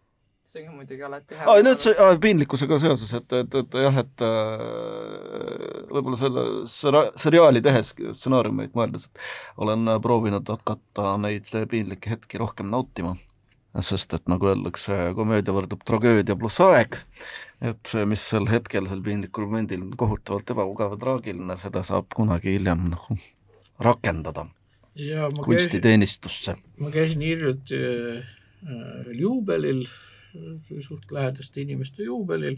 see 0.53 0.69
on 0.69 0.75
muidugi 0.77 1.03
alati 1.03 1.37
hea. 1.37 1.45
aa, 1.49 1.61
nüüd 1.65 1.81
see 1.81 1.93
aa, 1.97 2.13
piinlikkusega 2.21 2.77
seoses, 2.83 3.13
et, 3.17 3.35
et, 3.39 3.55
et 3.61 3.77
jah, 3.85 3.99
et 4.03 4.23
äh, 4.27 4.63
võib-olla 5.89 6.19
selle 6.19 6.43
sera-, 6.69 7.07
seriaali 7.19 7.61
tehes 7.65 7.93
stsenaariumeid 7.97 8.75
mõeldes, 8.77 9.07
et 9.09 9.63
olen 9.65 9.95
proovinud 10.03 10.51
hakata 10.53 11.15
neid 11.23 11.49
piinlikke 11.71 12.13
hetki 12.13 12.41
rohkem 12.41 12.69
nautima. 12.73 13.15
sest 13.81 14.13
et 14.13 14.27
nagu 14.29 14.51
öeldakse, 14.51 14.93
komöödia 15.17 15.55
võrdub 15.55 15.81
tragöödia 15.81 16.35
pluss 16.37 16.61
aeg, 16.61 16.99
et 17.65 17.81
see, 17.89 18.05
mis 18.05 18.21
sel 18.21 18.45
hetkel, 18.51 18.85
sel 18.91 19.01
piinlikul 19.01 19.47
momendil 19.47 19.87
on 19.87 19.95
kohutavalt 19.97 20.53
ebamugav 20.53 20.93
ja 20.93 20.99
traagiline, 21.01 21.57
seda 21.57 21.81
saab 21.87 22.13
kunagi 22.13 22.53
hiljem 22.53 22.91
nagu 22.93 23.17
rakendada 23.81 24.45
kunstiteenistusse. 25.43 26.55
ma 26.79 26.91
käisin 26.91 27.21
hiljuti 27.21 27.79
äh, 27.79 28.23
juubelil, 29.11 29.85
suht 30.81 31.11
lähedaste 31.11 31.61
inimeste 31.61 32.03
juubelil, 32.03 32.57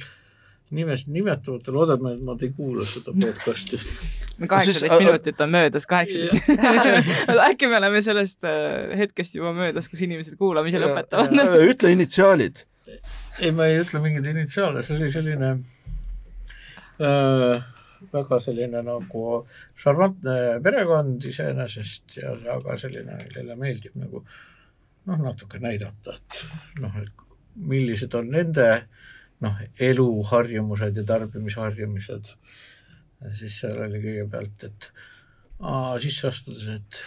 nimest 0.76 1.08
nimetamata, 1.08 1.72
loodame, 1.72 2.16
et 2.16 2.24
nad 2.26 2.42
ei 2.44 2.52
kuula 2.56 2.86
seda 2.90 3.14
podcast'i. 3.14 3.80
kaheksateist 4.52 4.98
minutit 5.00 5.42
on 5.42 5.54
möödas, 5.54 5.88
kaheksateist 5.88 6.50
äkki 7.50 7.70
me 7.72 7.78
oleme 7.78 8.02
sellest 8.04 8.44
äh, 8.44 8.98
hetkest 8.98 9.38
juba 9.40 9.54
möödas, 9.56 9.88
kus 9.90 10.02
inimesed 10.04 10.36
kuulamise 10.40 10.82
lõpetavad. 10.82 11.32
ütle 11.70 11.94
initsiaalid. 11.96 12.66
ei, 13.40 13.52
ma 13.56 13.70
ei 13.70 13.80
ütle 13.84 14.02
mingeid 14.04 14.28
initsiaale, 14.34 14.84
see 14.84 14.98
oli 15.00 15.12
selline 15.14 15.54
äh, 17.00 17.64
väga 18.14 18.40
selline 18.44 18.82
nagu 18.86 19.24
šarmantne 19.82 20.60
perekond 20.64 21.26
iseenesest 21.30 22.20
ja 22.22 22.36
aga 22.56 22.78
selline, 22.82 23.18
kellele 23.24 23.58
meeldib 23.60 23.98
nagu 24.00 24.22
noh, 25.06 25.18
natuke 25.22 25.60
näidata, 25.62 26.16
et 26.18 26.40
noh, 26.82 26.96
et 27.02 27.26
millised 27.56 28.16
on 28.18 28.32
nende 28.34 28.70
noh, 29.44 29.60
eluharjumused 29.90 30.98
ja 30.98 31.04
tarbimisharjumused. 31.08 32.34
siis 33.36 33.60
seal 33.62 33.78
oli 33.86 34.02
kõigepealt, 34.04 34.66
et 34.70 34.90
aa, 35.60 36.00
sisse 36.02 36.28
astudes, 36.30 36.68
et 36.68 37.04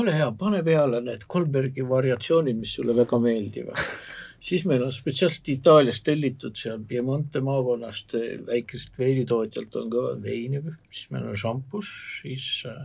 ole 0.00 0.14
hea, 0.14 0.28
pane 0.38 0.62
peale 0.66 1.00
need 1.04 1.24
Kolbergi 1.30 1.84
variatsioonid, 1.88 2.58
mis 2.58 2.74
sulle 2.78 2.96
väga 2.96 3.18
meeldivad 3.22 3.80
siis 4.44 4.64
meil 4.68 4.84
on 4.84 4.92
spetsiaalselt 4.92 5.48
Itaaliast 5.54 6.04
tellitud 6.04 6.56
seal 6.58 6.82
Piemonte 6.88 7.40
maakonnast 7.44 8.16
väikeselt 8.48 8.98
veinitootjalt 9.00 9.76
on 9.80 9.92
ka 9.92 10.06
veini, 10.22 10.62
siis 10.90 11.10
meil 11.14 11.28
on 11.30 11.38
šampus, 11.40 11.92
siis 12.20 12.48
äh, 12.68 12.82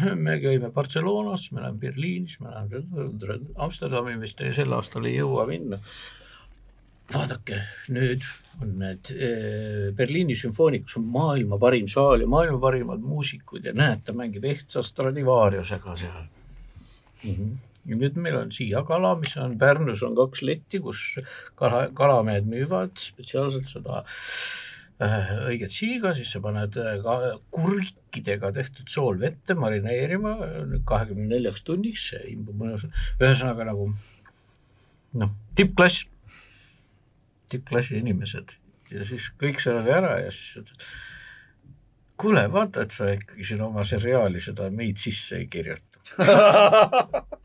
me 0.26 0.38
käime 0.42 0.72
Barcelonas, 0.74 1.50
me 1.52 1.62
oleme 1.62 1.78
Berliinis, 1.84 2.40
me 2.42 2.48
oleme 2.50 3.38
Amsterdami 3.66 4.18
vist 4.22 4.42
sel 4.56 4.74
aastal 4.74 5.06
ei 5.10 5.20
jõua 5.20 5.46
minna. 5.50 5.78
vaadake, 7.10 7.56
nüüd 7.90 8.26
on 8.62 8.76
need 8.78 9.08
Berliini 9.98 10.36
sümfoonikus 10.38 10.94
on 11.00 11.08
maailma 11.10 11.58
parim 11.58 11.88
saal 11.90 12.22
ja 12.22 12.28
maailma 12.30 12.60
parimad 12.62 13.02
muusikud 13.02 13.66
ja 13.66 13.72
näed, 13.74 14.04
ta 14.06 14.14
mängib 14.14 14.46
ehtsa 14.46 14.82
Stradivariusega 14.86 15.96
seal 15.98 16.22
mm. 16.22 17.34
-hmm 17.34 17.69
ja 17.88 17.96
nüüd 17.96 18.18
meil 18.20 18.36
on 18.38 18.50
Siia 18.54 18.82
kala, 18.88 19.14
mis 19.20 19.36
on 19.40 19.56
Pärnus 19.60 20.02
on 20.06 20.16
kaks 20.18 20.42
letti, 20.46 20.80
kus 20.84 21.00
kala, 21.58 21.86
kalamehed 21.96 22.48
müüvad 22.50 22.98
spetsiaalselt 23.00 23.70
seda 23.70 24.02
äh, 24.04 25.32
õiget 25.50 25.74
siiga, 25.74 26.14
siis 26.16 26.32
sa 26.34 26.42
paned 26.44 26.76
äh, 26.80 26.98
ka 27.04 27.16
kurkidega 27.54 28.52
tehtud 28.56 28.90
sool 28.92 29.20
vette 29.22 29.56
marineerima 29.56 30.36
kahekümne 30.88 31.28
neljaks 31.32 31.64
tunniks, 31.66 32.10
see 32.12 32.24
imbub 32.34 32.60
mõnus, 32.60 32.86
ühesõnaga 33.20 33.70
nagu 33.72 33.90
noh, 35.20 35.36
tippklass, 35.58 36.04
tippklassi 37.50 37.98
inimesed. 38.00 38.58
Ja 38.90 39.06
siis 39.06 39.30
kõik 39.38 39.62
see 39.62 39.72
oli 39.74 39.92
ära 39.94 40.16
ja 40.18 40.30
siis 40.34 40.74
kuule, 42.20 42.42
vaata, 42.52 42.84
et 42.84 42.94
sa 42.94 43.12
ikkagi 43.14 43.46
siin 43.46 43.62
oma 43.64 43.86
seriaali 43.86 44.42
seda 44.44 44.66
meid 44.74 44.98
sisse 45.00 45.38
ei 45.40 45.46
kirjuta 45.50 45.86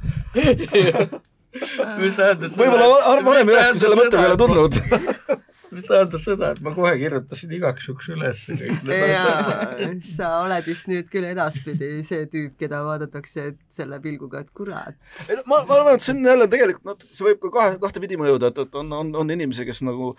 mis 2.00 2.16
tähendas 2.16 2.56
võib-olla 2.58 3.16
varem 3.26 3.50
ei 3.50 3.56
olekski 3.56 3.84
selle 3.84 3.98
mõtte 3.98 4.20
peale 4.20 4.36
tulnud 4.40 4.78
mis 5.74 5.86
tähendas 5.86 6.24
seda, 6.26 6.50
et 6.54 6.60
ma 6.64 6.72
kohe 6.74 6.92
kirjutasin 6.98 7.52
igaks 7.54 7.86
juhuks 7.88 8.10
üles 8.14 8.42
kõik 8.48 8.84
need 8.88 9.14
asjad. 9.14 10.04
sa 10.10 10.30
oled 10.42 10.66
vist 10.66 10.88
nüüd 10.90 11.10
küll 11.12 11.28
edaspidi 11.30 11.90
see 12.06 12.26
tüüp, 12.32 12.56
keda 12.60 12.82
vaadatakse 12.86 13.50
selle 13.72 14.00
pilguga, 14.02 14.44
et 14.44 14.50
kurat. 14.56 14.98
ma, 15.46 15.62
ma 15.68 15.78
arvan, 15.78 15.98
et 15.98 16.06
see 16.06 16.16
on 16.16 16.24
jälle 16.26 16.48
tegelikult, 16.50 16.86
noh, 16.90 17.10
see 17.10 17.28
võib 17.28 17.42
ka 17.44 17.52
kahe, 17.58 17.76
kahtepidi 17.82 18.18
mõjuda, 18.20 18.50
et, 18.50 18.62
et 18.66 18.80
on, 18.82 18.96
on, 19.02 19.12
on 19.22 19.36
inimesi, 19.36 19.66
kes 19.68 19.84
nagu 19.86 20.14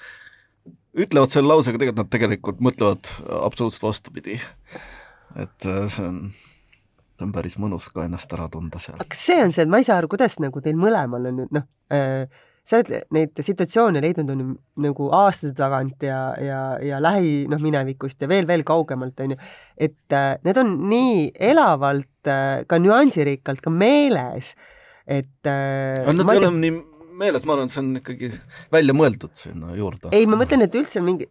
ütlevad 1.01 1.34
selle 1.34 1.51
lausega, 1.51 1.82
tegelikult 1.82 2.05
nad 2.05 2.13
tegelikult 2.13 2.63
mõtlevad 2.63 3.11
absoluutselt 3.41 3.89
vastupidi. 3.89 4.39
et 5.39 5.67
äh, 5.67 5.84
see 5.91 6.07
on 6.07 6.23
on 7.26 7.34
päris 7.36 7.57
mõnus 7.61 7.89
ka 7.93 8.05
ennast 8.05 8.32
ära 8.36 8.47
tunda 8.51 8.80
seal. 8.82 8.99
aga 8.99 9.09
kas 9.11 9.26
see 9.32 9.41
on 9.43 9.51
see, 9.55 9.65
et 9.65 9.72
ma 9.72 9.82
ei 9.82 9.88
saa 9.88 9.99
aru, 10.01 10.11
kuidas 10.11 10.39
nagu 10.43 10.63
teil 10.63 10.80
mõlemal 10.80 11.30
on 11.32 11.43
nüüd 11.43 11.53
noh 11.57 11.67
äh,, 11.93 12.26
sa 12.67 12.78
oled 12.78 13.07
neid 13.15 13.41
situatsioone 13.41 14.01
leidnud 14.03 14.30
on 14.34 14.43
ju 14.43 14.49
nagu 14.86 15.07
aastate 15.17 15.55
tagant 15.57 16.03
ja, 16.05 16.19
ja, 16.41 16.61
ja 16.86 16.99
lähi 17.01 17.47
noh, 17.49 17.61
minevikust 17.63 18.22
ja 18.22 18.30
veel, 18.30 18.45
veel 18.49 18.63
kaugemalt 18.67 19.19
on 19.24 19.36
ju, 19.36 19.39
et 19.82 20.17
äh, 20.17 20.36
need 20.45 20.61
on 20.61 20.76
nii 20.91 21.32
elavalt 21.51 22.30
äh, 22.30 22.61
ka 22.69 22.80
nüansirikkalt 22.82 23.63
ka 23.65 23.74
meeles, 23.74 24.53
et 25.09 25.49
äh, 25.49 25.97
aga 26.05 26.15
nad 26.19 26.34
ei 26.36 26.43
ole 26.43 26.55
nii 26.59 26.78
meeles, 27.22 27.45
ma 27.47 27.55
arvan, 27.55 27.69
et 27.69 27.76
see 27.76 27.82
on 27.84 27.91
ikkagi 27.99 28.30
välja 28.74 28.95
mõeldud 28.97 29.34
sinna 29.39 29.76
juurde. 29.78 30.11
ei, 30.15 30.28
ma 30.30 30.39
mõtlen, 30.39 30.65
et 30.65 30.78
üldse 30.78 31.03
mingi, 31.05 31.28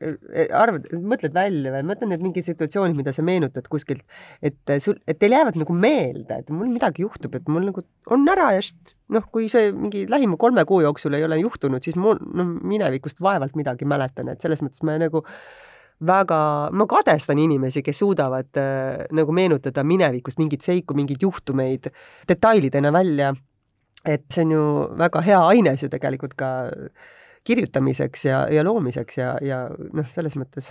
arvad, 0.57 0.89
mõtled 1.13 1.37
välja 1.37 1.75
või, 1.75 1.85
ma 1.85 1.93
mõtlen, 1.93 2.15
et 2.17 2.25
mingi 2.25 2.45
situatsioonid, 2.47 2.99
mida 2.99 3.15
sa 3.17 3.25
meenutad 3.27 3.69
kuskilt, 3.73 4.05
et 4.43 4.77
sul, 4.85 5.01
et 5.11 5.19
teil 5.21 5.37
jäävad 5.37 5.59
nagu 5.61 5.77
meelde, 5.77 6.41
et 6.43 6.53
mul 6.55 6.71
midagi 6.73 7.05
juhtub, 7.07 7.35
et 7.39 7.51
mul 7.51 7.69
nagu 7.71 7.85
on 8.15 8.29
ära 8.31 8.53
ja 8.57 8.63
noh, 9.15 9.27
kui 9.33 9.49
see 9.53 9.73
mingi 9.75 10.05
lähima 10.11 10.39
kolme 10.41 10.65
kuu 10.69 10.83
jooksul 10.85 11.17
ei 11.19 11.27
ole 11.27 11.41
juhtunud, 11.43 11.83
siis 11.85 11.99
mul 12.01 12.21
noh, 12.21 12.55
minevikust 12.71 13.23
vaevalt 13.25 13.59
midagi 13.59 13.89
mäletan, 13.89 14.31
et 14.33 14.45
selles 14.45 14.63
mõttes 14.65 14.85
ma 14.87 14.99
nagu 15.01 15.25
väga, 16.07 16.41
ma 16.73 16.87
kadestan 16.89 17.41
inimesi, 17.43 17.83
kes 17.85 18.01
suudavad 18.01 18.61
äh, 18.61 19.05
nagu 19.17 19.35
meenutada 19.37 19.85
minevikust 19.85 20.41
mingeid 20.41 20.65
seiku, 20.65 20.97
mingeid 20.97 21.23
juhtumeid 21.23 21.91
detailidena 22.29 22.93
välja 22.95 23.35
et 24.09 24.25
see 24.33 24.47
on 24.47 24.53
ju 24.55 24.67
väga 25.01 25.23
hea 25.25 25.41
aines 25.55 25.83
ju 25.85 25.91
tegelikult 25.93 26.37
ka 26.39 26.51
kirjutamiseks 27.45 28.25
ja, 28.25 28.45
ja 28.53 28.65
loomiseks 28.65 29.19
ja, 29.19 29.35
ja 29.45 29.65
noh, 29.71 30.07
selles 30.15 30.37
mõttes. 30.41 30.71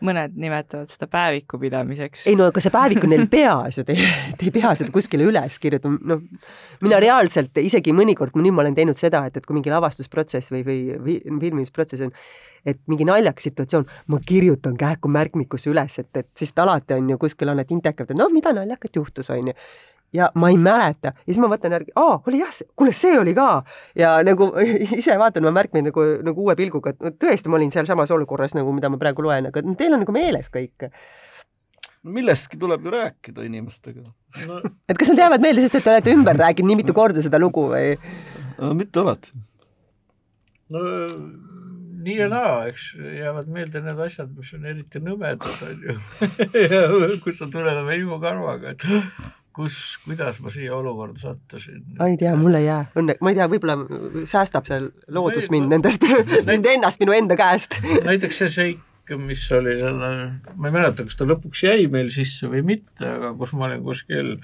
Mõned 0.00 0.32
nimetavad 0.40 0.88
seda 0.88 1.04
päeviku 1.12 1.58
pidamiseks. 1.60 2.22
ei 2.30 2.36
no 2.38 2.46
aga 2.48 2.62
see 2.64 2.72
päevik 2.72 3.04
on 3.04 3.12
neil 3.12 3.26
peas 3.28 3.76
ju, 3.76 3.84
te, 3.84 3.96
te 4.38 4.46
ei 4.48 4.52
pea 4.54 4.70
seda 4.78 4.92
kuskile 4.94 5.26
üles 5.28 5.58
kirjutama, 5.60 5.98
noh, 6.14 6.22
mina 6.80 7.00
reaalselt 7.04 7.60
isegi 7.60 7.92
mõnikord, 7.92 8.38
nüüd 8.40 8.56
ma 8.56 8.64
olen 8.64 8.78
teinud 8.78 8.96
seda, 8.96 9.26
et, 9.28 9.36
et 9.36 9.46
kui 9.46 9.58
mingi 9.58 9.72
lavastusprotsess 9.72 10.54
või, 10.54 10.64
või 10.64 11.18
filmimisprotsess 11.20 12.06
on, 12.06 12.14
et 12.64 12.80
mingi 12.88 13.04
naljakas 13.08 13.50
situatsioon, 13.50 13.84
ma 14.08 14.22
kirjutan 14.24 14.80
kähku 14.80 15.12
märkmikusse 15.12 15.68
üles, 15.72 15.98
et, 16.00 16.10
et 16.16 16.32
sest 16.36 16.64
alati 16.64 16.96
on 16.96 17.12
ju 17.12 17.20
kuskil 17.20 17.52
on 17.52 17.60
need 17.60 17.76
intekad, 17.76 18.08
et 18.08 18.16
noh, 18.18 18.32
mida 18.32 18.56
naljakat 18.56 18.96
juhtus, 18.96 19.28
on 19.36 19.52
ju 19.52 19.58
ja 20.12 20.30
ma 20.34 20.50
ei 20.50 20.58
mäleta. 20.58 21.12
Ja 21.14 21.28
siis 21.28 21.40
ma 21.42 21.50
võtan 21.50 21.74
järgi, 21.76 21.94
aa, 21.98 22.18
oli 22.26 22.42
jah, 22.42 22.52
kuule, 22.78 22.92
see 22.96 23.16
oli 23.18 23.34
ka. 23.36 23.48
Ja 23.98 24.16
nagu 24.26 24.50
ise 25.00 25.16
vaatan 25.20 25.46
oma 25.46 25.54
märkmeid 25.60 25.90
nagu, 25.90 26.06
nagu 26.26 26.46
uue 26.46 26.56
pilguga, 26.58 26.94
et 26.94 27.04
no 27.04 27.14
tõesti, 27.14 27.50
ma 27.50 27.60
olin 27.60 27.72
sealsamas 27.74 28.12
olukorras 28.14 28.56
nagu, 28.58 28.72
mida 28.76 28.90
ma 28.92 29.00
praegu 29.00 29.26
loen, 29.26 29.50
aga 29.50 29.64
teil 29.78 29.96
on 29.96 30.04
nagu 30.04 30.14
meeles 30.14 30.50
kõik? 30.52 30.90
Millestki 32.10 32.56
tuleb 32.56 32.86
ju 32.86 32.94
rääkida 32.94 33.44
inimestega. 33.44 34.06
No.. 34.48 34.62
et 34.88 34.96
kas 34.96 35.12
nad 35.12 35.26
jäävad 35.26 35.44
meelde, 35.44 35.66
sest 35.66 35.80
et 35.80 35.84
te 35.84 35.92
olete 35.92 36.14
ümber 36.16 36.38
rääkinud 36.38 36.70
nii 36.70 36.80
mitu 36.80 36.96
korda 36.96 37.22
seda 37.24 37.40
lugu 37.42 37.66
või? 37.72 37.92
No,? 38.56 38.72
mitte 38.78 39.02
alati. 39.02 39.34
no 40.72 40.84
nii 42.00 42.16
ja 42.16 42.28
naa, 42.32 42.54
eks 42.70 42.86
jäävad 42.96 43.50
meelde 43.52 43.82
need 43.84 44.00
asjad, 44.00 44.30
mis 44.36 44.52
on 44.56 44.64
eriti 44.70 45.02
nõmedad, 45.04 45.44
on 45.66 45.84
ju. 45.84 45.96
Ja 46.72 46.86
kus 47.20 47.40
sa 47.40 47.50
tuled 47.52 47.82
oma 47.82 47.96
imukarvaga, 47.98 48.72
et 48.72 48.86
kus, 49.56 49.76
kuidas 50.04 50.38
ma 50.44 50.52
siia 50.54 50.74
olukorda 50.76 51.18
sattusin? 51.22 51.82
ma 51.98 52.10
ei 52.10 52.18
tea, 52.20 52.34
mul 52.38 52.58
ei 52.58 52.66
jää, 52.66 52.84
õnne, 53.00 53.16
ma 53.20 53.32
ei 53.32 53.38
tea, 53.38 53.48
võib-olla 53.50 54.26
säästab 54.28 54.68
see 54.70 54.84
loodus 55.12 55.50
mind 55.52 55.72
nendest, 55.74 56.06
mind 56.50 56.70
ennast 56.74 57.02
minu 57.02 57.16
enda 57.16 57.38
käest. 57.40 57.80
näiteks 58.06 58.42
see 58.44 58.54
seik, 58.56 58.84
mis 59.18 59.46
oli 59.56 59.74
selle, 59.80 60.10
ma 60.54 60.70
ei 60.70 60.76
mäleta, 60.76 61.06
kas 61.06 61.18
ta 61.18 61.26
lõpuks 61.26 61.64
jäi 61.66 61.88
meil 61.90 62.12
sisse 62.14 62.50
või 62.50 62.62
mitte, 62.74 63.06
aga 63.08 63.34
kus 63.38 63.54
ma 63.56 63.66
olin 63.66 63.82
kuskil 63.86 64.36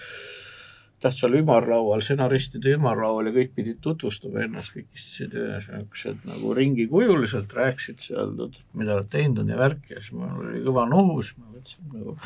tähtsal 1.05 1.37
ümarlaual, 1.37 2.01
stsenaristide 2.05 2.73
ümarlaual 2.77 3.29
ja 3.29 3.35
kõik 3.35 3.53
pidid 3.59 3.81
tutvustama 3.85 4.45
ennast, 4.47 4.73
kõik 4.75 4.89
istusid 4.97 5.35
niisugused 5.37 6.25
nagu 6.29 6.55
ringikujuliselt, 6.57 7.53
rääkisid 7.57 8.01
seal, 8.07 8.33
mida 8.73 9.01
nad 9.01 9.11
teinud 9.13 9.43
on 9.45 9.53
ja 9.53 9.59
värki. 9.61 9.93
Ja 9.93 10.01
siis 10.01 10.17
mul 10.17 10.49
oli 10.49 10.63
kõva 10.65 10.87
nohus, 10.91 11.35
ma 11.41 11.53
võtsin 11.53 11.93
nagu 11.93 12.17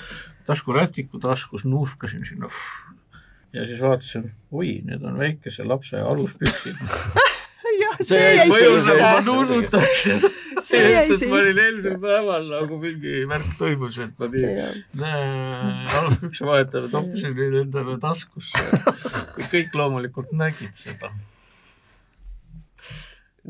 taskurätiku 0.46 1.22
taskus, 1.22 1.66
nuuskasin 1.66 2.26
sinna. 2.28 2.52
Ja 3.52 3.66
siis 3.66 3.82
vaatasin, 3.82 4.30
oi, 4.54 4.78
need 4.86 5.02
on 5.02 5.18
väikese 5.18 5.66
lapse 5.66 5.98
aluspüksid 5.98 6.78
see 8.08 8.34
jäi 8.36 8.48
sisse. 8.50 8.96
ma 9.00 9.12
nuusutaks 9.26 10.04
see 10.66 10.82
jäi 10.96 11.06
sisse. 11.08 11.30
ma 11.30 11.40
olin 11.40 11.62
eelmisel 11.64 11.96
päeval 12.02 12.46
nagu 12.52 12.78
mingi 12.82 13.24
värk 13.30 13.56
toimus, 13.58 13.98
et 14.04 14.14
ma 14.18 14.28
nii 14.34 14.52
aluspükse 15.98 16.46
vahetama 16.46 16.92
toppisin 16.92 17.34
neid 17.38 17.58
endale 17.64 17.98
taskusse. 18.02 18.68
kõik 19.50 19.74
loomulikult 19.74 20.32
nägid 20.36 20.76
seda 20.76 21.10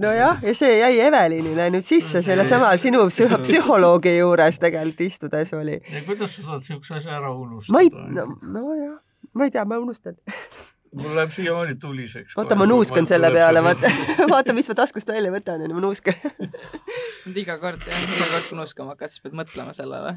nojah, 0.00 0.42
ja 0.42 0.54
see 0.54 0.78
jäi 0.78 1.00
Evelinile 1.04 1.68
nüüd 1.74 1.86
sisse 1.86 2.22
sellesama 2.24 2.70
sinu 2.80 3.06
psühholoogi 3.10 4.16
juures 4.18 4.60
tegelikult 4.62 5.06
istudes 5.06 5.54
oli. 5.56 5.80
ja 5.92 6.02
kuidas 6.06 6.36
sa 6.36 6.48
saad 6.48 6.66
siukse 6.66 6.98
asja 7.00 7.16
ära 7.18 7.32
unustada? 7.34 7.76
ma 7.76 7.84
ei, 7.84 7.90
no, 7.90 8.26
nojah, 8.58 8.98
ma 9.34 9.48
ei 9.48 9.54
tea, 9.54 9.64
ma 9.64 9.80
unustan 9.82 10.16
mul 10.98 11.14
läheb 11.16 11.32
siiamaani 11.34 11.76
tuliseks. 11.80 12.36
oota, 12.38 12.56
ma 12.58 12.66
nuuskan 12.66 13.06
selle 13.06 13.30
peale, 13.34 13.62
vaata, 13.62 13.90
vaata, 14.34 14.54
mis 14.56 14.68
ma 14.70 14.76
taskust 14.82 15.08
välja 15.08 15.32
võtan, 15.32 15.62
onju, 15.64 15.76
ma 15.76 15.84
nuuskan 15.84 16.16
iga 17.42 17.58
kord, 17.62 17.84
jah, 17.86 18.04
iga 18.16 18.28
kord 18.32 18.48
kui 18.48 18.58
nuuskama 18.58 18.94
hakkad, 18.94 19.12
siis 19.12 19.24
pead 19.24 19.36
mõtlema 19.38 19.74
sellele. 19.76 20.16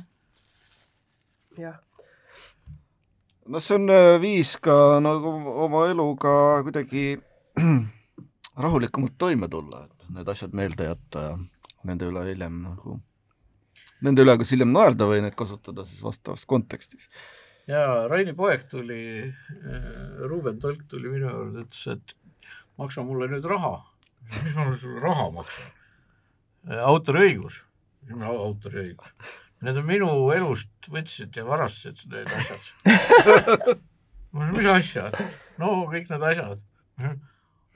jah. 1.62 1.78
no 3.46 3.62
see 3.62 3.78
on 3.78 3.90
äh, 3.94 4.16
viis 4.22 4.56
ka 4.58 4.78
nagu 5.04 5.36
oma 5.68 5.86
eluga 5.92 6.36
kuidagi 6.66 7.06
rahulikumalt 8.66 9.18
toime 9.18 9.50
tulla, 9.50 9.86
et 9.86 10.14
need 10.18 10.34
asjad 10.36 10.58
meelde 10.58 10.90
jätta 10.90 11.28
ja 11.30 11.38
nende 11.84 12.10
üle 12.10 12.26
hiljem 12.26 12.62
nagu, 12.64 12.98
nende 14.02 14.26
üle 14.26 14.38
kas 14.42 14.56
hiljem 14.56 14.74
naerda 14.74 15.06
või 15.10 15.22
neid 15.22 15.38
kasutada 15.38 15.86
siis 15.86 16.02
vastavas 16.02 16.48
kontekstis 16.50 17.12
ja 17.68 18.08
Raini 18.12 18.34
poeg 18.38 18.66
tuli, 18.72 19.04
äh, 19.24 19.88
Ruuben 20.28 20.60
Tolk 20.60 20.86
tuli 20.90 21.12
minu 21.12 21.30
juurde, 21.30 21.64
ütles, 21.66 21.86
et 21.96 22.16
maksa 22.80 23.04
mulle 23.06 23.30
nüüd 23.32 23.46
raha. 23.50 23.78
mis 24.34 24.56
ma 24.56 24.68
sulle 24.78 25.02
raha 25.04 25.30
maksan? 25.36 25.72
Äh, 26.70 26.84
autoriõigus. 26.84 27.62
autoriõigus. 28.12 29.16
Need 29.64 29.80
on 29.80 29.88
minu 29.88 30.10
elust 30.36 30.90
võtsid 30.92 31.36
ja 31.40 31.46
varastasid 31.48 32.12
need 32.12 32.28
asjad. 32.28 33.78
mis 34.56 34.68
asjad? 34.68 35.20
no 35.62 35.86
kõik 35.92 36.10
need 36.12 36.26
asjad. 36.32 36.64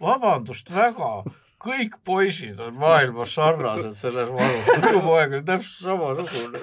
vabandust 0.01 0.71
väga 0.73 1.11
kõik 1.57 1.95
poisid 2.05 2.59
on 2.61 2.75
maailmas 2.77 3.31
sarnased 3.33 3.95
selles 3.97 4.29
vanus, 4.29 4.67
minu 4.83 4.99
poeg 5.01 5.31
on 5.39 5.45
täpselt 5.47 5.87
samasugune 5.87 6.59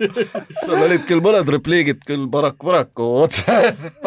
seal 0.64 0.82
olid 0.84 1.06
küll 1.08 1.22
mõned 1.24 1.48
repliigid 1.54 2.02
küll 2.04 2.26
paraku, 2.32 2.68
paraku 2.68 3.06
otse, 3.22 3.56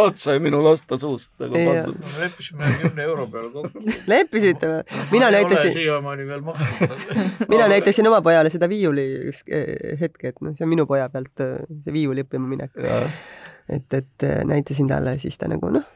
otse 0.03 0.35
minu 0.43 0.61
lasta 0.65 0.99
suust 1.01 1.33
nagu 1.41 1.57
pandud. 1.57 1.97
me 2.03 2.27
leppisime 2.27 2.73
kümne 2.83 3.07
euro 3.07 3.25
peale 3.33 3.49
kokku. 3.55 3.83
leppisite 4.13 4.69
või? 4.75 5.01
mina 5.15 5.31
näitasin. 5.33 5.73
siiamaani 5.79 6.29
veel 6.29 6.45
maksnud 6.45 7.49
mina 7.55 7.71
näitasin 7.73 8.11
oma 8.11 8.21
pojale 8.25 8.53
seda 8.53 8.69
viiuli 8.69 9.07
eh, 9.49 9.97
hetke, 10.01 10.33
et 10.33 10.45
noh, 10.45 10.53
see 10.53 10.67
on 10.67 10.73
minu 10.75 10.85
poja 10.89 11.09
pealt 11.13 11.45
eh, 11.45 11.57
see 11.87 11.95
viiuli 11.95 12.27
õppima 12.27 12.53
minek. 12.53 12.77
et, 13.65 13.89
et 13.97 14.29
eh, 14.29 14.39
näitasin 14.45 14.93
talle, 14.93 15.17
siis 15.21 15.41
ta 15.41 15.49
nagu 15.49 15.73
noh 15.73 15.89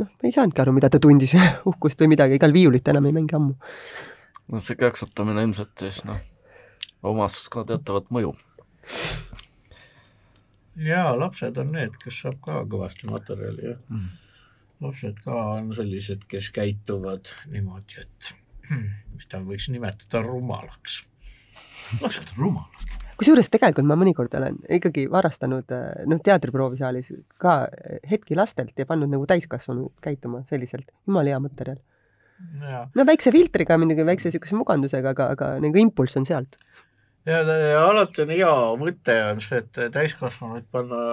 noh, 0.00 0.10
ma 0.10 0.28
ei 0.28 0.34
saanudki 0.34 0.62
aru, 0.62 0.74
mida 0.76 0.90
ta 0.90 1.00
tundis 1.02 1.34
uhkust 1.70 2.00
või 2.02 2.14
midagi, 2.14 2.38
igal 2.38 2.54
viiulit 2.54 2.88
enam 2.92 3.08
ei 3.08 3.16
mängi 3.16 3.36
ammu. 3.38 3.54
no 4.52 4.62
see 4.64 4.78
käksutamine 4.80 5.44
ilmselt 5.46 5.72
siis 5.84 6.02
noh, 6.08 6.20
omas 7.02 7.38
ka 7.52 7.64
teatavat 7.68 8.10
mõju. 8.14 8.34
jaa, 10.88 11.14
lapsed 11.18 11.58
on 11.62 11.72
need, 11.76 11.96
kes 12.02 12.20
saab 12.24 12.40
ka 12.44 12.62
kõvasti 12.70 13.10
materjali, 13.10 13.70
jah 13.72 13.80
mm.. 13.88 14.10
lapsed 14.84 15.22
ka 15.24 15.38
on 15.56 15.72
sellised, 15.76 16.26
kes 16.30 16.50
käituvad 16.54 17.34
niimoodi, 17.52 18.04
et 18.04 18.34
mida 19.18 19.42
võiks 19.46 19.70
nimetada 19.72 20.24
rumalaks. 20.26 21.02
lapsed 22.02 22.36
on 22.36 22.46
rumalad 22.48 23.03
kusjuures 23.18 23.48
tegelikult 23.52 23.86
ma 23.88 23.96
mõnikord 23.98 24.34
olen 24.38 24.60
ikkagi 24.78 25.06
varastanud 25.10 25.72
noh, 26.10 26.20
teatriproovisaalis 26.24 27.12
ka 27.40 27.64
hetki 28.10 28.36
lastelt 28.38 28.78
ja 28.78 28.86
pannud 28.88 29.12
nagu 29.12 29.26
täiskasvanud 29.30 29.92
käituma 30.04 30.42
selliselt, 30.48 30.90
jumala 31.06 31.34
hea 31.34 31.40
materjal. 31.42 31.80
no 32.94 33.06
väikse 33.06 33.32
filtriga 33.34 33.78
muidugi, 33.78 34.06
väikse 34.06 34.30
niisuguse 34.30 34.58
mugandusega, 34.58 35.14
aga, 35.14 35.30
aga 35.36 35.50
nagu 35.62 35.80
impulss 35.80 36.18
on 36.20 36.26
sealt. 36.28 36.58
ja, 37.26 37.40
alati 37.84 38.24
on 38.26 38.34
hea 38.34 38.54
mõte 38.80 39.18
on 39.30 39.42
see, 39.44 39.62
et 39.62 39.82
täiskasvanuid 39.94 40.66
panna 40.72 41.04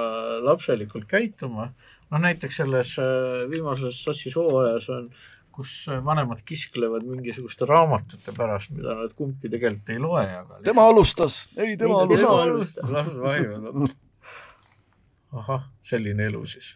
lapselikult 0.47 1.08
käituma, 1.12 1.72
noh 2.12 2.26
näiteks 2.26 2.64
selles 2.64 2.97
äh, 2.99 3.45
viimases 3.52 4.04
Sassi 4.04 4.34
hooajas 4.36 4.89
on 4.91 5.12
kus 5.56 5.86
vanemad 6.06 6.43
kisklevad 6.47 7.06
mingisuguste 7.08 7.68
raamatute 7.70 8.34
pärast, 8.38 8.72
mida 8.76 8.95
nad 9.02 9.16
kumbki 9.18 9.49
tegelikult 9.52 9.91
ei 9.93 10.02
loe, 10.02 10.26
aga 10.41 10.62
tema 10.66 10.88
alustas, 10.89 11.43
ei 11.58 11.76
tema 11.78 12.02
ei, 12.02 12.08
alustas. 12.08 12.28
tema 12.28 12.43
alustas, 12.43 12.93
las 12.95 13.12
vaivad. 13.18 13.97
ahah, 15.41 15.66
selline 15.86 16.28
elu 16.32 16.43
siis. 16.49 16.76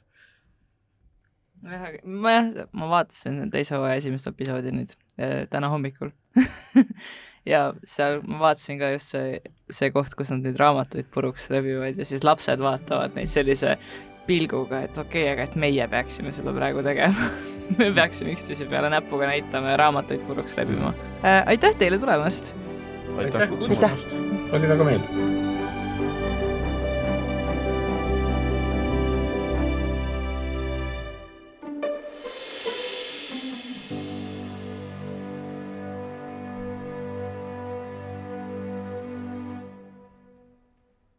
ma 1.66 2.32
jah, 2.36 2.66
ma 2.78 2.90
vaatasin 2.92 3.48
teise 3.54 3.78
hooaja 3.78 4.02
esimest 4.02 4.28
episoodi 4.30 4.74
nüüd 4.76 4.92
äh, 5.18 5.46
täna 5.50 5.72
hommikul 5.74 6.12
ja 7.54 7.62
seal 7.84 8.22
ma 8.28 8.42
vaatasin 8.44 8.80
ka 8.82 8.92
just 8.94 9.16
see, 9.16 9.40
see 9.74 9.90
koht, 9.96 10.14
kus 10.18 10.34
nad 10.34 10.46
neid 10.46 10.60
raamatuid 10.62 11.10
puruks 11.14 11.50
rebivad 11.54 11.98
ja 11.98 12.08
siis 12.08 12.26
lapsed 12.28 12.62
vaatavad 12.62 13.18
neid 13.18 13.32
sellise 13.32 13.78
pilguga, 14.26 14.86
et 14.86 14.98
okei 14.98 15.26
okay,, 15.26 15.34
aga 15.34 15.50
et 15.50 15.60
meie 15.60 15.90
peaksime 15.90 16.34
seda 16.36 16.54
praegu 16.56 16.86
tegema 16.86 17.30
me 17.80 17.92
peaksime 17.96 18.36
üksteise 18.36 18.68
peale 18.72 18.92
näpuga 18.94 19.30
näitama 19.32 19.74
ja 19.74 19.80
raamatuid 19.84 20.26
puruks 20.28 20.58
läbima 20.58 20.94
äh,. 21.24 21.42
aitäh 21.46 21.76
teile 21.80 22.00
tulemast! 22.02 22.56
aitäh 23.18 23.50
kutsumast! 23.50 24.14
oli 24.52 24.70
väga 24.70 24.92
meeldiv! 24.92 25.35